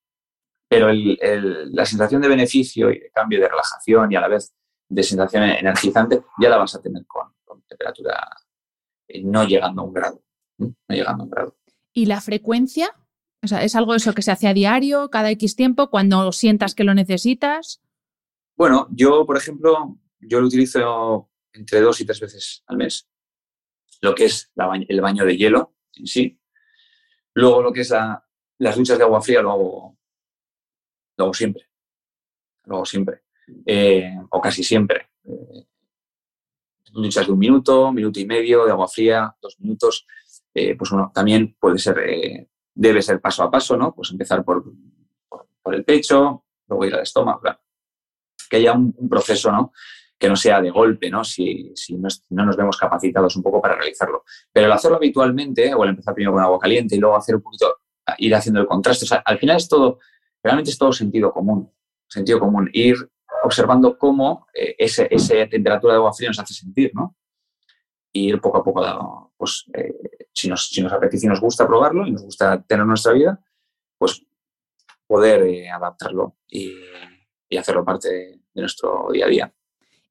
Pero 0.68 0.88
la 0.92 1.86
sensación 1.86 2.20
de 2.22 2.28
beneficio 2.28 2.90
y 2.90 2.98
de 2.98 3.10
cambio 3.10 3.40
de 3.40 3.48
relajación 3.48 4.10
y 4.12 4.16
a 4.16 4.20
la 4.20 4.28
vez 4.28 4.54
de 4.88 5.02
sensación 5.02 5.44
energizante 5.44 6.22
ya 6.40 6.48
la 6.48 6.58
vas 6.58 6.74
a 6.74 6.82
tener 6.82 7.04
con, 7.06 7.32
temperatura 7.68 8.28
eh, 9.08 9.22
no 9.24 9.44
llegando 9.44 9.82
a 9.82 9.84
un 9.84 9.92
grado. 9.92 10.22
No 10.58 10.74
llegando 10.88 11.22
a 11.22 11.24
un 11.24 11.30
grado. 11.30 11.56
¿Y 11.96 12.04
la 12.04 12.20
frecuencia? 12.20 12.94
O 13.42 13.48
sea, 13.48 13.64
¿es 13.64 13.74
algo 13.74 13.94
eso 13.94 14.12
que 14.12 14.20
se 14.20 14.30
hace 14.30 14.46
a 14.46 14.52
diario, 14.52 15.08
cada 15.08 15.30
X 15.30 15.56
tiempo, 15.56 15.88
cuando 15.88 16.30
sientas 16.30 16.74
que 16.74 16.84
lo 16.84 16.92
necesitas? 16.92 17.80
Bueno, 18.54 18.86
yo, 18.90 19.24
por 19.24 19.38
ejemplo, 19.38 19.96
yo 20.20 20.38
lo 20.38 20.46
utilizo 20.46 21.30
entre 21.54 21.80
dos 21.80 21.98
y 22.02 22.04
tres 22.04 22.20
veces 22.20 22.62
al 22.66 22.76
mes. 22.76 23.08
Lo 24.02 24.14
que 24.14 24.26
es 24.26 24.52
el 24.88 25.00
baño 25.00 25.24
de 25.24 25.38
hielo 25.38 25.74
en 25.94 26.06
sí. 26.06 26.38
Luego 27.32 27.62
lo 27.62 27.72
que 27.72 27.80
es 27.80 27.94
las 28.58 28.76
duchas 28.76 28.98
de 28.98 29.04
agua 29.04 29.22
fría 29.22 29.40
lo 29.40 29.52
hago, 29.52 29.98
lo 31.16 31.24
hago 31.24 31.32
siempre. 31.32 31.66
Lo 32.64 32.76
hago 32.76 32.84
siempre. 32.84 33.22
Eh, 33.64 34.18
o 34.28 34.38
casi 34.42 34.62
siempre. 34.62 35.12
Eh, 35.24 35.66
duchas 36.92 37.24
de 37.24 37.32
un 37.32 37.38
minuto, 37.38 37.90
minuto 37.90 38.20
y 38.20 38.26
medio 38.26 38.66
de 38.66 38.72
agua 38.72 38.86
fría, 38.86 39.34
dos 39.40 39.58
minutos, 39.60 40.06
eh, 40.58 40.74
pues 40.74 40.90
bueno, 40.90 41.12
también 41.14 41.54
puede 41.60 41.78
ser, 41.78 41.98
eh, 41.98 42.48
debe 42.74 43.02
ser 43.02 43.20
paso 43.20 43.42
a 43.42 43.50
paso, 43.50 43.76
¿no? 43.76 43.94
Pues 43.94 44.10
empezar 44.10 44.42
por, 44.42 44.64
por, 45.62 45.74
el 45.74 45.84
pecho, 45.84 46.46
luego 46.66 46.84
ir 46.86 46.94
al 46.94 47.02
estómago, 47.02 47.42
que 48.48 48.56
haya 48.56 48.72
un, 48.72 48.94
proceso, 49.06 49.52
¿no? 49.52 49.72
Que 50.18 50.30
no 50.30 50.34
sea 50.34 50.62
de 50.62 50.70
golpe, 50.70 51.10
¿no? 51.10 51.24
Si, 51.24 51.72
si 51.74 51.98
no, 51.98 52.46
nos 52.46 52.56
vemos 52.56 52.78
capacitados 52.78 53.36
un 53.36 53.42
poco 53.42 53.60
para 53.60 53.76
realizarlo. 53.76 54.24
Pero 54.50 54.64
el 54.64 54.72
hacerlo 54.72 54.96
habitualmente, 54.96 55.74
o 55.74 55.84
el 55.84 55.90
empezar 55.90 56.14
primero 56.14 56.32
con 56.32 56.42
agua 56.42 56.58
caliente 56.58 56.96
y 56.96 57.00
luego 57.00 57.16
hacer 57.16 57.34
un 57.36 57.42
poquito, 57.42 57.76
ir 58.16 58.34
haciendo 58.34 58.62
el 58.62 58.66
contraste, 58.66 59.04
al 59.22 59.38
final 59.38 59.58
es 59.58 59.68
todo, 59.68 59.98
realmente 60.42 60.70
es 60.70 60.78
todo 60.78 60.90
sentido 60.90 61.32
común, 61.32 61.70
sentido 62.08 62.40
común, 62.40 62.70
ir 62.72 62.96
observando 63.42 63.98
cómo 63.98 64.46
eh, 64.54 64.74
esa 64.78 65.06
temperatura 65.50 65.92
de 65.92 65.98
agua 65.98 66.14
fría 66.14 66.30
nos 66.30 66.38
hace 66.38 66.54
sentir, 66.54 66.92
¿no? 66.94 67.14
Y 68.16 68.28
ir 68.28 68.40
poco 68.40 68.56
a 68.56 68.64
poco, 68.64 69.32
pues, 69.36 69.66
eh, 69.74 69.92
si, 70.32 70.48
nos, 70.48 70.68
si 70.68 70.80
nos 70.82 70.90
apetece 70.90 71.26
y 71.26 71.28
nos 71.28 71.40
gusta 71.40 71.66
probarlo 71.66 72.06
y 72.06 72.12
nos 72.12 72.22
gusta 72.22 72.62
tener 72.62 72.86
nuestra 72.86 73.12
vida, 73.12 73.38
pues 73.98 74.22
poder 75.06 75.42
eh, 75.42 75.68
adaptarlo 75.68 76.36
y, 76.48 76.72
hacerlo 77.58 77.84
parte 77.84 78.08
de, 78.08 78.40
nuestro 78.54 79.08
día 79.12 79.26
a 79.26 79.28
día. 79.28 79.54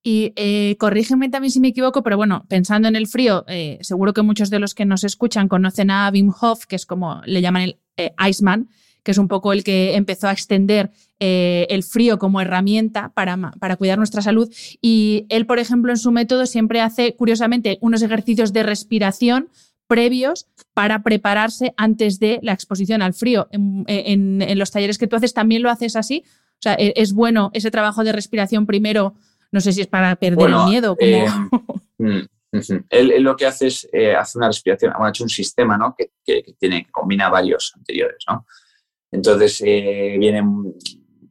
Y 0.04 0.76
corrígeme 0.76 1.30
también 1.30 1.50
si 1.50 1.60
me 1.60 1.70
equivoco, 1.70 2.04
pero 2.04 2.16
bueno, 2.16 2.46
pensando 2.48 2.88
en 2.88 2.96
el 2.96 3.08
frío, 3.08 3.44
seguro 3.82 4.14
que 4.14 4.22
muchos 4.22 4.52
de 4.52 4.60
los 4.60 4.76
que 4.76 4.86
nos 4.86 5.04
escuchan 5.04 5.48
conocen 5.48 5.90
a 5.90 6.12
Wim 6.14 6.32
Hof, 6.40 6.68
que 6.68 6.76
es 6.76 6.86
como 6.86 7.24
le 7.26 7.42
llaman 7.42 7.64
el 7.64 7.80
Iceman, 8.30 8.70
que 9.06 9.12
es 9.12 9.20
un 9.20 9.28
poco 9.28 9.54
el 9.54 9.64
que 9.64 9.96
empezó 9.96 10.28
a 10.28 10.32
extender 10.32 10.90
eh, 11.20 11.68
el 11.70 11.84
frío 11.84 12.18
como 12.18 12.42
herramienta 12.42 13.12
para, 13.14 13.38
para, 13.60 13.76
cuidar 13.78 14.00
nuestra 14.00 14.24
salud. 14.24 14.52
Y 14.82 15.28
él, 15.30 15.46
por 15.46 15.60
ejemplo, 15.60 15.92
en 15.92 15.98
su 15.98 16.12
método 16.12 16.48
siempre 16.48 16.82
hace, 16.82 17.16
curiosamente, 17.16 17.78
unos 17.82 18.02
ejercicios 18.02 18.52
de 18.52 18.64
respiración 18.64 19.50
previos 19.86 20.48
para 20.74 21.04
prepararse 21.04 21.76
antes 21.78 22.20
de 22.20 22.40
la 22.42 22.54
exposición 22.54 23.04
al 23.04 23.14
frío. 23.14 23.48
En, 23.52 24.58
los 24.58 24.72
talleres 24.72 24.98
que 24.98 25.06
tú 25.06 25.16
haces 25.16 25.36
también 25.36 25.62
lo 25.62 25.70
haces 25.70 25.96
así. 25.96 26.24
O 26.54 26.62
sea, 26.62 26.74
e, 26.74 26.94
es 26.96 27.14
bueno 27.14 27.52
ese 27.54 27.70
trabajo 27.70 28.04
de 28.04 28.12
respiración 28.12 28.66
primero, 28.66 29.14
no 29.52 29.62
sé 29.62 29.72
si 29.72 29.82
es 29.82 29.88
para 29.88 30.16
perder 30.16 30.50
el 30.50 30.66
miedo. 30.66 30.98
Eh, 31.00 31.28
mm, 32.00 32.22
él, 32.90 33.22
lo 33.22 33.36
que 33.36 33.46
hace 33.46 33.68
es 33.68 33.88
eh, 33.94 34.16
hace 34.16 34.40
una 34.40 34.48
respiración, 34.48 34.94
ha 34.98 35.10
hecho 35.10 35.24
un 35.24 35.30
sistema 35.30 35.78
¿no? 35.78 35.94
que, 35.96 36.10
que, 36.24 36.56
tiene, 36.58 36.86
que 36.86 36.92
combina 36.92 37.30
varios 37.30 37.72
anteriores. 37.76 38.24
¿no? 38.28 38.48
Entonces, 39.16 39.62
eh, 39.66 40.18
viene, 40.20 40.44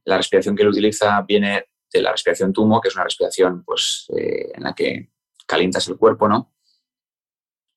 la 0.07 0.17
respiración 0.17 0.57
que 0.57 0.63
él 0.63 0.71
utiliza 0.71 1.21
viene 1.21 1.67
de 1.93 2.03
la 2.03 2.13
respiración 2.13 2.51
tumo, 2.51 2.81
que 2.81 2.89
es 2.89 2.95
una 2.95 3.05
respiración 3.05 3.63
pues, 3.63 4.07
eh, 4.17 4.51
en 4.55 4.63
la 4.63 4.75
que 4.75 5.11
calientas 5.47 5.87
el 5.89 5.99
cuerpo, 5.99 6.27
¿no? 6.27 6.55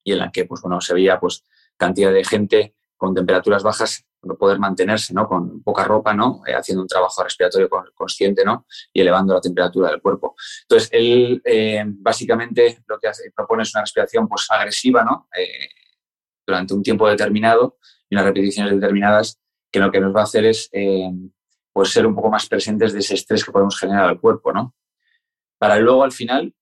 Y 0.06 0.14
en 0.14 0.20
la 0.20 0.32
que, 0.32 0.46
pues, 0.46 0.62
bueno, 0.62 0.80
se 0.80 0.94
veía 0.94 1.20
pues, 1.20 1.44
cantidad 1.76 2.14
de 2.14 2.24
gente 2.24 2.76
con 2.96 3.14
temperaturas 3.14 3.64
bajas 3.64 4.06
poder 4.40 4.60
mantenerse, 4.60 5.14
¿no? 5.14 5.28
Con 5.28 5.62
poca 5.62 5.84
ropa, 5.84 6.14
¿no? 6.14 6.42
Eh, 6.46 6.54
haciendo 6.54 6.82
un 6.82 6.88
trabajo 6.88 7.24
respiratorio 7.24 7.70
consciente, 7.94 8.44
¿no? 8.44 8.66
Y 8.92 9.02
elevando 9.02 9.34
la 9.34 9.42
temperatura 9.42 9.90
del 9.90 10.02
cuerpo. 10.02 10.36
Entonces, 10.64 10.90
él 10.92 11.42
básicamente 12.00 12.80
lo 12.88 12.98
que 12.98 13.10
propone 13.36 13.64
es 13.64 13.74
una 13.76 13.84
respiración, 13.84 14.28
pues, 14.28 14.48
agresiva, 14.50 15.04
¿no? 15.04 15.28
durante 16.46 16.74
un 16.74 16.82
tiempo 16.82 17.10
determinado 17.10 17.78
y 18.10 18.16
unas 18.16 18.26
repeticiones 18.26 18.74
determinadas 18.74 19.38
que 19.72 19.80
lo 19.80 19.92
que 19.92 20.00
nos 20.00 20.16
va 20.16 20.22
a 20.22 20.24
hacer 20.24 20.46
es 20.46 20.70
eh, 20.72 21.12
pues 21.74 21.90
ser 21.90 22.08
un 22.08 22.16
poco 22.16 22.30
más 22.30 22.48
presentes 22.48 22.94
de 22.94 23.00
ese 23.00 23.14
estrés 23.14 23.44
que 23.44 23.52
podemos 23.52 23.78
generar 23.78 24.06
al 24.06 24.20
cuerpo, 24.20 24.52
¿no? 24.52 24.74
Para 25.58 25.78
luego 25.78 26.04
al 26.04 26.12
final, 26.12 26.54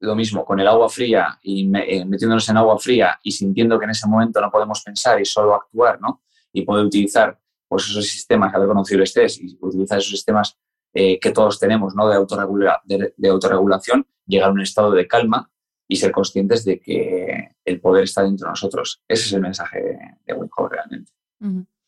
lo 0.00 0.14
mismo, 0.14 0.44
con 0.44 0.58
el 0.60 0.68
agua 0.68 0.88
fría 0.88 1.38
y 1.42 1.70
eh, 1.76 2.04
metiéndonos 2.04 2.48
en 2.48 2.56
agua 2.56 2.78
fría 2.78 3.18
y 3.22 3.32
sintiendo 3.32 3.78
que 3.78 3.84
en 3.84 3.92
ese 3.92 4.08
momento 4.08 4.40
no 4.40 4.50
podemos 4.50 4.82
pensar 4.82 5.20
y 5.20 5.24
solo 5.24 5.54
actuar, 5.54 6.00
¿no? 6.00 6.22
Y 6.52 6.62
poder 6.62 6.84
utilizar 6.84 7.38
pues, 7.68 7.84
esos 7.88 8.06
sistemas, 8.06 8.54
haber 8.54 8.68
conocido 8.68 8.98
el 8.98 9.04
estrés 9.04 9.40
y 9.40 9.56
utilizar 9.60 9.98
esos 9.98 10.10
sistemas 10.10 10.58
eh, 10.92 11.18
que 11.18 11.30
todos 11.30 11.58
tenemos, 11.58 11.94
¿no? 11.94 12.08
De, 12.08 13.14
de, 13.16 13.28
autorregulación, 13.28 14.06
llegar 14.26 14.50
a 14.50 14.52
un 14.52 14.60
estado 14.60 14.90
de 14.90 15.06
calma 15.06 15.50
y 15.88 15.96
ser 15.96 16.12
conscientes 16.12 16.64
de 16.64 16.80
que 16.80 17.56
el 17.64 17.80
poder 17.80 18.04
está 18.04 18.22
dentro 18.22 18.46
de 18.46 18.50
nosotros. 18.50 19.02
Ese 19.08 19.26
es 19.26 19.32
el 19.32 19.40
mensaje 19.40 19.80
de 20.26 20.34
Wim 20.34 20.50
realmente 20.70 21.12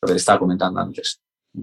lo 0.09 0.14
que 0.14 0.18
estaba 0.18 0.38
comentando 0.38 0.80
antes. 0.80 1.20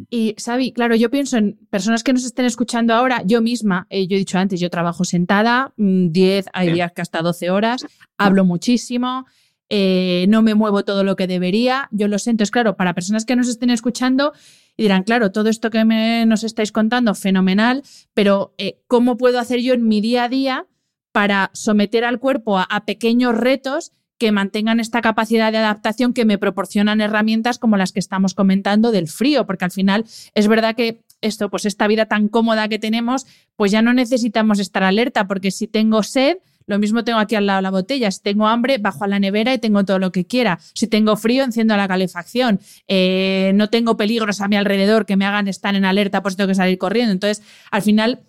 Y 0.09 0.35
Xavi, 0.41 0.71
claro, 0.71 0.95
yo 0.95 1.09
pienso 1.09 1.37
en 1.37 1.59
personas 1.69 2.03
que 2.03 2.13
nos 2.13 2.23
estén 2.23 2.45
escuchando 2.45 2.93
ahora, 2.93 3.23
yo 3.25 3.41
misma, 3.41 3.87
eh, 3.89 4.07
yo 4.07 4.15
he 4.15 4.19
dicho 4.19 4.37
antes, 4.37 4.59
yo 4.59 4.69
trabajo 4.69 5.03
sentada 5.03 5.73
10, 5.75 6.45
mm, 6.45 6.49
hay 6.53 6.71
días 6.71 6.93
que 6.93 7.01
hasta 7.01 7.21
12 7.21 7.49
horas, 7.49 7.85
hablo 8.17 8.45
muchísimo, 8.45 9.25
eh, 9.69 10.25
no 10.29 10.41
me 10.41 10.55
muevo 10.55 10.83
todo 10.83 11.03
lo 11.03 11.17
que 11.17 11.27
debería, 11.27 11.89
yo 11.91 12.07
lo 12.07 12.19
siento, 12.19 12.43
es 12.43 12.51
claro, 12.51 12.77
para 12.77 12.93
personas 12.93 13.25
que 13.25 13.35
nos 13.35 13.49
estén 13.49 13.69
escuchando, 13.69 14.33
y 14.77 14.83
dirán, 14.83 15.03
claro, 15.03 15.31
todo 15.31 15.49
esto 15.49 15.69
que 15.69 15.83
me, 15.83 16.25
nos 16.25 16.43
estáis 16.43 16.71
contando, 16.71 17.13
fenomenal, 17.13 17.83
pero 18.13 18.53
eh, 18.57 18.81
¿cómo 18.87 19.17
puedo 19.17 19.39
hacer 19.39 19.59
yo 19.59 19.73
en 19.73 19.87
mi 19.87 19.99
día 19.99 20.25
a 20.25 20.29
día 20.29 20.67
para 21.11 21.51
someter 21.53 22.05
al 22.05 22.19
cuerpo 22.19 22.57
a, 22.57 22.85
pequeños 22.85 23.35
retos 23.35 23.91
que 24.21 24.31
mantengan 24.31 24.79
esta 24.79 25.01
capacidad 25.01 25.51
de 25.51 25.57
adaptación 25.57 26.13
que 26.13 26.25
me 26.25 26.37
proporcionan 26.37 27.01
herramientas 27.01 27.57
como 27.57 27.75
las 27.75 27.91
que 27.91 27.99
estamos 27.99 28.35
comentando 28.35 28.91
del 28.91 29.07
frío, 29.07 29.47
porque 29.47 29.65
al 29.65 29.71
final 29.71 30.05
es 30.35 30.47
verdad 30.47 30.75
que 30.75 31.01
esto, 31.21 31.49
pues 31.49 31.65
esta 31.65 31.87
vida 31.87 32.05
tan 32.05 32.27
cómoda 32.27 32.67
que 32.67 32.77
tenemos, 32.77 33.25
pues 33.55 33.71
ya 33.71 33.81
no 33.81 33.93
necesitamos 33.93 34.59
estar 34.59 34.83
alerta, 34.83 35.25
porque 35.25 35.49
si 35.49 35.65
tengo 35.65 36.03
sed, 36.03 36.37
lo 36.67 36.77
mismo 36.77 37.03
tengo 37.03 37.17
aquí 37.17 37.33
al 37.33 37.47
lado 37.47 37.61
la 37.61 37.71
botella. 37.71 38.11
Si 38.11 38.21
tengo 38.21 38.47
hambre, 38.47 38.77
bajo 38.77 39.03
a 39.03 39.07
la 39.07 39.17
nevera 39.17 39.55
y 39.55 39.57
tengo 39.57 39.83
todo 39.85 39.97
lo 39.97 40.11
que 40.11 40.25
quiera. 40.25 40.59
Si 40.75 40.85
tengo 40.85 41.17
frío, 41.17 41.43
enciendo 41.43 41.75
la 41.75 41.87
calefacción. 41.87 42.59
Eh, 42.87 43.53
no 43.55 43.71
tengo 43.71 43.97
peligros 43.97 44.39
a 44.39 44.47
mi 44.47 44.55
alrededor 44.55 45.07
que 45.07 45.17
me 45.17 45.25
hagan 45.25 45.47
estar 45.47 45.73
en 45.73 45.83
alerta, 45.83 46.21
pues 46.21 46.35
tengo 46.35 46.47
que 46.47 46.55
salir 46.55 46.77
corriendo. 46.77 47.11
Entonces, 47.11 47.43
al 47.71 47.81
final, 47.81 48.19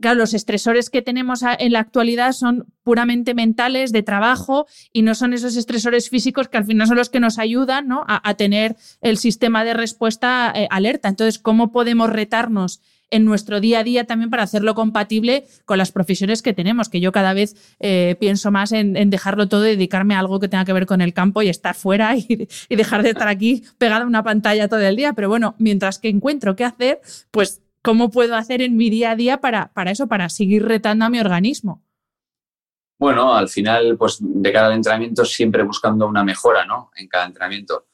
claro, 0.00 0.18
los 0.18 0.34
estresores 0.34 0.90
que 0.90 1.02
tenemos 1.02 1.42
en 1.58 1.72
la 1.72 1.80
actualidad 1.80 2.32
son 2.32 2.66
puramente 2.82 3.34
mentales, 3.34 3.92
de 3.92 4.02
trabajo, 4.02 4.66
y 4.92 5.02
no 5.02 5.14
son 5.14 5.32
esos 5.32 5.56
estresores 5.56 6.08
físicos 6.08 6.48
que 6.48 6.56
al 6.56 6.64
final 6.64 6.86
son 6.86 6.96
los 6.96 7.10
que 7.10 7.20
nos 7.20 7.38
ayudan 7.38 7.88
a, 7.90 8.34
tener 8.34 8.76
el 9.00 9.18
sistema 9.18 9.64
de 9.64 9.74
respuesta 9.74 10.52
eh, 10.54 10.68
alerta. 10.70 11.08
Entonces, 11.08 11.38
¿cómo 11.38 11.72
podemos 11.72 12.10
retarnos? 12.10 12.80
en 13.10 13.24
nuestro 13.24 13.60
día 13.60 13.78
a 13.78 13.84
día 13.84 14.04
también 14.04 14.28
para 14.28 14.42
hacerlo 14.42 14.74
compatible 14.74 15.46
con 15.64 15.78
las 15.78 15.92
profesiones 15.92 16.42
que 16.42 16.52
tenemos, 16.52 16.88
que 16.88 17.00
yo 17.00 17.12
cada 17.12 17.32
vez 17.32 17.56
eh, 17.80 18.16
pienso 18.20 18.50
más 18.50 18.72
en, 18.72 18.92
dejarlo 19.08 19.48
todo 19.48 19.66
y 19.66 19.70
dedicarme 19.70 20.14
a 20.14 20.18
algo 20.18 20.40
que 20.40 20.48
tenga 20.48 20.66
que 20.66 20.74
ver 20.74 20.84
con 20.84 21.00
el 21.00 21.14
campo 21.14 21.40
y 21.42 21.48
estar 21.48 21.74
fuera 21.74 22.14
y, 22.16 22.48
y 22.68 22.76
dejar 22.76 23.02
de 23.02 23.10
estar 23.10 23.28
aquí 23.28 23.64
pegada 23.78 24.04
a 24.04 24.06
una 24.06 24.22
pantalla 24.22 24.68
todo 24.68 24.80
el 24.80 24.96
día. 24.96 25.14
Pero 25.14 25.28
bueno, 25.28 25.54
mientras 25.58 25.98
que 25.98 26.08
encuentro 26.08 26.54
qué 26.54 26.64
hacer, 26.64 27.00
pues 27.30 27.62
¿cómo 27.82 28.10
puedo 28.10 28.36
hacer 28.36 28.62
en 28.62 28.76
mi 28.76 28.90
día 28.90 29.12
a 29.12 29.16
día 29.16 29.40
para, 29.40 29.72
para 29.72 29.90
eso, 29.90 30.06
para 30.06 30.28
seguir 30.28 30.64
retando 30.64 31.04
a 31.04 31.10
mi 31.10 31.20
organismo? 31.20 31.82
Bueno, 32.98 33.32
al 33.32 33.48
final, 33.48 33.96
pues 33.96 34.18
de 34.20 34.52
cada 34.52 34.74
entrenamiento 34.74 35.24
siempre 35.24 35.62
buscando 35.62 36.06
una 36.06 36.24
mejora, 36.24 36.64
¿no? 36.64 36.90
En 36.96 37.06
cada 37.06 37.26
entrenamiento. 37.26 37.86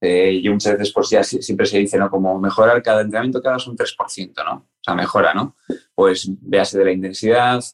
Eh, 0.00 0.40
y 0.42 0.48
muchas 0.48 0.74
veces 0.74 0.92
pues 0.92 1.10
ya 1.10 1.24
siempre 1.24 1.66
se 1.66 1.78
dice, 1.78 1.98
¿no? 1.98 2.10
Como 2.10 2.38
mejorar 2.38 2.82
cada 2.82 3.00
entrenamiento 3.00 3.42
cada 3.42 3.56
es 3.56 3.66
un 3.66 3.76
3%, 3.76 4.44
¿no? 4.44 4.52
O 4.54 4.80
sea, 4.80 4.94
mejora, 4.94 5.34
¿no? 5.34 5.56
Pues 5.94 6.28
véase 6.40 6.78
de 6.78 6.84
la 6.84 6.92
intensidad, 6.92 7.64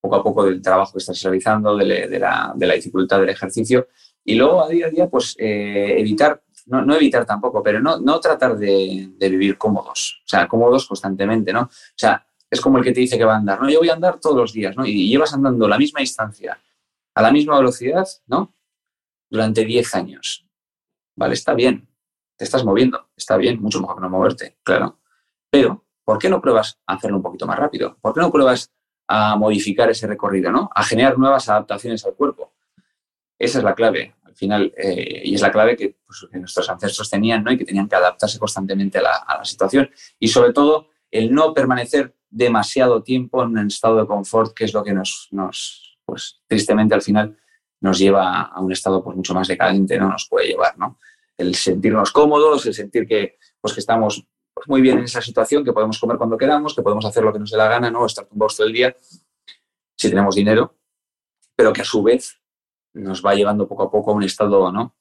poco 0.00 0.16
a 0.16 0.22
poco 0.22 0.44
del 0.44 0.62
trabajo 0.62 0.92
que 0.92 0.98
estás 0.98 1.20
realizando, 1.22 1.76
de, 1.76 2.18
la, 2.18 2.54
dificultad 2.74 3.20
del 3.20 3.30
ejercicio. 3.30 3.88
Y 4.24 4.34
luego 4.34 4.62
a 4.62 4.68
día 4.68 4.86
a 4.86 4.90
día, 4.90 5.08
pues 5.08 5.34
eh, 5.38 5.94
evitar, 5.98 6.42
no, 6.68 6.94
evitar 6.94 7.24
tampoco, 7.24 7.62
pero 7.62 7.80
no, 7.80 7.98
no 7.98 8.20
tratar 8.20 8.56
de, 8.56 9.10
vivir 9.18 9.56
cómodos, 9.58 10.22
o 10.24 10.28
sea, 10.28 10.46
cómodos 10.46 10.86
constantemente, 10.86 11.52
¿no? 11.52 11.62
O 11.62 11.96
sea, 11.96 12.24
es 12.50 12.60
como 12.60 12.78
el 12.78 12.84
que 12.84 12.92
te 12.92 13.00
dice 13.00 13.18
que 13.18 13.24
va 13.24 13.34
a 13.34 13.38
andar, 13.38 13.60
¿no? 13.60 13.68
Yo 13.68 13.80
voy 13.80 13.88
a 13.88 13.94
andar 13.94 14.20
todos 14.20 14.36
los 14.36 14.52
días, 14.52 14.76
¿no? 14.76 14.86
Y 14.86 15.08
llevas 15.08 15.32
andando 15.34 15.66
la 15.66 15.78
misma 15.78 16.00
distancia, 16.00 16.60
a 17.14 17.22
la 17.22 17.32
misma 17.32 17.58
velocidad, 17.58 18.06
¿no? 18.26 18.54
Durante 19.30 19.64
10 19.64 19.94
años. 19.94 20.46
Vale, 21.16 21.34
está 21.34 21.54
bien, 21.54 21.88
te 22.36 22.44
estás 22.44 22.64
moviendo, 22.64 23.08
está 23.16 23.36
bien, 23.36 23.60
mucho 23.60 23.80
mejor 23.80 23.96
que 23.96 24.02
no 24.02 24.10
moverte, 24.10 24.58
claro. 24.62 24.98
Pero, 25.50 25.84
¿por 26.04 26.18
qué 26.18 26.28
no 26.28 26.40
pruebas 26.40 26.78
a 26.86 26.94
hacerlo 26.94 27.16
un 27.16 27.22
poquito 27.22 27.46
más 27.46 27.58
rápido? 27.58 27.96
¿Por 28.00 28.14
qué 28.14 28.20
no 28.20 28.30
pruebas 28.30 28.70
a 29.08 29.36
modificar 29.36 29.90
ese 29.90 30.06
recorrido, 30.06 30.52
¿no? 30.52 30.70
A 30.74 30.84
generar 30.84 31.18
nuevas 31.18 31.48
adaptaciones 31.48 32.04
al 32.04 32.14
cuerpo. 32.14 32.52
Esa 33.38 33.58
es 33.58 33.64
la 33.64 33.74
clave, 33.74 34.14
final, 34.38 34.72
eh, 34.76 35.22
y 35.24 35.34
es 35.34 35.42
la 35.42 35.50
clave 35.50 35.76
pues, 36.06 36.26
que, 36.30 36.38
nuestros 36.38 36.70
ancestros 36.70 37.10
tenían, 37.10 37.42
¿no? 37.42 37.50
Y 37.50 37.58
que 37.58 37.64
tenían 37.64 37.88
que 37.88 37.96
adaptarse 37.96 38.38
constantemente 38.38 38.98
a 38.98 39.02
la, 39.02 39.44
situación. 39.44 39.90
Y 40.18 40.28
sobre 40.28 40.52
todo, 40.52 40.88
el 41.10 41.32
no 41.32 41.52
permanecer 41.52 42.14
demasiado 42.30 43.02
tiempo 43.02 43.42
en 43.42 43.50
un 43.50 43.66
estado 43.66 43.98
de 43.98 44.06
confort, 44.06 44.54
que 44.54 44.64
es 44.64 44.72
lo 44.72 44.84
que 44.84 44.92
nos, 44.92 45.28
nos 45.32 45.98
pues 46.04 46.40
tristemente 46.46 46.94
al 46.94 47.02
final 47.02 47.36
nos 47.80 47.98
lleva 47.98 48.42
a 48.42 48.60
un 48.60 48.72
estado 48.72 49.02
pues, 49.02 49.16
mucho 49.16 49.34
más 49.34 49.48
decadente, 49.48 49.98
¿no? 49.98 50.10
Nos 50.10 50.28
puede 50.28 50.48
llevar, 50.48 50.78
¿no? 50.78 50.98
El 51.36 51.54
sentirnos 51.54 52.12
cómodos, 52.12 52.64
el 52.66 52.74
sentir 52.74 53.06
que, 53.06 53.38
pues, 53.60 53.74
que 53.74 53.80
estamos 53.80 54.24
pues, 54.54 54.68
muy 54.68 54.80
bien 54.80 54.98
en 54.98 55.04
esa 55.04 55.20
situación, 55.20 55.64
que 55.64 55.72
podemos 55.72 55.98
comer 55.98 56.16
cuando 56.16 56.38
queramos, 56.38 56.74
que 56.74 56.82
podemos 56.82 57.04
hacer 57.04 57.24
lo 57.24 57.32
que 57.32 57.38
nos 57.40 57.50
dé 57.50 57.56
la 57.56 57.68
gana, 57.68 57.90
¿no? 57.90 58.06
Estar 58.06 58.26
tumbados 58.26 58.56
todo 58.56 58.66
el 58.66 58.72
día, 58.72 58.96
si 59.96 60.08
tenemos 60.08 60.34
dinero, 60.34 60.76
pero 61.56 61.72
que 61.72 61.82
a 61.82 61.84
su 61.84 62.02
vez 62.02 62.40
nos 62.94 63.24
va 63.24 63.34
llevando 63.34 63.68
poco 63.68 63.84
a 63.84 63.90
poco 63.90 64.10
a 64.10 64.14
un 64.14 64.22
estado, 64.22 64.72
¿no? 64.72 64.94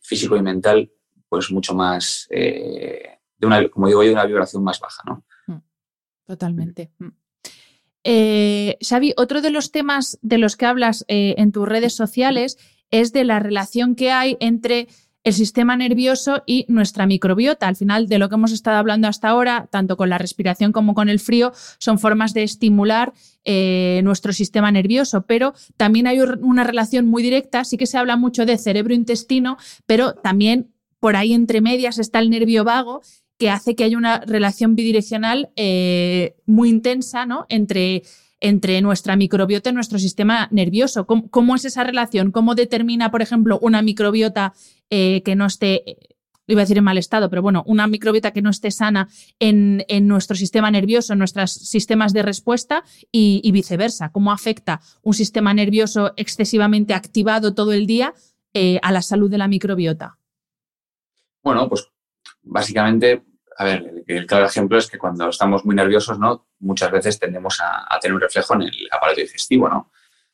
Físico 0.00 0.36
y 0.36 0.42
mental, 0.42 0.90
pues 1.28 1.50
mucho 1.50 1.74
más, 1.74 2.26
eh, 2.30 3.18
de 3.38 3.46
una, 3.46 3.68
como 3.68 3.86
digo 3.86 4.02
yo, 4.02 4.08
de 4.08 4.14
una 4.14 4.26
vibración 4.26 4.62
más 4.62 4.80
baja, 4.80 5.02
¿no? 5.06 5.24
Mm, 5.46 5.60
totalmente. 6.26 6.92
Mm. 6.98 7.08
Eh, 8.04 8.78
Xavi, 8.80 9.14
otro 9.16 9.40
de 9.40 9.50
los 9.50 9.70
temas 9.70 10.18
de 10.22 10.38
los 10.38 10.56
que 10.56 10.66
hablas 10.66 11.04
eh, 11.08 11.34
en 11.38 11.52
tus 11.52 11.68
redes 11.68 11.94
sociales 11.94 12.58
es 12.90 13.12
de 13.12 13.24
la 13.24 13.38
relación 13.38 13.94
que 13.94 14.10
hay 14.10 14.36
entre 14.40 14.88
el 15.24 15.32
sistema 15.32 15.76
nervioso 15.76 16.42
y 16.46 16.66
nuestra 16.68 17.06
microbiota. 17.06 17.68
Al 17.68 17.76
final, 17.76 18.08
de 18.08 18.18
lo 18.18 18.28
que 18.28 18.34
hemos 18.34 18.52
estado 18.52 18.76
hablando 18.76 19.06
hasta 19.06 19.28
ahora, 19.28 19.68
tanto 19.70 19.96
con 19.96 20.10
la 20.10 20.18
respiración 20.18 20.72
como 20.72 20.94
con 20.94 21.08
el 21.08 21.20
frío, 21.20 21.52
son 21.78 21.98
formas 21.98 22.34
de 22.34 22.42
estimular 22.42 23.12
eh, 23.44 24.00
nuestro 24.04 24.32
sistema 24.32 24.70
nervioso, 24.70 25.26
pero 25.26 25.54
también 25.76 26.06
hay 26.06 26.20
una 26.20 26.64
relación 26.64 27.06
muy 27.06 27.22
directa, 27.22 27.64
sí 27.64 27.76
que 27.76 27.86
se 27.86 27.98
habla 27.98 28.16
mucho 28.16 28.46
de 28.46 28.58
cerebro-intestino, 28.58 29.56
pero 29.86 30.14
también 30.14 30.72
por 31.00 31.16
ahí 31.16 31.32
entre 31.32 31.60
medias 31.60 31.98
está 31.98 32.20
el 32.20 32.30
nervio 32.30 32.62
vago 32.62 33.02
que 33.42 33.50
hace 33.50 33.74
que 33.74 33.82
haya 33.82 33.98
una 33.98 34.20
relación 34.20 34.76
bidireccional 34.76 35.50
eh, 35.56 36.36
muy 36.46 36.68
intensa 36.68 37.26
¿no? 37.26 37.46
entre, 37.48 38.04
entre 38.38 38.80
nuestra 38.82 39.16
microbiota 39.16 39.70
y 39.70 39.72
nuestro 39.72 39.98
sistema 39.98 40.46
nervioso. 40.52 41.06
¿Cómo, 41.06 41.56
es 41.56 41.64
esa 41.64 41.82
relación? 41.82 42.30
¿Cómo 42.30 42.54
determina, 42.54 43.10
por 43.10 43.20
ejemplo, 43.20 43.58
una 43.60 43.82
microbiota 43.82 44.52
eh, 44.90 45.22
que 45.24 45.34
no 45.34 45.46
esté, 45.46 45.82
iba 46.46 46.60
a 46.60 46.64
decir 46.64 46.78
en 46.78 46.84
mal 46.84 46.98
estado, 46.98 47.30
pero 47.30 47.42
bueno, 47.42 47.62
una 47.66 47.86
microbiota 47.86 48.32
que 48.32 48.42
no 48.42 48.50
esté 48.50 48.70
sana 48.70 49.08
en, 49.38 49.84
nuestro 50.06 50.36
sistema 50.36 50.70
nervioso, 50.70 51.12
en 51.12 51.18
nuestros 51.18 51.52
sistemas 51.52 52.12
de 52.12 52.22
respuesta 52.22 52.84
y, 53.10 53.50
viceversa? 53.52 54.10
¿Cómo 54.10 54.32
afecta 54.32 54.80
un 55.02 55.14
sistema 55.14 55.54
nervioso 55.54 56.12
excesivamente 56.16 56.94
activado 56.94 57.54
todo 57.54 57.72
el 57.72 57.86
día 57.86 58.14
eh, 58.54 58.78
a 58.82 58.92
la 58.92 59.02
salud 59.02 59.30
de 59.30 59.38
la 59.38 59.48
microbiota? 59.48 60.18
Bueno, 61.42 61.68
pues 61.68 61.88
básicamente 62.42 63.22
a 63.56 63.64
ver, 63.64 64.04
el, 64.06 64.26
claro 64.26 64.46
ejemplo 64.46 64.78
es 64.78 64.88
que 64.88 64.98
cuando 64.98 65.28
estamos 65.28 65.64
muy 65.64 65.74
nerviosos, 65.74 66.18
¿no? 66.18 66.46
Muchas 66.60 66.90
veces 66.90 67.18
tendemos 67.18 67.60
a, 67.60 67.98
tener 68.00 68.14
un 68.14 68.20
reflejo 68.20 68.54
en 68.54 68.62
el 68.62 68.88
aparato 68.90 69.20
digestivo, 69.20 69.68
¿no? 69.68 69.90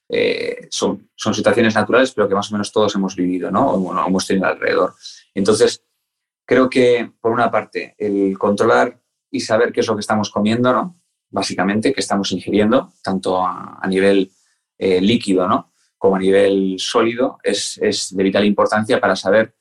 Eh, 0.09 0.69
son, 0.71 1.11
son 1.15 1.35
situaciones 1.35 1.75
naturales, 1.75 2.13
pero 2.13 2.29
que 2.29 2.35
más 2.35 2.51
o 2.51 2.55
menos 2.55 2.73
todos 2.73 2.95
hemos 2.95 3.15
vivido, 3.15 3.51
¿no? 3.51 3.67
O 3.73 4.07
hemos 4.07 4.27
tenido 4.27 4.47
alrededor. 4.47 4.95
Entonces, 5.35 5.85
creo 6.49 6.71
que, 6.71 7.13
por 7.21 7.31
una 7.33 7.51
parte, 7.51 7.95
el 7.99 8.39
controlar 8.39 8.99
y 9.31 9.41
saber 9.41 9.71
qué 9.71 9.81
es 9.81 9.87
lo 9.87 9.95
que 9.95 10.01
estamos 10.01 10.31
comiendo, 10.31 10.73
¿no? 10.73 10.97
Básicamente, 11.29 11.93
qué 11.93 12.01
estamos 12.01 12.33
ingiriendo, 12.33 12.95
tanto 13.03 13.47
a, 13.47 13.87
nivel 13.87 14.33
eh, 14.79 15.01
líquido, 15.01 15.47
¿no? 15.47 15.73
Como 15.99 16.17
a 16.17 16.19
nivel 16.19 16.77
sólido, 16.79 17.39
es, 17.43 17.79
es 17.83 18.17
de 18.17 18.25
vital 18.25 18.47
importancia 18.47 18.99
para 18.99 19.15
saber 19.15 19.55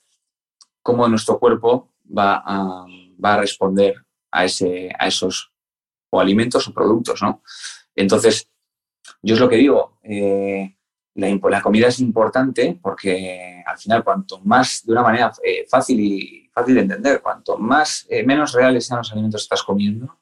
cómo 0.82 1.06
nuestro 1.08 1.38
cuerpo 1.38 1.92
va 2.10 2.42
a 2.44 2.86
va 3.22 3.34
a 3.34 3.40
responder 3.40 3.94
a, 4.30 4.44
ese, 4.44 4.90
a 4.98 5.06
esos 5.06 5.52
o 6.10 6.20
alimentos 6.20 6.66
o 6.68 6.72
productos, 6.74 7.20
¿no? 7.22 7.42
Entonces, 7.94 8.48
yo 9.22 9.34
es 9.34 9.40
lo 9.40 9.48
que 9.48 9.56
digo, 9.56 9.98
eh, 10.02 10.76
la, 11.14 11.62
comida 11.62 11.88
es 11.88 12.00
importante 12.00 12.78
porque 12.80 13.62
al 13.66 13.76
final 13.76 14.04
cuanto 14.04 14.40
más, 14.40 14.84
de 14.84 14.92
una 14.92 15.02
manera 15.02 15.32
eh, 15.44 15.66
fácil 15.68 16.00
y 16.00 16.47
fácil 16.60 16.74
de 16.74 16.82
entender, 16.82 17.20
cuanto 17.20 17.56
más, 17.58 18.06
eh, 18.08 18.22
menos 18.24 18.52
reales 18.52 18.86
sean 18.86 18.98
los 18.98 19.12
alimentos 19.12 19.42
que 19.42 19.44
estás 19.44 19.62
comiendo, 19.62 20.18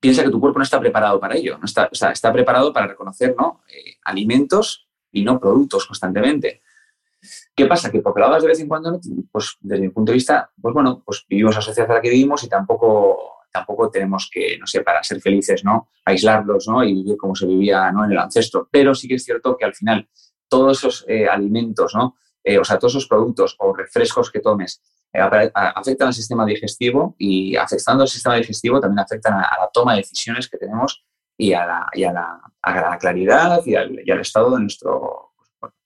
piensa 0.00 0.22
que 0.22 0.30
tu 0.30 0.40
cuerpo 0.40 0.58
no 0.58 0.62
está 0.62 0.80
preparado 0.80 1.20
para 1.20 1.36
ello, 1.36 1.58
no 1.58 1.64
está, 1.66 1.88
está 1.92 2.32
preparado 2.32 2.72
para 2.72 2.86
reconocer 2.86 3.34
¿no? 3.36 3.62
alimentos 4.04 4.88
y 5.12 5.22
no 5.22 5.38
productos 5.38 5.86
constantemente. 5.86 6.62
¿Qué 7.54 7.66
pasa? 7.66 7.90
Que 7.90 8.00
porque 8.00 8.20
lo 8.20 8.26
hagas 8.26 8.42
de 8.42 8.48
vez 8.48 8.60
en 8.60 8.68
cuando, 8.68 9.00
pues 9.32 9.56
desde 9.60 9.82
mi 9.82 9.88
punto 9.88 10.12
de 10.12 10.14
vista, 10.14 10.50
pues 10.60 10.72
bueno, 10.72 11.02
pues 11.04 11.24
vivimos 11.28 11.54
la 11.56 11.62
sociedad 11.62 11.90
en 11.90 11.96
la 11.96 12.00
que 12.00 12.10
vivimos 12.10 12.44
y 12.44 12.48
tampoco, 12.48 13.40
tampoco 13.52 13.90
tenemos 13.90 14.30
que, 14.32 14.56
no 14.58 14.66
sé, 14.66 14.82
para 14.82 15.02
ser 15.02 15.20
felices, 15.20 15.64
¿no? 15.64 15.88
Aislarlos, 16.04 16.68
¿no? 16.68 16.84
Y 16.84 16.94
vivir 16.94 17.16
como 17.16 17.34
se 17.34 17.46
vivía, 17.46 17.90
¿no? 17.90 18.04
En 18.04 18.12
el 18.12 18.18
ancestro. 18.18 18.68
Pero 18.70 18.94
sí 18.94 19.08
que 19.08 19.16
es 19.16 19.24
cierto 19.24 19.56
que 19.56 19.64
al 19.64 19.74
final 19.74 20.08
todos 20.48 20.78
esos 20.78 21.04
eh, 21.08 21.26
alimentos, 21.26 21.94
¿no? 21.94 22.16
Eh, 22.48 22.58
o 22.58 22.64
sea, 22.64 22.78
todos 22.78 22.94
esos 22.94 23.06
productos 23.06 23.56
o 23.58 23.74
refrescos 23.74 24.30
que 24.30 24.40
tomes 24.40 24.82
eh, 25.12 25.20
afectan 25.20 26.08
al 26.08 26.14
sistema 26.14 26.46
digestivo 26.46 27.14
y 27.18 27.54
afectando 27.56 28.04
al 28.04 28.08
sistema 28.08 28.36
digestivo 28.36 28.80
también 28.80 29.00
afectan 29.00 29.34
a, 29.34 29.56
la 29.60 29.68
toma 29.70 29.92
de 29.92 29.98
decisiones 29.98 30.48
que 30.48 30.56
tenemos 30.56 31.04
y 31.36 31.52
a 31.52 31.66
la, 31.66 32.98
claridad 32.98 33.60
y 33.66 33.74
al, 33.74 33.98
estado 34.18 34.54
de 34.54 34.62
nuestro 34.62 35.34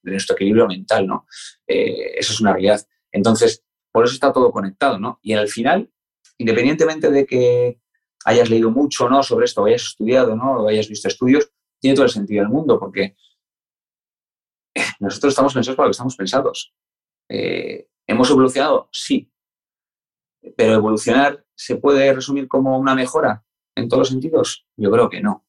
de 0.03 0.13
nuestro 0.13 0.37
equilibrio 0.37 0.69
mental, 0.69 1.05
¿no? 1.05 1.27
Eh, 1.67 2.13
eso 2.17 2.33
es 2.33 2.41
una 2.41 2.53
realidad. 2.53 2.81
Entonces, 3.11 3.65
por 3.91 4.05
eso 4.05 4.15
está 4.15 4.33
todo 4.33 4.53
conectado, 4.53 5.01
¿no? 5.01 5.19
Y 5.21 5.33
al 5.33 5.49
final, 5.49 5.91
independientemente 6.39 7.11
de 7.11 7.27
que 7.27 7.81
hayas 8.25 8.51
leído 8.51 8.71
mucho 8.71 9.09
¿no? 9.09 9.21
sobre 9.25 9.47
esto, 9.47 9.63
o 9.63 9.67
hayas 9.67 9.83
estudiado, 9.83 10.37
¿no? 10.37 10.63
o 10.63 10.69
hayas 10.69 10.89
visto 10.89 11.09
estudios, 11.09 11.51
tiene 11.81 11.97
todo 11.97 12.05
el 12.05 12.13
sentido 12.13 12.45
del 12.45 12.53
mundo, 12.53 12.79
porque 12.79 13.17
nosotros 15.03 15.32
estamos 15.32 15.53
pensados 15.53 15.76
para 15.76 15.86
lo 15.86 15.90
que 15.90 15.92
estamos 15.92 16.16
pensados. 16.16 16.74
Eh, 17.28 17.88
¿Hemos 18.07 18.30
evolucionado? 18.30 18.88
Sí. 18.92 19.30
Pero 20.57 20.74
evolucionar 20.74 21.44
se 21.55 21.76
puede 21.76 22.12
resumir 22.12 22.48
como 22.48 22.78
una 22.78 22.94
mejora 22.94 23.44
en 23.74 23.88
todos 23.88 24.00
los 24.00 24.09
sentidos? 24.09 24.66
Yo 24.76 24.90
creo 24.90 25.09
que 25.09 25.20
no. 25.20 25.46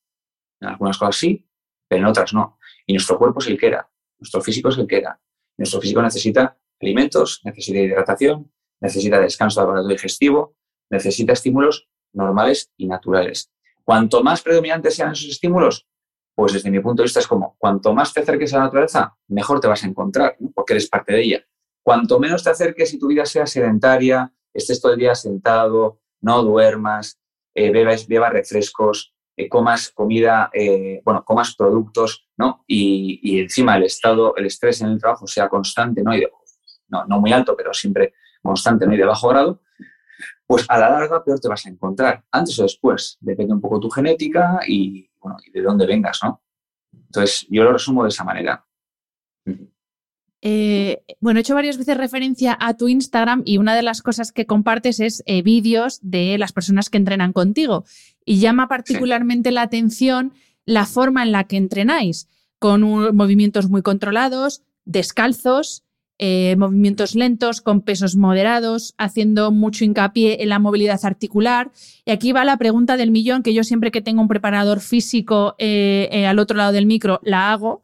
En 0.59 0.69
algunas 0.69 0.97
cosas 0.97 1.17
sí, 1.17 1.47
pero 1.87 2.01
en 2.01 2.07
otras 2.07 2.33
no. 2.33 2.57
Y 2.85 2.93
nuestro 2.93 3.17
cuerpo 3.17 3.39
es 3.39 3.47
el 3.47 3.57
que 3.57 3.67
era, 3.67 3.89
nuestro 4.19 4.41
físico 4.41 4.69
es 4.69 4.77
el 4.77 4.87
que 4.87 4.97
era. 4.97 5.19
Nuestro 5.57 5.81
físico 5.81 6.01
necesita 6.01 6.57
alimentos, 6.81 7.41
necesita 7.43 7.79
hidratación, 7.79 8.51
necesita 8.81 9.19
descanso 9.19 9.61
del 9.61 9.69
aparato 9.69 9.87
digestivo, 9.87 10.55
necesita 10.89 11.33
estímulos 11.33 11.89
normales 12.13 12.71
y 12.77 12.87
naturales. 12.87 13.51
Cuanto 13.83 14.23
más 14.23 14.41
predominantes 14.41 14.95
sean 14.95 15.11
esos 15.11 15.29
estímulos, 15.29 15.87
pues 16.35 16.53
desde 16.53 16.71
mi 16.71 16.79
punto 16.79 17.01
de 17.01 17.05
vista 17.05 17.19
es 17.19 17.27
como, 17.27 17.55
cuanto 17.57 17.93
más 17.93 18.13
te 18.13 18.21
acerques 18.21 18.53
a 18.53 18.57
la 18.57 18.63
naturaleza, 18.65 19.15
mejor 19.27 19.59
te 19.59 19.67
vas 19.67 19.83
a 19.83 19.87
encontrar, 19.87 20.35
porque 20.53 20.73
eres 20.73 20.89
parte 20.89 21.13
de 21.13 21.21
ella. 21.21 21.45
Cuanto 21.83 22.19
menos 22.19 22.43
te 22.43 22.49
acerques 22.49 22.93
y 22.93 22.99
tu 22.99 23.07
vida 23.07 23.25
sea 23.25 23.45
sedentaria, 23.45 24.31
estés 24.53 24.81
todo 24.81 24.93
el 24.93 24.99
día 24.99 25.15
sentado, 25.15 25.99
no 26.21 26.41
duermas, 26.43 27.19
eh, 27.53 27.71
bebas, 27.71 28.07
refrescos, 28.07 29.13
eh, 29.35 29.49
comas 29.49 29.91
comida, 29.91 30.49
eh, 30.53 31.01
bueno, 31.03 31.23
comas 31.23 31.55
productos, 31.55 32.27
¿no? 32.37 32.63
Y, 32.67 33.39
encima 33.39 33.77
el 33.77 33.83
estado, 33.83 34.35
el 34.35 34.45
estrés 34.45 34.81
en 34.81 34.89
el 34.89 34.99
trabajo 34.99 35.27
sea 35.27 35.49
constante, 35.49 36.01
¿no? 36.01 36.15
Y 36.15 36.25
no, 36.87 37.05
no 37.05 37.19
muy 37.19 37.33
alto, 37.33 37.55
pero 37.55 37.73
siempre 37.73 38.13
constante, 38.41 38.85
¿no? 38.87 38.93
Y 38.93 38.97
de 38.97 39.05
bajo 39.05 39.27
grado, 39.27 39.61
pues 40.47 40.65
a 40.69 40.77
la 40.77 40.89
larga 40.89 41.23
peor 41.23 41.39
te 41.39 41.47
vas 41.47 41.65
a 41.65 41.69
encontrar, 41.69 42.23
antes 42.31 42.57
o 42.59 42.63
después. 42.63 43.17
Depende 43.19 43.53
un 43.53 43.61
poco 43.61 43.79
tu 43.79 43.89
genética 43.89 44.59
y, 44.67 45.09
bueno, 45.23 45.37
y 45.45 45.51
de 45.51 45.61
dónde 45.61 45.85
vengas, 45.85 46.19
¿no? 46.23 46.43
Entonces, 46.93 47.47
yo 47.49 47.63
lo 47.63 47.73
resumo 47.73 48.03
de 48.03 48.09
esa 48.09 48.23
manera. 48.23 48.65
Eh, 50.45 51.03
bueno, 51.21 51.39
he 51.39 51.41
hecho 51.41 51.55
varias 51.55 51.77
veces 51.77 51.97
referencia 51.97 52.57
a 52.59 52.75
tu 52.75 52.89
Instagram 52.89 53.43
y 53.45 53.57
una 53.57 53.75
de 53.75 53.81
las 53.81 54.01
cosas 54.01 54.33
que 54.33 54.45
compartes 54.45 54.99
es 54.99 55.23
eh, 55.25 55.41
vídeos 55.41 55.99
de 56.01 56.37
las 56.37 56.51
personas 56.51 56.89
que 56.89 56.97
entrenan 56.97 57.31
contigo. 57.31 57.85
Y 58.25 58.39
llama 58.39 58.67
particularmente 58.67 59.51
la 59.51 59.61
atención 59.61 60.33
la 60.65 60.85
forma 60.85 61.23
en 61.23 61.31
la 61.31 61.45
que 61.45 61.57
entrenáis, 61.57 62.27
con 62.59 62.81
movimientos 63.15 63.69
muy 63.69 63.81
controlados, 63.81 64.63
descalzos, 64.85 65.83
eh, 66.25 66.55
movimientos 66.55 67.15
lentos 67.15 67.59
con 67.59 67.81
pesos 67.81 68.15
moderados, 68.15 68.95
haciendo 68.97 69.51
mucho 69.51 69.83
hincapié 69.83 70.41
en 70.41 70.47
la 70.47 70.57
movilidad 70.57 71.03
articular. 71.03 71.73
Y 72.05 72.11
aquí 72.11 72.31
va 72.31 72.45
la 72.45 72.55
pregunta 72.55 72.95
del 72.95 73.11
millón, 73.11 73.43
que 73.43 73.53
yo 73.53 73.65
siempre 73.65 73.91
que 73.91 73.99
tengo 73.99 74.21
un 74.21 74.29
preparador 74.29 74.79
físico 74.79 75.55
eh, 75.57 76.07
eh, 76.13 76.25
al 76.25 76.39
otro 76.39 76.55
lado 76.55 76.71
del 76.71 76.85
micro, 76.85 77.19
la 77.23 77.51
hago. 77.51 77.83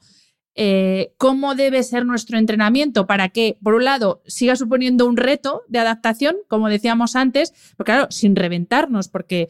¿Cómo 1.18 1.56
debe 1.56 1.84
ser 1.84 2.06
nuestro 2.06 2.38
entrenamiento 2.38 3.08
para 3.08 3.28
que, 3.28 3.58
por 3.62 3.74
un 3.74 3.84
lado, 3.84 4.22
siga 4.26 4.56
suponiendo 4.56 5.06
un 5.06 5.18
reto 5.18 5.64
de 5.68 5.80
adaptación, 5.80 6.38
como 6.48 6.70
decíamos 6.70 7.18
antes, 7.18 7.54
pero 7.76 7.86
claro, 7.86 8.08
sin 8.10 8.38
reventarnos, 8.38 9.10
porque 9.10 9.50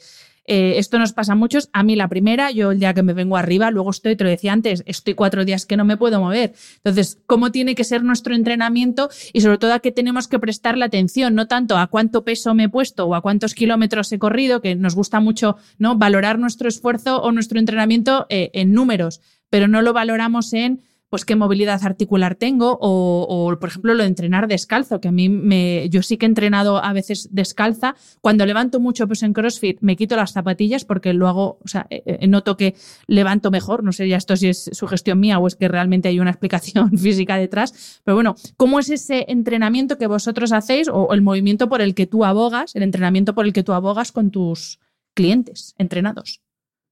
eh, 0.50 0.80
esto 0.80 0.97
nos 0.97 1.14
pasa 1.14 1.34
a 1.34 1.36
muchos. 1.36 1.70
A 1.74 1.84
mí 1.84 1.95
la 1.95 2.08
primera, 2.08 2.50
yo 2.50 2.72
el 2.72 2.80
día 2.80 2.95
que 2.95 3.04
me 3.04 3.14
vengo 3.14 3.38
arriba, 3.38 3.70
luego 3.70 3.91
estoy, 3.91 4.16
te 4.16 4.24
lo 4.24 4.32
decía 4.32 4.52
antes, 4.52 4.84
estoy 4.88 5.14
cuatro 5.14 5.45
días 5.45 5.68
que 5.68 5.78
no 5.78 5.86
me 5.86 5.95
puedo 5.95 6.20
mover. 6.20 6.54
Entonces, 6.78 7.20
¿cómo 7.28 7.52
tiene 7.52 7.76
que 7.76 7.84
ser 7.84 8.04
nuestro 8.04 8.34
entrenamiento? 8.34 9.10
Y 9.32 9.41
sobre 9.41 9.60
todo 9.60 9.74
a 9.74 9.80
qué 9.80 9.91
tenemos 9.91 10.28
que 10.28 10.39
prestarle 10.39 10.84
atención, 10.86 11.36
no 11.36 11.47
tanto 11.47 11.78
a 11.78 11.86
cuánto 11.86 12.24
peso 12.24 12.56
me 12.56 12.64
he 12.64 12.70
puesto 12.70 13.06
o 13.06 13.14
a 13.14 13.22
cuántos 13.22 13.54
kilómetros 13.54 14.12
he 14.12 14.18
corrido, 14.18 14.60
que 14.60 14.74
nos 14.76 14.95
gusta 14.95 15.20
mucho 15.20 15.58
¿no? 15.78 15.97
valorar 15.97 16.39
nuestro 16.39 16.68
esfuerzo 16.68 17.22
o 17.22 17.32
nuestro 17.32 17.60
entrenamiento 17.60 18.26
eh, 18.30 18.50
en 18.54 18.74
números, 18.74 19.22
pero 19.52 19.68
no 19.68 19.84
lo 19.84 19.93
valoramos 19.93 20.54
en 20.54 20.82
pues 21.10 21.26
qué 21.26 21.36
movilidad 21.36 21.84
articular 21.84 22.36
tengo 22.36 22.78
o, 22.80 23.55
por 23.60 23.70
ejemplo 23.70 23.93
lo 23.93 24.03
de 24.03 24.10
entrenar 24.10 24.47
descalzo, 24.47 25.01
que 25.01 25.07
a 25.07 25.12
mí 25.12 25.28
me, 25.30 25.89
yo 25.89 26.01
sí 26.03 26.18
que 26.18 26.26
he 26.26 26.30
entrenado 26.30 26.84
a 26.84 26.93
veces 26.93 27.30
descalza. 27.32 27.95
Cuando 28.22 28.45
levanto 28.45 28.80
mucho 28.80 29.07
peso 29.07 29.26
en 29.26 29.34
CrossFit 29.34 29.80
me 29.82 29.95
quito 29.95 30.16
las 30.16 30.34
zapatillas 30.34 30.86
porque 30.86 31.14
luego, 31.14 31.60
o 31.64 31.68
sea, 31.68 31.88
eh, 31.89 32.03
eh, 32.05 32.28
noto 32.28 32.57
que 32.57 32.76
levanto 33.07 33.51
mejor. 33.51 33.84
No 33.84 33.91
sé 33.91 34.07
ya 34.07 34.18
esto 34.18 34.36
si 34.36 34.49
es 34.49 34.70
sugestión 34.74 35.20
mía 35.20 35.39
o 35.39 35.47
es 35.47 35.55
que 35.55 35.68
realmente 35.68 36.10
hay 36.10 36.20
una 36.20 36.30
explicación 36.32 36.97
física 36.97 37.38
detrás. 37.38 38.01
Pero 38.03 38.16
bueno, 38.16 38.36
¿cómo 38.57 38.80
es 38.80 38.89
ese 38.89 39.26
entrenamiento 39.28 39.97
que 39.97 40.07
vosotros 40.07 40.51
hacéis 40.51 40.89
o 40.91 41.14
el 41.14 41.22
movimiento 41.22 41.70
por 41.70 41.82
el 41.82 41.95
que 41.95 42.07
tú 42.07 42.26
abogas, 42.26 42.76
el 42.76 42.84
entrenamiento 42.84 43.34
por 43.34 43.45
el 43.45 43.53
que 43.53 43.64
tú 43.64 43.74
abogas 43.74 44.12
con 44.12 44.32
tus 44.32 44.80
clientes 45.16 45.74
entrenados? 45.78 46.41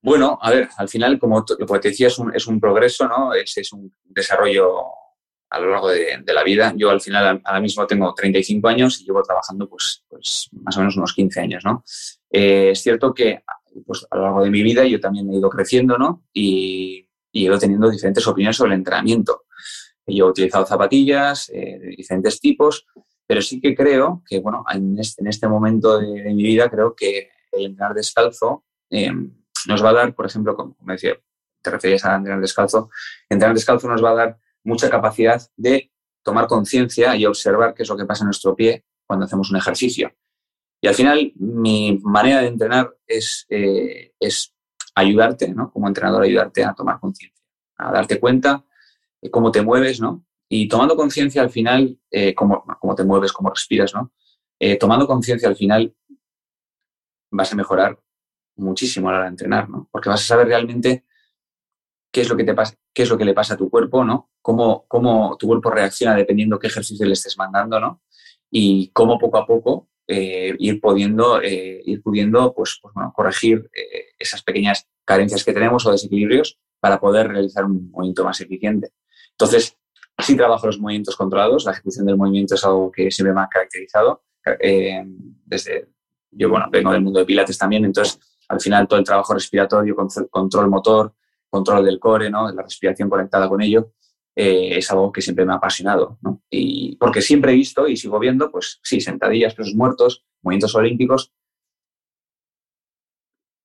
Bueno, 0.02 0.38
a 0.42 0.52
ver, 0.52 0.70
al 0.78 0.88
final, 0.88 1.20
como 1.20 1.44
que 1.46 1.56
te 1.80 1.90
decía, 1.90 2.08
es 2.08 2.20
un, 2.20 2.34
es 2.36 2.48
un 2.48 2.60
progreso, 2.60 3.08
¿no? 3.08 3.34
Es, 3.34 3.74
un 3.74 3.92
desarrollo 4.06 4.84
a 5.50 5.60
lo 5.60 5.72
largo 5.72 5.90
de, 5.90 6.22
la 6.28 6.44
vida. 6.44 6.74
Yo 6.76 6.90
al 6.90 7.02
final, 7.02 7.42
ahora 7.44 7.62
mismo 7.62 7.86
tengo 7.88 8.14
35 8.14 8.68
años 8.68 9.02
y 9.02 9.06
llevo 9.06 9.24
trabajando 9.24 9.68
pues, 9.68 10.04
pues 10.08 10.50
más 10.52 10.78
o 10.78 10.80
menos 10.80 10.98
unos 10.98 11.14
15 11.14 11.40
años, 11.42 11.64
¿no? 11.66 11.84
Eh, 12.30 12.72
es 12.72 12.82
cierto 12.82 13.14
que 13.14 13.44
pues, 13.86 14.06
a 14.10 14.18
lo 14.18 14.24
largo 14.24 14.44
de 14.44 14.52
mi 14.52 14.62
vida 14.62 14.86
yo 14.86 15.00
también 15.00 15.30
he 15.32 15.38
ido 15.38 15.50
creciendo, 15.50 15.98
¿no? 15.98 16.24
Y, 16.34 17.10
y 17.32 17.42
he 17.42 17.46
ido 17.46 17.58
teniendo 17.58 17.90
diferentes 17.90 18.26
opiniones 18.28 18.58
sobre 18.58 18.74
el 18.74 18.80
entrenamiento. 18.80 19.46
Yo 20.08 20.28
he 20.28 20.30
utilizado 20.30 20.66
zapatillas 20.66 21.50
eh, 21.50 21.80
de 21.80 21.88
diferentes 21.90 22.40
tipos, 22.40 22.86
pero 23.26 23.42
sí 23.42 23.60
que 23.60 23.76
creo 23.76 24.24
que, 24.28 24.40
bueno, 24.40 24.64
en 24.74 24.98
este, 25.00 25.24
en 25.24 25.52
momento 25.52 26.00
de, 26.00 26.34
mi 26.34 26.44
vida 26.44 26.70
creo 26.70 26.96
que 26.96 27.30
el 27.52 27.66
entrenar 27.66 27.94
descalzo 27.94 28.64
eh, 28.90 29.12
nos 29.68 29.84
va 29.84 29.90
a 29.90 29.94
dar, 29.94 30.16
por 30.16 30.26
ejemplo, 30.26 30.56
como, 30.56 30.76
decía, 30.82 31.18
te 31.62 31.72
referías 31.72 32.06
a 32.06 32.16
entrenar 32.16 32.42
descalzo, 32.42 32.90
entrenar 33.30 33.56
descalzo 33.56 33.88
nos 33.88 34.04
va 34.04 34.12
a 34.12 34.16
dar 34.16 34.38
mucha 34.64 34.90
capacidad 34.90 35.42
de 35.56 35.92
tomar 36.24 36.48
conciencia 36.48 37.16
y 37.16 37.26
observar 37.26 37.74
qué 37.74 37.84
es 37.84 37.90
lo 37.90 37.98
que 37.98 38.06
pasa 38.06 38.24
en 38.24 38.28
nuestro 38.28 38.56
pie 38.56 38.86
cuando 39.06 39.26
hacemos 39.26 39.50
un 39.50 39.58
ejercicio. 39.58 40.12
Y 40.82 40.88
al 40.88 40.94
final, 40.94 41.32
mi 41.36 42.00
manera 42.04 42.42
de 42.42 42.48
entrenar 42.48 42.94
es, 43.06 43.46
eh, 43.50 44.14
es 44.20 44.54
ayudarte, 44.94 45.54
¿no? 45.54 45.72
Como 45.72 45.88
entrenador, 45.88 46.24
ayudarte 46.24 46.64
a 46.64 46.74
tomar 46.74 47.00
conciencia, 47.00 47.44
a 47.78 47.92
darte 47.92 48.20
cuenta 48.20 48.66
de 49.22 49.32
cómo 49.32 49.52
te 49.52 49.62
mueves, 49.62 50.00
¿no? 50.00 50.26
Y 50.50 50.68
tomando 50.68 50.96
conciencia 50.96 51.42
al 51.42 51.50
final, 51.50 52.00
eh, 52.12 52.34
cómo, 52.34 52.64
te 52.96 53.04
mueves, 53.04 53.34
cómo 53.34 53.50
respiras, 53.50 53.94
¿no? 53.94 54.12
Eh, 54.60 54.78
tomando 54.78 55.08
conciencia 55.08 55.50
al 55.50 55.56
final, 55.56 55.96
vas 57.32 57.52
a 57.52 57.56
mejorar 57.56 58.00
muchísimo 58.58 59.10
a 59.10 59.12
la 59.12 59.18
hora 59.18 59.26
de 59.26 59.32
entrenar, 59.32 59.70
¿no? 59.70 59.88
Porque 59.92 60.10
vas 60.10 60.22
a 60.22 60.28
saber 60.28 60.48
realmente 60.48 61.06
qué 62.12 62.22
es 62.22 62.30
lo 62.30 62.38
que 62.38 62.44
te 62.44 62.54
pasa, 62.54 62.76
qué 62.94 63.04
es 63.04 63.10
lo 63.10 63.18
que 63.18 63.26
le 63.26 63.34
pasa 63.34 63.54
a 63.54 63.58
tu 63.58 63.70
cuerpo, 63.70 64.04
¿no? 64.04 64.32
Cómo, 64.42 64.86
cómo 64.88 65.36
tu 65.38 65.48
cuerpo 65.48 65.70
reacciona 65.70 66.16
dependiendo 66.16 66.60
qué 66.60 66.68
ejercicio 66.68 67.06
le 67.06 67.14
estés 67.14 67.38
mandando, 67.38 67.80
¿no? 67.80 68.02
Y 68.50 68.90
cómo 68.90 69.20
poco 69.20 69.38
a 69.38 69.46
poco 69.46 69.90
eh, 70.10 70.56
ir 70.60 70.80
pudiendo, 70.80 71.42
eh, 71.42 71.82
ir 71.84 72.02
pudiendo 72.02 72.54
pues, 72.54 72.80
pues 72.82 72.94
bueno, 72.94 73.12
corregir 73.14 73.70
eh, 73.74 74.14
esas 74.18 74.42
pequeñas 74.42 74.88
carencias 75.04 75.44
que 75.44 75.52
tenemos 75.52 75.86
o 75.86 75.92
desequilibrios 75.92 76.58
para 76.80 76.98
poder 76.98 77.28
realizar 77.28 77.66
un 77.66 77.92
movimiento 77.92 78.24
más 78.24 78.40
eficiente. 78.40 78.94
Entonces, 79.32 79.78
sí 80.18 80.38
trabajo 80.38 80.66
los 80.66 80.80
movimientos 80.80 81.18
controlados, 81.18 81.66
la 81.66 81.74
ejecución 81.74 82.06
del 82.06 82.16
movimiento 82.16 82.56
es 82.56 82.64
algo 82.64 82.90
que 82.90 83.12
siempre 83.12 83.34
me 83.34 83.42
ha 83.42 83.50
caracterizado. 83.50 84.24
desde, 85.46 85.90
yo, 86.32 86.50
bueno, 86.50 86.68
vengo 86.72 86.94
del 86.94 87.02
mundo 87.02 87.20
de 87.20 87.26
Pilates 87.26 87.58
también, 87.58 87.84
entonces 87.84 88.18
al 88.48 88.62
final 88.62 88.88
todo 88.88 89.00
el 89.00 89.06
trabajo 89.06 89.34
respiratorio, 89.34 89.96
control 90.30 90.70
motor, 90.70 91.14
control 91.50 91.86
del 91.86 92.00
core, 92.00 92.30
¿no? 92.30 92.52
la 92.52 92.64
respiración 92.64 93.10
conectada 93.10 93.50
con 93.50 93.62
ello, 93.62 93.94
eh, 94.36 94.78
es 94.78 94.92
algo 94.92 95.12
que 95.12 95.22
siempre 95.22 95.46
me 95.46 95.54
ha 95.54 95.56
apasionado. 95.56 96.18
¿no? 96.22 96.44
Y 96.50 96.96
porque 96.98 97.22
siempre 97.22 97.52
he 97.52 97.56
visto 97.56 97.88
y 97.88 97.98
sigo 97.98 98.20
viendo, 98.20 98.52
pues 98.52 98.80
sí, 98.84 99.02
sentadillas, 99.02 99.56
pesos 99.56 99.76
muertos, 99.76 100.26
movimientos 100.42 100.76
olímpicos. 100.76 101.34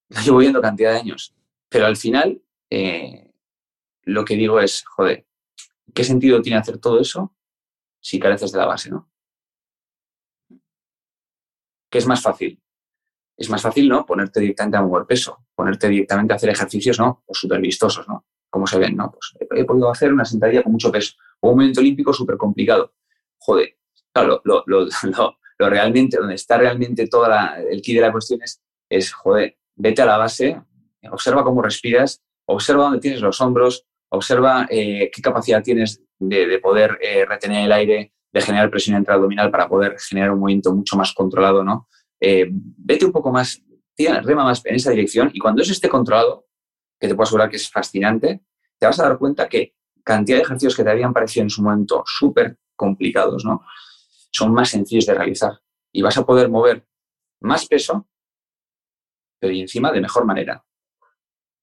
Lo 0.08 0.20
llevo 0.24 0.38
viendo 0.38 0.60
cantidad 0.60 0.92
de 0.92 0.98
años. 0.98 1.34
Pero 1.68 1.86
al 1.86 1.96
final, 1.96 2.42
eh, 2.70 3.30
lo 4.04 4.24
que 4.24 4.34
digo 4.34 4.60
es, 4.60 4.84
joder, 4.84 5.26
¿qué 5.94 6.04
sentido 6.04 6.42
tiene 6.42 6.58
hacer 6.58 6.78
todo 6.78 7.00
eso 7.00 7.34
si 8.00 8.18
careces 8.18 8.52
de 8.52 8.58
la 8.58 8.66
base, 8.66 8.90
no? 8.90 9.08
¿Qué 11.90 11.98
es 11.98 12.06
más 12.06 12.22
fácil? 12.22 12.58
Es 13.36 13.50
más 13.50 13.62
fácil, 13.62 13.88
¿no? 13.88 14.04
Ponerte 14.04 14.40
directamente 14.40 14.76
a 14.76 14.82
mover 14.82 15.06
peso, 15.06 15.44
ponerte 15.54 15.88
directamente 15.88 16.32
a 16.32 16.36
hacer 16.36 16.50
ejercicios, 16.50 16.98
¿no? 16.98 17.22
Pues 17.26 17.38
súper 17.38 17.60
vistosos, 17.60 18.06
¿no? 18.08 18.26
Como 18.50 18.66
se 18.66 18.78
ven, 18.78 18.96
¿no? 18.96 19.10
Pues 19.10 19.34
he, 19.50 19.64
podido 19.64 19.90
hacer 19.90 20.12
una 20.12 20.24
sentadilla 20.24 20.62
con 20.62 20.72
mucho 20.72 20.92
peso 20.92 21.14
o 21.40 21.50
un 21.50 21.56
movimiento 21.56 21.80
olímpico 21.80 22.12
súper 22.12 22.36
complicado. 22.36 22.94
Joder, 23.38 23.76
claro, 24.12 24.40
lo, 24.44 24.62
lo, 24.66 24.86
lo, 25.58 25.70
realmente, 25.70 26.18
donde 26.18 26.34
está 26.34 26.58
realmente 26.58 27.06
todo 27.08 27.26
el 27.70 27.80
key 27.82 27.94
de 27.94 28.00
la 28.00 28.12
cuestión 28.12 28.42
es, 28.42 28.62
es, 28.88 29.12
joder, 29.12 29.56
vete 29.74 30.02
a 30.02 30.06
la 30.06 30.18
base, 30.18 30.60
observa 31.10 31.44
cómo 31.44 31.62
respiras, 31.62 32.22
observa 32.46 32.84
dónde 32.84 33.00
tienes 33.00 33.20
los 33.20 33.40
hombros, 33.40 33.86
observa 34.10 34.66
eh, 34.70 35.10
qué 35.12 35.22
capacidad 35.22 35.62
tienes 35.62 36.02
de, 36.18 36.58
poder 36.58 36.98
eh, 37.00 37.24
retener 37.24 37.64
el 37.64 37.72
aire, 37.72 38.12
de 38.32 38.40
generar 38.40 38.70
presión 38.70 38.96
intraabdominal 38.96 39.50
para 39.50 39.68
poder 39.68 39.96
generar 39.98 40.32
un 40.32 40.40
movimiento 40.40 40.74
mucho 40.74 40.96
más 40.96 41.12
controlado, 41.12 41.64
¿no? 41.64 41.88
Eh, 42.24 42.46
vete 42.52 43.04
un 43.04 43.10
poco 43.10 43.32
más, 43.32 43.60
rema 43.98 44.44
más 44.44 44.64
en 44.64 44.76
esa 44.76 44.90
dirección 44.90 45.30
y 45.34 45.40
cuando 45.40 45.60
eso 45.60 45.72
esté 45.72 45.88
controlado, 45.88 46.46
que 47.00 47.08
te 47.08 47.16
puedo 47.16 47.24
asegurar 47.24 47.50
que 47.50 47.56
es 47.56 47.68
fascinante, 47.68 48.44
te 48.78 48.86
vas 48.86 49.00
a 49.00 49.08
dar 49.08 49.18
cuenta 49.18 49.48
que 49.48 49.74
cantidad 50.04 50.36
de 50.38 50.44
ejercicios 50.44 50.76
que 50.76 50.84
te 50.84 50.90
habían 50.90 51.12
parecido 51.12 51.42
en 51.42 51.50
su 51.50 51.62
momento 51.62 52.04
súper 52.06 52.58
complicados, 52.76 53.44
¿no? 53.44 53.64
Son 54.30 54.54
más 54.54 54.70
sencillos 54.70 55.06
de 55.06 55.14
realizar 55.14 55.60
y 55.90 56.00
vas 56.00 56.16
a 56.16 56.24
poder 56.24 56.48
mover 56.48 56.86
más 57.40 57.66
peso, 57.66 58.08
pero 59.40 59.52
encima 59.52 59.90
de 59.90 60.00
mejor 60.00 60.24
manera. 60.24 60.64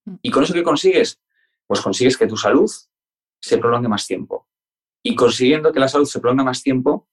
Mm. 0.05 0.15
¿Y 0.21 0.29
con 0.29 0.43
eso 0.43 0.53
qué 0.53 0.63
consigues? 0.63 1.21
Pues 1.67 1.79
consigues 1.79 2.17
que 2.17 2.27
tu 2.27 2.35
salud 2.35 2.69
se 3.41 3.57
prolongue 3.57 3.87
más 3.87 4.05
tiempo. 4.05 4.49
Y 5.03 5.15
consiguiendo 5.15 5.71
que 5.71 5.79
la 5.79 5.87
salud 5.87 6.05
se 6.05 6.19
prolongue 6.19 6.43
más 6.43 6.61
tiempo, 6.61 7.08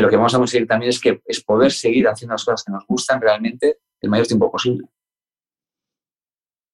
lo 0.00 0.08
que 0.08 0.16
vamos 0.16 0.34
a 0.34 0.38
conseguir 0.38 0.66
también 0.66 0.90
es 0.90 1.00
que 1.00 1.20
es 1.26 1.42
poder 1.42 1.72
seguir 1.72 2.06
haciendo 2.08 2.34
las 2.34 2.44
cosas 2.44 2.64
que 2.64 2.72
nos 2.72 2.86
gustan 2.86 3.20
realmente 3.20 3.78
el 4.00 4.10
mayor 4.10 4.26
tiempo 4.26 4.50
posible. 4.50 4.86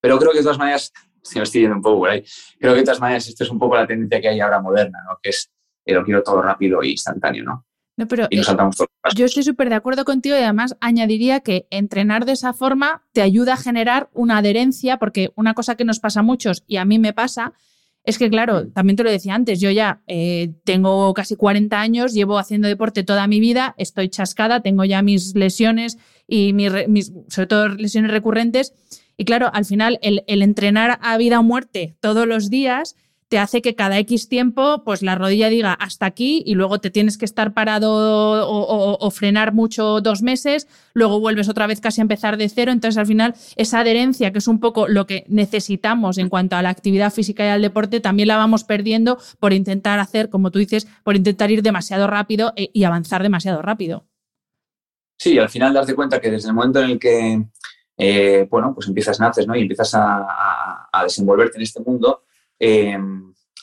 Pero 0.00 0.18
creo 0.18 0.32
que 0.32 0.38
de 0.38 0.44
todas 0.44 0.58
maneras, 0.58 0.92
si 1.22 1.38
me 1.38 1.44
estoy 1.44 1.62
yendo 1.62 1.76
un 1.76 1.82
poco 1.82 1.98
por 2.00 2.10
ahí, 2.10 2.24
creo 2.58 2.72
que 2.72 2.80
de 2.80 2.84
todas 2.84 3.00
maneras 3.00 3.26
esto 3.28 3.44
es 3.44 3.50
un 3.50 3.58
poco 3.58 3.76
la 3.76 3.86
tendencia 3.86 4.20
que 4.20 4.28
hay 4.28 4.40
ahora 4.40 4.60
moderna, 4.60 4.98
¿no? 5.08 5.18
que 5.22 5.30
es 5.30 5.50
eh, 5.84 5.94
lo 5.94 6.04
quiero 6.04 6.22
todo 6.22 6.42
rápido 6.42 6.82
e 6.82 6.88
instantáneo. 6.88 7.44
¿no? 7.44 7.64
No, 7.96 8.06
pero 8.06 8.28
eh, 8.30 8.40
yo 9.16 9.24
estoy 9.24 9.42
súper 9.42 9.70
de 9.70 9.74
acuerdo 9.74 10.04
contigo 10.04 10.36
y 10.36 10.40
además 10.40 10.76
añadiría 10.80 11.40
que 11.40 11.66
entrenar 11.70 12.26
de 12.26 12.32
esa 12.32 12.52
forma 12.52 13.02
te 13.12 13.22
ayuda 13.22 13.54
a 13.54 13.56
generar 13.56 14.08
una 14.12 14.38
adherencia, 14.38 14.98
porque 14.98 15.32
una 15.34 15.54
cosa 15.54 15.76
que 15.76 15.84
nos 15.84 15.98
pasa 15.98 16.20
a 16.20 16.22
muchos 16.22 16.62
y 16.66 16.76
a 16.76 16.84
mí 16.84 16.98
me 16.98 17.12
pasa 17.12 17.54
es 18.04 18.18
que, 18.18 18.30
claro, 18.30 18.68
también 18.68 18.96
te 18.96 19.04
lo 19.04 19.10
decía 19.10 19.34
antes, 19.34 19.60
yo 19.60 19.70
ya 19.70 20.02
eh, 20.06 20.52
tengo 20.64 21.12
casi 21.14 21.36
40 21.36 21.78
años, 21.78 22.14
llevo 22.14 22.38
haciendo 22.38 22.66
deporte 22.68 23.04
toda 23.04 23.26
mi 23.26 23.38
vida, 23.38 23.74
estoy 23.76 24.08
chascada, 24.08 24.60
tengo 24.62 24.84
ya 24.84 25.02
mis 25.02 25.34
lesiones 25.34 25.98
y 26.26 26.52
mis, 26.52 27.12
sobre 27.28 27.46
todo 27.46 27.68
lesiones 27.68 28.10
recurrentes. 28.10 28.74
Y 29.16 29.24
claro, 29.24 29.50
al 29.52 29.64
final 29.64 29.98
el, 30.00 30.24
el 30.26 30.42
entrenar 30.42 30.98
a 31.02 31.18
vida 31.18 31.40
o 31.40 31.42
muerte 31.42 31.96
todos 32.00 32.26
los 32.26 32.50
días 32.50 32.96
te 33.28 33.38
hace 33.38 33.60
que 33.60 33.74
cada 33.74 33.98
X 33.98 34.28
tiempo, 34.28 34.82
pues 34.84 35.02
la 35.02 35.14
rodilla 35.14 35.48
diga 35.50 35.74
hasta 35.74 36.06
aquí 36.06 36.42
y 36.46 36.54
luego 36.54 36.80
te 36.80 36.90
tienes 36.90 37.18
que 37.18 37.26
estar 37.26 37.52
parado 37.52 37.90
o, 38.48 39.10
frenar 39.10 39.52
mucho 39.52 40.00
dos 40.00 40.22
meses, 40.22 40.66
luego 40.94 41.20
vuelves 41.20 41.48
otra 41.48 41.66
vez 41.66 41.80
casi 41.80 42.00
a 42.00 42.02
empezar 42.02 42.38
de 42.38 42.48
cero. 42.48 42.72
Entonces, 42.72 42.98
al 42.98 43.06
final, 43.06 43.34
esa 43.56 43.80
adherencia, 43.80 44.32
que 44.32 44.38
es 44.38 44.48
un 44.48 44.60
poco 44.60 44.88
lo 44.88 45.06
que 45.06 45.24
necesitamos 45.28 46.16
en 46.18 46.28
cuanto 46.28 46.56
a 46.56 46.62
la 46.62 46.70
actividad 46.70 47.12
física 47.12 47.44
y 47.44 47.48
al 47.48 47.62
deporte, 47.62 48.00
también 48.00 48.28
la 48.28 48.36
vamos 48.36 48.64
perdiendo 48.64 49.18
por 49.38 49.52
intentar 49.52 49.98
hacer, 49.98 50.30
como 50.30 50.50
tú 50.50 50.58
dices, 50.58 50.86
por 51.04 51.16
intentar 51.16 51.50
ir 51.50 51.62
demasiado 51.62 52.06
rápido 52.06 52.52
e, 52.56 52.70
y 52.72 52.84
avanzar 52.84 53.22
demasiado 53.22 53.60
rápido. 53.60 54.06
Sí, 55.18 55.38
al 55.38 55.48
final 55.50 55.74
darte 55.74 55.94
cuenta 55.94 56.20
que 56.20 56.30
desde 56.30 56.48
el 56.48 56.54
momento 56.54 56.80
en 56.80 56.90
el 56.90 56.98
que, 56.98 57.44
eh, 57.98 58.46
bueno, 58.48 58.72
pues 58.74 58.86
empiezas, 58.88 59.20
naces, 59.20 59.46
¿no? 59.46 59.54
Y 59.56 59.62
empiezas 59.62 59.94
a, 59.94 60.88
a 60.92 61.02
desenvolverte 61.02 61.58
en 61.58 61.62
este 61.62 61.80
mundo, 61.80 62.22
eh, 62.58 62.98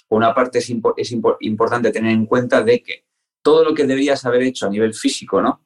una 0.09 0.33
parte 0.33 0.59
es, 0.59 0.69
importante 0.69 1.91
tener 1.91 2.11
en 2.11 2.25
cuenta 2.25 2.63
de 2.63 2.81
que 2.81 3.05
todo 3.41 3.63
lo 3.63 3.73
que 3.73 3.85
deberías 3.85 4.25
haber 4.25 4.43
hecho 4.43 4.67
a 4.67 4.69
nivel 4.69 4.93
físico, 4.93 5.41
¿no? 5.41 5.65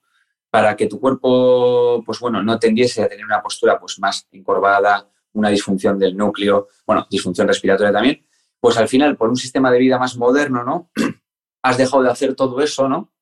Para 0.50 0.76
que 0.76 0.88
tu 0.88 1.00
cuerpo, 1.00 2.04
pues 2.06 2.20
bueno, 2.20 2.42
no 2.42 2.58
tendiese 2.58 3.04
a 3.04 3.08
tener 3.08 3.26
una 3.26 3.42
postura 3.42 3.80
pues 3.80 4.00
más 4.00 4.28
encorvada, 4.32 5.10
una 5.34 5.50
disfunción 5.50 6.00
del 6.00 6.18
núcleo, 6.18 6.68
bueno, 6.86 7.06
disfunción 7.10 7.48
respiratoria 7.48 7.94
también, 7.94 8.26
pues 8.60 8.78
al 8.78 8.88
final, 8.88 9.16
por 9.16 9.30
un 9.30 9.36
sistema 9.36 9.72
de 9.72 9.80
vida 9.80 10.00
más 10.00 10.18
moderno, 10.18 10.64
¿no? 10.64 10.90
Has 11.62 11.78
dejado 11.78 12.04
de 12.04 12.10
hacer 12.10 12.36
todo 12.36 12.62
eso, 12.62 12.90
¿no? 12.90 13.14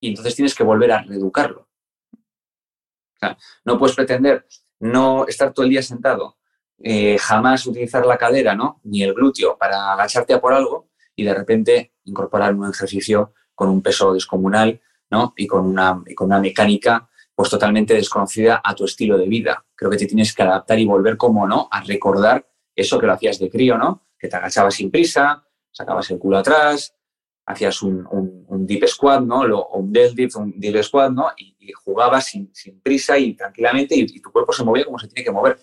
Y 0.00 0.08
entonces 0.08 0.34
tienes 0.34 0.54
que 0.54 0.64
volver 0.64 0.92
a 0.92 1.02
reeducarlo. 1.02 1.68
O 2.12 3.18
sea, 3.18 3.36
no 3.64 3.78
puedes 3.78 3.94
pretender 3.94 4.46
no 4.80 5.26
estar 5.26 5.52
todo 5.52 5.64
el 5.64 5.70
día 5.70 5.82
sentado 5.82 6.36
eh, 6.82 7.16
jamás 7.18 7.66
utilizar 7.66 8.04
la 8.06 8.18
cadera, 8.18 8.54
¿no? 8.54 8.80
Ni 8.84 9.02
el 9.02 9.14
glúteo 9.14 9.56
para 9.56 9.92
agacharte 9.92 10.34
a 10.34 10.40
por 10.40 10.52
algo 10.52 10.90
y 11.16 11.24
de 11.24 11.34
repente 11.34 11.94
incorporar 12.04 12.54
un 12.54 12.68
ejercicio 12.68 13.32
con 13.54 13.68
un 13.68 13.82
peso 13.82 14.12
descomunal, 14.12 14.80
¿no? 15.10 15.32
Y 15.36 15.46
con 15.46 15.64
una, 15.66 16.02
con 16.14 16.26
una 16.26 16.40
mecánica 16.40 17.08
pues 17.34 17.50
totalmente 17.50 17.94
desconocida 17.94 18.60
a 18.62 18.74
tu 18.74 18.84
estilo 18.84 19.18
de 19.18 19.26
vida. 19.26 19.64
Creo 19.74 19.90
que 19.90 19.96
te 19.96 20.06
tienes 20.06 20.32
que 20.32 20.42
adaptar 20.42 20.78
y 20.78 20.84
volver, 20.84 21.16
como 21.16 21.46
no, 21.46 21.68
a 21.70 21.82
recordar 21.82 22.48
eso 22.76 22.98
que 22.98 23.06
lo 23.06 23.12
hacías 23.12 23.38
de 23.38 23.50
crío, 23.50 23.76
¿no? 23.76 24.06
Que 24.18 24.28
te 24.28 24.36
agachabas 24.36 24.74
sin 24.74 24.90
prisa, 24.90 25.44
sacabas 25.70 26.10
el 26.10 26.18
culo 26.18 26.38
atrás, 26.38 26.94
hacías 27.46 27.82
un, 27.82 28.06
un, 28.48 28.66
deep 28.66 28.86
squat, 28.86 29.22
¿no? 29.22 29.40
O 29.40 29.78
un 29.78 29.92
deadlift, 29.92 30.36
un 30.36 30.58
deep 30.58 30.82
squat, 30.82 31.10
¿no? 31.10 31.28
Y, 31.36 31.54
jugabas 31.72 32.26
sin, 32.26 32.52
prisa 32.82 33.18
y 33.18 33.34
tranquilamente 33.34 33.94
y, 33.96 34.20
tu 34.20 34.30
cuerpo 34.30 34.52
se 34.52 34.64
movía 34.64 34.84
como 34.84 34.98
se 34.98 35.08
tiene 35.08 35.24
que 35.24 35.32
mover. 35.32 35.58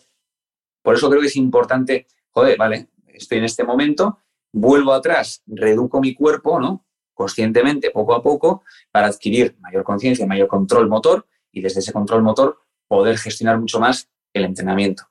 Por 0.82 0.96
eso 0.96 1.10
creo 1.10 1.22
que 1.22 1.28
es 1.28 1.36
importante, 1.36 2.08
joder, 2.32 2.58
vale, 2.58 2.90
estoy 3.08 3.40
en 3.40 3.46
este 3.46 3.64
momento, 3.64 4.20
vuelvo 4.52 4.94
atrás, 4.94 5.44
reduco 5.46 6.02
mi 6.02 6.14
cuerpo, 6.14 6.60
¿no? 6.60 6.86
Conscientemente, 7.14 7.92
poco 7.92 8.16
a 8.16 8.24
poco, 8.24 8.64
para 8.92 9.08
adquirir 9.08 9.56
mayor 9.60 9.84
conciencia, 9.84 10.26
mayor 10.26 10.48
control 10.48 10.90
motor 10.90 11.28
y 11.52 11.62
desde 11.62 11.80
ese 11.80 11.94
control 11.94 12.24
motor 12.24 12.60
poder 12.88 13.18
gestionar 13.18 13.60
mucho 13.60 13.80
más 13.80 14.10
el 14.34 14.46
entrenamiento. 14.46 15.04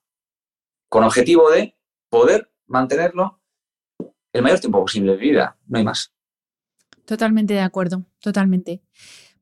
Con 0.88 1.04
objetivo 1.04 1.50
de 1.50 1.76
poder 2.08 2.50
mantenerlo 2.66 3.40
el 4.32 4.42
mayor 4.42 4.60
tiempo 4.60 4.80
posible 4.80 5.12
de 5.12 5.18
vida, 5.18 5.58
no 5.66 5.78
hay 5.78 5.84
más. 5.84 6.12
Totalmente 7.04 7.54
de 7.54 7.60
acuerdo, 7.60 8.04
totalmente. 8.20 8.82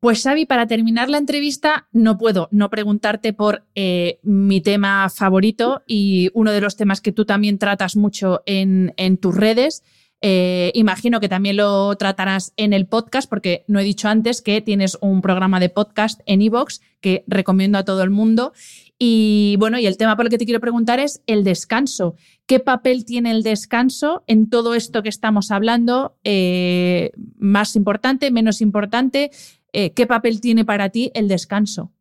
Pues 0.01 0.23
Xavi, 0.23 0.47
para 0.47 0.69
terminar 0.69 1.11
la 1.11 1.19
entrevista, 1.19 1.89
no 1.91 2.19
puedo 2.19 2.49
no 2.53 2.71
preguntarte 2.71 3.33
por 3.33 3.65
eh, 3.75 4.21
mi 4.23 4.61
tema 4.61 5.09
favorito 5.09 5.83
y 5.89 6.31
uno 6.35 6.53
de 6.53 6.61
los 6.61 6.77
temas 6.77 7.01
que 7.01 7.11
tú 7.11 7.25
también 7.25 7.59
tratas 7.59 7.97
mucho 7.97 8.43
en, 8.47 8.93
tus 9.21 9.35
redes. 9.35 9.83
Eh, 10.21 10.71
imagino 10.75 11.19
que 11.19 11.29
también 11.29 11.57
lo 11.57 11.97
tratarás 11.97 12.53
en 12.57 12.73
el 12.73 12.87
podcast, 12.87 13.29
porque 13.29 13.65
no 13.67 13.81
he 13.81 13.85
dicho 13.85 14.09
antes 14.09 14.41
que 14.41 14.61
tienes 14.61 14.97
un 15.01 15.21
programa 15.21 15.59
de 15.59 15.69
podcast 15.69 16.21
en 16.27 16.43
Evox 16.43 16.81
que 17.01 17.25
recomiendo 17.27 17.77
a 17.77 17.85
todo 17.85 18.05
el 18.05 18.11
mundo. 18.11 18.53
Y 19.01 19.57
bueno, 19.59 19.79
y 19.79 19.87
el 19.87 19.97
tema 19.97 20.17
por 20.17 20.27
el 20.27 20.31
que 20.31 20.39
te 20.39 20.45
quiero 20.45 20.61
preguntar 20.61 20.99
es 20.99 21.23
el 21.27 21.45
descanso. 21.45 22.17
¿Qué 22.47 22.59
papel 22.59 23.05
tiene 23.05 23.31
el 23.31 23.43
descanso 23.45 24.25
en 24.27 24.51
todo 24.51 24.75
esto 24.75 25.03
que 25.03 25.09
estamos 25.09 25.53
hablando? 25.53 26.17
Eh, 26.25 27.13
¿Más 27.37 27.77
importante, 27.77 28.33
menos 28.33 28.61
importante? 28.61 29.31
Eh, 29.73 29.93
¿qué 29.93 30.07
papel 30.07 30.41
tiene 30.41 30.65
para 30.65 30.89
ti 30.89 31.11
el 31.15 31.29
descanso? 31.29 31.93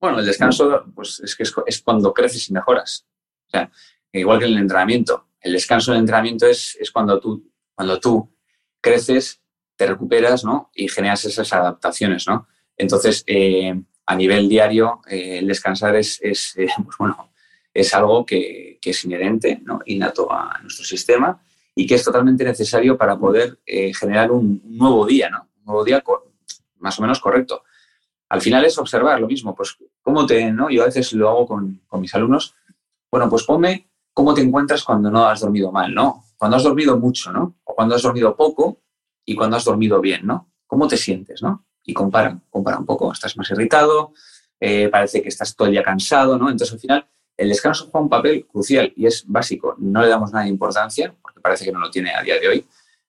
Bueno, 0.00 0.20
el 0.20 0.26
descanso 0.26 0.84
pues, 0.94 1.20
es 1.20 1.34
que 1.34 1.42
es, 1.42 1.82
cuando 1.82 2.12
creces 2.12 2.48
y 2.48 2.52
mejoras. 2.52 3.06
Igual 4.12 4.38
que 4.38 4.44
el 4.46 4.56
entrenamiento. 4.56 5.28
El 5.40 5.52
descanso 5.52 5.92
del 5.92 6.00
entrenamiento 6.00 6.46
es, 6.46 6.76
es 6.80 6.90
cuando, 6.90 7.20
tú, 7.20 7.50
cuando 7.74 8.00
tú 8.00 8.34
creces, 8.80 9.42
te 9.76 9.86
recuperas 9.86 10.44
¿no? 10.44 10.70
y 10.74 10.88
generas 10.88 11.24
esas 11.24 11.52
adaptaciones. 11.52 12.26
¿no? 12.26 12.48
Entonces, 12.76 13.22
eh, 13.26 13.74
a 14.06 14.16
nivel 14.16 14.48
diario, 14.48 15.02
eh, 15.08 15.38
el 15.38 15.48
descansar 15.48 15.96
es, 15.96 16.18
es 16.22 16.54
pues, 16.84 16.96
bueno, 16.98 17.32
es 17.72 17.92
algo 17.94 18.24
que, 18.24 18.78
que, 18.80 18.90
es 18.90 19.04
inherente, 19.04 19.60
¿no? 19.62 19.80
innato 19.84 20.32
a 20.32 20.58
nuestro 20.62 20.84
sistema 20.84 21.42
y 21.74 21.86
que 21.86 21.96
es 21.96 22.04
totalmente 22.04 22.42
necesario 22.42 22.96
para 22.96 23.18
poder 23.18 23.58
generar 23.66 24.30
un, 24.30 24.62
nuevo 24.64 25.04
día, 25.04 25.28
¿no? 25.28 25.50
un 25.58 25.64
nuevo 25.66 25.84
día 25.84 26.02
más 26.78 26.98
o 26.98 27.02
menos 27.02 27.20
correcto. 27.20 27.62
Al 28.28 28.40
final 28.40 28.64
es 28.64 28.76
observar 28.78 29.20
lo 29.20 29.28
mismo, 29.28 29.54
pues 29.54 29.76
cómo 30.02 30.26
te, 30.26 30.50
¿no? 30.50 30.68
Yo 30.70 30.82
a 30.82 30.86
veces 30.86 31.12
lo 31.12 31.28
hago 31.28 31.46
con, 31.46 31.80
mis 31.92 32.14
alumnos, 32.14 32.54
bueno, 33.10 33.28
pues 33.28 33.44
ponme 33.44 33.88
cómo 34.12 34.34
te 34.34 34.40
encuentras 34.40 34.82
cuando 34.82 35.10
no 35.10 35.26
has 35.26 35.40
dormido 35.40 35.70
mal, 35.70 35.94
¿no? 35.94 36.24
Cuando 36.36 36.56
has 36.56 36.64
dormido 36.64 36.98
mucho, 36.98 37.32
¿no? 37.32 37.56
O 37.64 37.74
cuando 37.74 37.94
has 37.94 38.02
dormido 38.02 38.36
poco 38.36 38.82
y 39.24 39.34
cuando 39.34 39.56
has 39.56 39.64
dormido 39.64 40.00
bien, 40.00 40.26
¿no? 40.26 40.50
¿Cómo 40.66 40.88
te 40.88 40.96
sientes, 40.96 41.42
¿no? 41.42 41.66
Y 41.84 41.94
compara, 41.94 42.38
compara 42.50 42.78
un 42.78 42.86
poco, 42.86 43.12
estás 43.12 43.36
más 43.36 43.50
irritado, 43.50 44.12
eh, 44.58 44.88
parece 44.88 45.22
que 45.22 45.28
estás 45.28 45.54
todo 45.54 45.66
el 45.68 45.72
día 45.72 45.82
cansado, 45.82 46.36
¿no? 46.36 46.50
Entonces 46.50 46.74
al 46.74 46.80
final 46.80 47.06
el 47.36 47.50
descanso 47.50 47.88
juega 47.90 48.04
un 48.04 48.08
papel 48.08 48.46
crucial 48.46 48.92
y 48.96 49.06
es 49.06 49.24
básico. 49.26 49.76
No 49.78 50.00
le 50.00 50.08
damos 50.08 50.32
nada 50.32 50.44
de 50.44 50.50
importancia, 50.50 51.14
porque 51.20 51.40
parece 51.40 51.64
que 51.64 51.72
no 51.72 51.80
lo 51.80 51.90
tiene 51.90 52.14
a 52.14 52.22
día 52.22 52.40
de 52.40 52.48
hoy, 52.48 52.66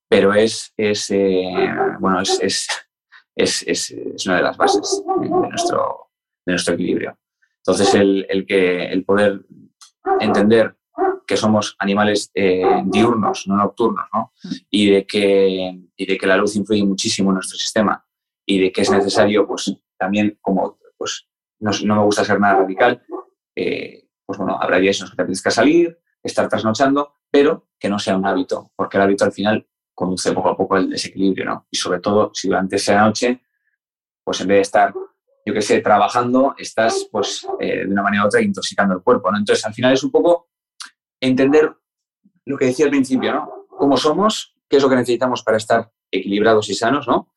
pero 0.07 0.34
es, 0.34 0.74
es 0.76 1.09
eh, 1.11 1.49
bueno, 1.99 2.22
es, 2.22 2.68
una 4.25 4.38
de 4.38 4.43
las 4.43 4.57
bases 4.57 5.03
de 5.21 5.29
nuestro, 5.29 6.09
de 6.45 6.53
nuestro 6.53 6.73
equilibrio. 6.73 7.17
Entonces, 7.57 7.93
el, 7.95 8.45
que, 8.47 8.85
el 8.85 9.03
poder 9.03 9.45
entender 10.19 10.75
que 11.27 11.35
somos 11.35 11.75
animales 11.79 12.31
eh, 12.33 12.63
diurnos, 12.85 13.47
no 13.47 13.57
nocturnos, 13.57 14.05
¿no? 14.13 14.31
Y, 14.69 14.89
de 14.89 15.05
que, 15.05 15.77
y 15.95 16.05
de 16.05 16.17
que 16.17 16.27
la 16.27 16.38
luz 16.38 16.55
influye 16.55 16.85
muchísimo 16.85 17.29
en 17.31 17.35
nuestro 17.35 17.57
sistema 17.57 18.05
y 18.45 18.61
de 18.61 18.71
que 18.71 18.81
es 18.81 18.89
necesario, 18.89 19.45
pues 19.45 19.75
también, 19.97 20.38
como 20.41 20.79
pues, 20.97 21.27
no, 21.59 21.95
me 21.95 22.03
gusta 22.03 22.23
ser 22.23 22.39
nada 22.39 22.61
radical, 22.61 23.03
eh, 23.55 24.07
pues 24.25 24.39
bueno, 24.39 24.57
habrá 24.59 24.77
días 24.77 24.99
en 24.99 25.03
los 25.03 25.11
que 25.11 25.23
te 25.23 25.43
que 25.43 25.51
salir, 25.51 25.99
estar 26.23 26.47
trasnochando, 26.47 27.15
pero 27.29 27.67
que 27.77 27.89
no 27.89 27.99
sea 27.99 28.17
un 28.17 28.25
hábito, 28.25 28.71
porque 28.75 28.97
el 28.97 29.03
hábito 29.03 29.25
al 29.25 29.33
final 29.33 29.67
conduce 29.97 30.31
poco 30.31 30.49
a 30.49 30.55
poco 30.55 30.75
al 30.75 30.91
desequilibrio, 30.91 31.45
¿no? 31.45 31.67
Y 31.71 31.75
sobre 31.75 31.99
todo, 31.99 32.29
si 32.31 32.47
durante 32.47 32.75
esa 32.75 33.01
noche, 33.01 33.41
pues 34.23 34.39
en 34.41 34.47
vez 34.47 34.57
de 34.57 34.61
estar, 34.61 34.93
yo 35.43 35.53
qué 35.55 35.61
sé, 35.63 35.81
trabajando, 35.81 36.53
estás, 36.55 37.09
pues, 37.11 37.47
eh, 37.59 37.77
de 37.77 37.91
una 37.91 38.03
manera 38.03 38.23
u 38.23 38.27
otra 38.27 38.39
intoxicando 38.39 38.93
el 38.93 39.01
cuerpo, 39.01 39.31
¿no? 39.31 39.39
Entonces, 39.39 39.65
al 39.65 39.73
final 39.73 39.93
es 39.93 40.03
un 40.03 40.11
poco 40.11 40.49
entender 41.19 41.75
lo 42.45 42.57
que 42.59 42.65
decía 42.65 42.85
al 42.85 42.91
principio, 42.91 43.33
¿no? 43.33 43.65
Cómo 43.69 43.97
somos, 43.97 44.55
qué 44.69 44.77
es 44.77 44.83
lo 44.83 44.89
que 44.89 44.97
necesitamos 44.97 45.41
para 45.41 45.57
estar 45.57 45.91
equilibrados 46.11 46.69
y 46.69 46.75
sanos, 46.75 47.07
¿no? 47.07 47.33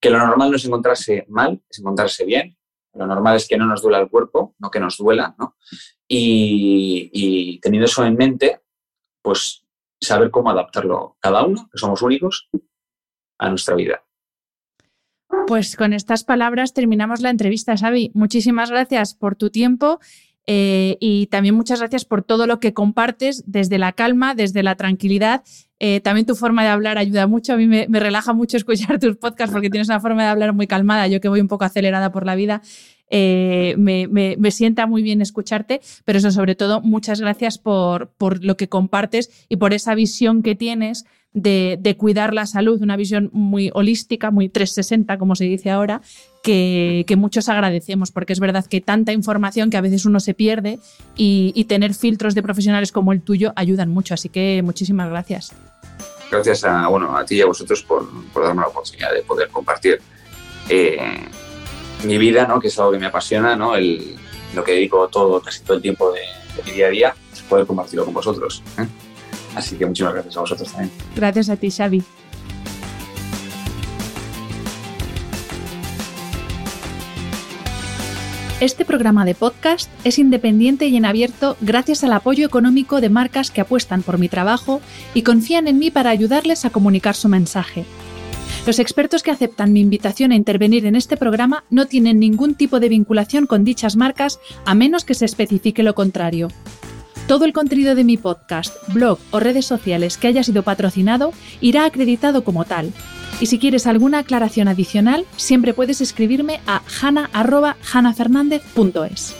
Que 0.00 0.08
lo 0.08 0.16
normal 0.16 0.50
no 0.50 0.56
es 0.56 0.64
encontrarse 0.64 1.26
mal, 1.28 1.62
es 1.68 1.80
encontrarse 1.80 2.24
bien. 2.24 2.56
Lo 2.94 3.06
normal 3.06 3.36
es 3.36 3.46
que 3.46 3.58
no 3.58 3.66
nos 3.66 3.82
duela 3.82 3.98
el 3.98 4.08
cuerpo, 4.08 4.54
no 4.58 4.70
que 4.70 4.80
nos 4.80 4.96
duela, 4.96 5.34
¿no? 5.38 5.54
Y 6.08 7.60
teniendo 7.60 7.84
eso 7.84 8.06
en 8.06 8.16
mente, 8.16 8.62
pues 9.20 9.59
saber 10.00 10.30
cómo 10.30 10.50
adaptarlo 10.50 11.16
cada 11.20 11.44
uno, 11.44 11.68
que 11.72 11.78
somos 11.78 12.02
únicos, 12.02 12.48
a 13.38 13.48
nuestra 13.48 13.74
vida. 13.74 14.04
Pues 15.46 15.76
con 15.76 15.92
estas 15.92 16.24
palabras 16.24 16.74
terminamos 16.74 17.20
la 17.20 17.30
entrevista, 17.30 17.76
Xavi. 17.76 18.10
Muchísimas 18.14 18.70
gracias 18.70 19.14
por 19.14 19.36
tu 19.36 19.50
tiempo 19.50 20.00
eh, 20.46 20.96
y 21.00 21.26
también 21.26 21.54
muchas 21.54 21.78
gracias 21.80 22.04
por 22.04 22.22
todo 22.22 22.46
lo 22.46 22.60
que 22.60 22.74
compartes 22.74 23.44
desde 23.46 23.78
la 23.78 23.92
calma, 23.92 24.34
desde 24.34 24.62
la 24.62 24.74
tranquilidad. 24.74 25.44
Eh, 25.78 26.00
también 26.00 26.26
tu 26.26 26.34
forma 26.34 26.62
de 26.62 26.70
hablar 26.70 26.98
ayuda 26.98 27.26
mucho. 27.26 27.52
A 27.52 27.56
mí 27.56 27.66
me, 27.66 27.86
relaja 27.88 28.32
mucho 28.32 28.56
escuchar 28.56 28.98
tus 28.98 29.16
podcasts 29.16 29.52
porque 29.52 29.70
tienes 29.70 29.88
una 29.88 30.00
forma 30.00 30.22
de 30.24 30.28
hablar 30.28 30.52
muy 30.52 30.66
calmada. 30.66 31.06
Yo 31.06 31.20
que 31.20 31.28
voy 31.28 31.40
un 31.40 31.48
poco 31.48 31.64
acelerada 31.64 32.10
por 32.10 32.26
la 32.26 32.34
vida, 32.34 32.62
eh, 33.10 33.74
me, 33.76 34.50
sienta 34.50 34.86
muy 34.86 35.02
bien 35.02 35.20
escucharte, 35.20 35.80
pero 36.04 36.18
eso 36.18 36.30
sobre 36.30 36.54
todo, 36.54 36.80
muchas 36.80 37.20
gracias 37.20 37.58
por, 37.58 38.08
por 38.16 38.44
lo 38.44 38.56
que 38.56 38.68
compartes 38.68 39.30
y 39.48 39.56
por 39.56 39.74
esa 39.74 39.94
visión 39.94 40.42
que 40.42 40.54
tienes 40.54 41.04
de, 41.32 41.94
cuidar 41.96 42.34
la 42.34 42.46
salud, 42.46 42.82
una 42.82 42.96
visión 42.96 43.30
muy 43.32 43.70
holística, 43.74 44.30
muy 44.30 44.48
360, 44.48 45.18
como 45.18 45.36
se 45.36 45.44
dice 45.44 45.70
ahora, 45.70 46.02
que, 46.42 47.04
muchos 47.16 47.48
agradecemos, 47.48 48.10
porque 48.10 48.32
es 48.32 48.40
verdad 48.40 48.64
que 48.66 48.80
tanta 48.80 49.12
información 49.12 49.70
que 49.70 49.76
a 49.76 49.80
veces 49.80 50.06
uno 50.06 50.20
se 50.20 50.34
pierde 50.34 50.78
y, 51.16 51.64
tener 51.68 51.94
filtros 51.94 52.34
de 52.34 52.42
profesionales 52.42 52.90
como 52.90 53.12
el 53.12 53.22
tuyo 53.22 53.52
ayudan 53.54 53.90
mucho. 53.90 54.14
Así 54.14 54.28
que 54.28 54.60
muchísimas 54.64 55.08
gracias. 55.08 55.52
Gracias 56.30 56.64
a, 56.64 56.88
bueno, 56.88 57.16
a 57.16 57.24
ti 57.24 57.36
y 57.36 57.40
a 57.42 57.46
vosotros 57.46 57.82
por, 57.82 58.08
darme 58.34 58.62
la 58.62 58.68
oportunidad 58.68 59.12
de 59.12 59.22
poder 59.22 59.48
compartir 59.48 60.00
eh, 60.68 60.98
mi 62.04 62.18
vida, 62.18 62.46
¿no? 62.46 62.60
que 62.60 62.68
es 62.68 62.78
algo 62.78 62.92
que 62.92 62.98
me 62.98 63.06
apasiona, 63.06 63.56
¿no? 63.56 63.74
El, 63.74 64.16
lo 64.54 64.64
que 64.64 64.72
dedico 64.72 65.08
todo, 65.08 65.40
casi 65.40 65.62
todo 65.62 65.76
el 65.76 65.82
tiempo 65.82 66.12
de, 66.12 66.20
mi 66.64 66.72
día 66.72 66.86
a 66.86 66.90
día, 66.90 67.14
poder 67.48 67.66
compartirlo 67.66 68.04
con 68.04 68.14
vosotros. 68.14 68.62
¿eh? 68.78 68.86
Así 69.54 69.76
que 69.76 69.86
muchísimas 69.86 70.14
gracias 70.14 70.36
a 70.36 70.40
vosotros 70.40 70.70
también. 70.70 70.90
Gracias 71.14 71.48
a 71.48 71.56
ti, 71.56 71.70
Xavi. 71.70 72.02
Este 78.60 78.84
programa 78.84 79.24
de 79.24 79.34
podcast 79.34 79.90
es 80.04 80.18
independiente 80.18 80.86
y 80.86 80.96
en 80.96 81.06
abierto 81.06 81.56
gracias 81.62 82.04
al 82.04 82.12
apoyo 82.12 82.44
económico 82.44 83.00
de 83.00 83.08
marcas 83.08 83.50
que 83.50 83.62
apuestan 83.62 84.02
por 84.02 84.18
mi 84.18 84.28
trabajo 84.28 84.82
y 85.14 85.22
confían 85.22 85.66
en 85.66 85.78
mí 85.78 85.90
para 85.90 86.10
ayudarles 86.10 86.66
a 86.66 86.70
comunicar 86.70 87.14
su 87.14 87.30
mensaje. 87.30 87.86
Los 88.66 88.78
expertos 88.78 89.22
que 89.22 89.30
aceptan 89.30 89.72
mi 89.72 89.80
invitación 89.80 90.32
a 90.32 90.34
intervenir 90.34 90.84
en 90.84 90.94
este 90.94 91.16
programa 91.16 91.64
no 91.70 91.86
tienen 91.86 92.20
ningún 92.20 92.54
tipo 92.54 92.78
de 92.78 92.90
vinculación 92.90 93.46
con 93.46 93.64
dichas 93.64 93.96
marcas 93.96 94.38
a 94.66 94.74
menos 94.74 95.04
que 95.04 95.14
se 95.14 95.24
especifique 95.24 95.82
lo 95.82 95.94
contrario. 95.94 96.48
Todo 97.26 97.46
el 97.46 97.54
contenido 97.54 97.94
de 97.94 98.04
mi 98.04 98.18
podcast, 98.18 98.76
blog 98.92 99.18
o 99.30 99.40
redes 99.40 99.64
sociales 99.64 100.18
que 100.18 100.26
haya 100.26 100.42
sido 100.42 100.62
patrocinado 100.62 101.32
irá 101.60 101.86
acreditado 101.86 102.44
como 102.44 102.64
tal. 102.64 102.92
Y 103.40 103.46
si 103.46 103.58
quieres 103.58 103.86
alguna 103.86 104.18
aclaración 104.18 104.68
adicional, 104.68 105.24
siempre 105.36 105.72
puedes 105.72 106.02
escribirme 106.02 106.60
a 106.66 106.82
hana.hanafernandez.es. 107.00 109.34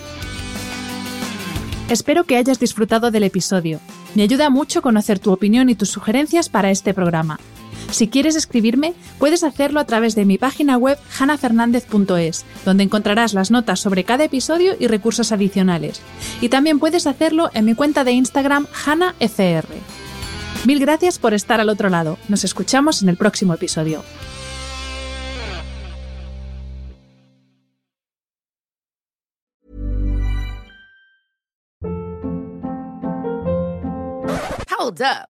Espero 1.90 2.24
que 2.24 2.36
hayas 2.36 2.58
disfrutado 2.58 3.10
del 3.10 3.24
episodio. 3.24 3.80
Me 4.14 4.22
ayuda 4.22 4.48
mucho 4.48 4.80
conocer 4.80 5.18
tu 5.18 5.32
opinión 5.32 5.68
y 5.68 5.74
tus 5.74 5.90
sugerencias 5.90 6.48
para 6.48 6.70
este 6.70 6.94
programa. 6.94 7.38
Si 7.92 8.08
quieres 8.08 8.36
escribirme, 8.36 8.94
puedes 9.18 9.44
hacerlo 9.44 9.80
a 9.80 9.84
través 9.84 10.14
de 10.14 10.24
mi 10.24 10.38
página 10.38 10.76
web 10.76 10.98
hanafernandez.es, 11.18 12.44
donde 12.64 12.84
encontrarás 12.84 13.34
las 13.34 13.50
notas 13.50 13.80
sobre 13.80 14.04
cada 14.04 14.24
episodio 14.24 14.74
y 14.78 14.86
recursos 14.86 15.32
adicionales. 15.32 16.00
Y 16.40 16.48
también 16.48 16.78
puedes 16.78 17.06
hacerlo 17.06 17.50
en 17.54 17.64
mi 17.64 17.74
cuenta 17.74 18.04
de 18.04 18.12
Instagram 18.12 18.66
hanafr. 18.86 19.66
Mil 20.66 20.78
gracias 20.78 21.18
por 21.18 21.34
estar 21.34 21.60
al 21.60 21.68
otro 21.68 21.88
lado. 21.88 22.18
Nos 22.28 22.44
escuchamos 22.44 23.02
en 23.02 23.08
el 23.08 23.16
próximo 23.16 23.54
episodio. 23.54 24.02
Hold 34.78 35.02
up. 35.02 35.39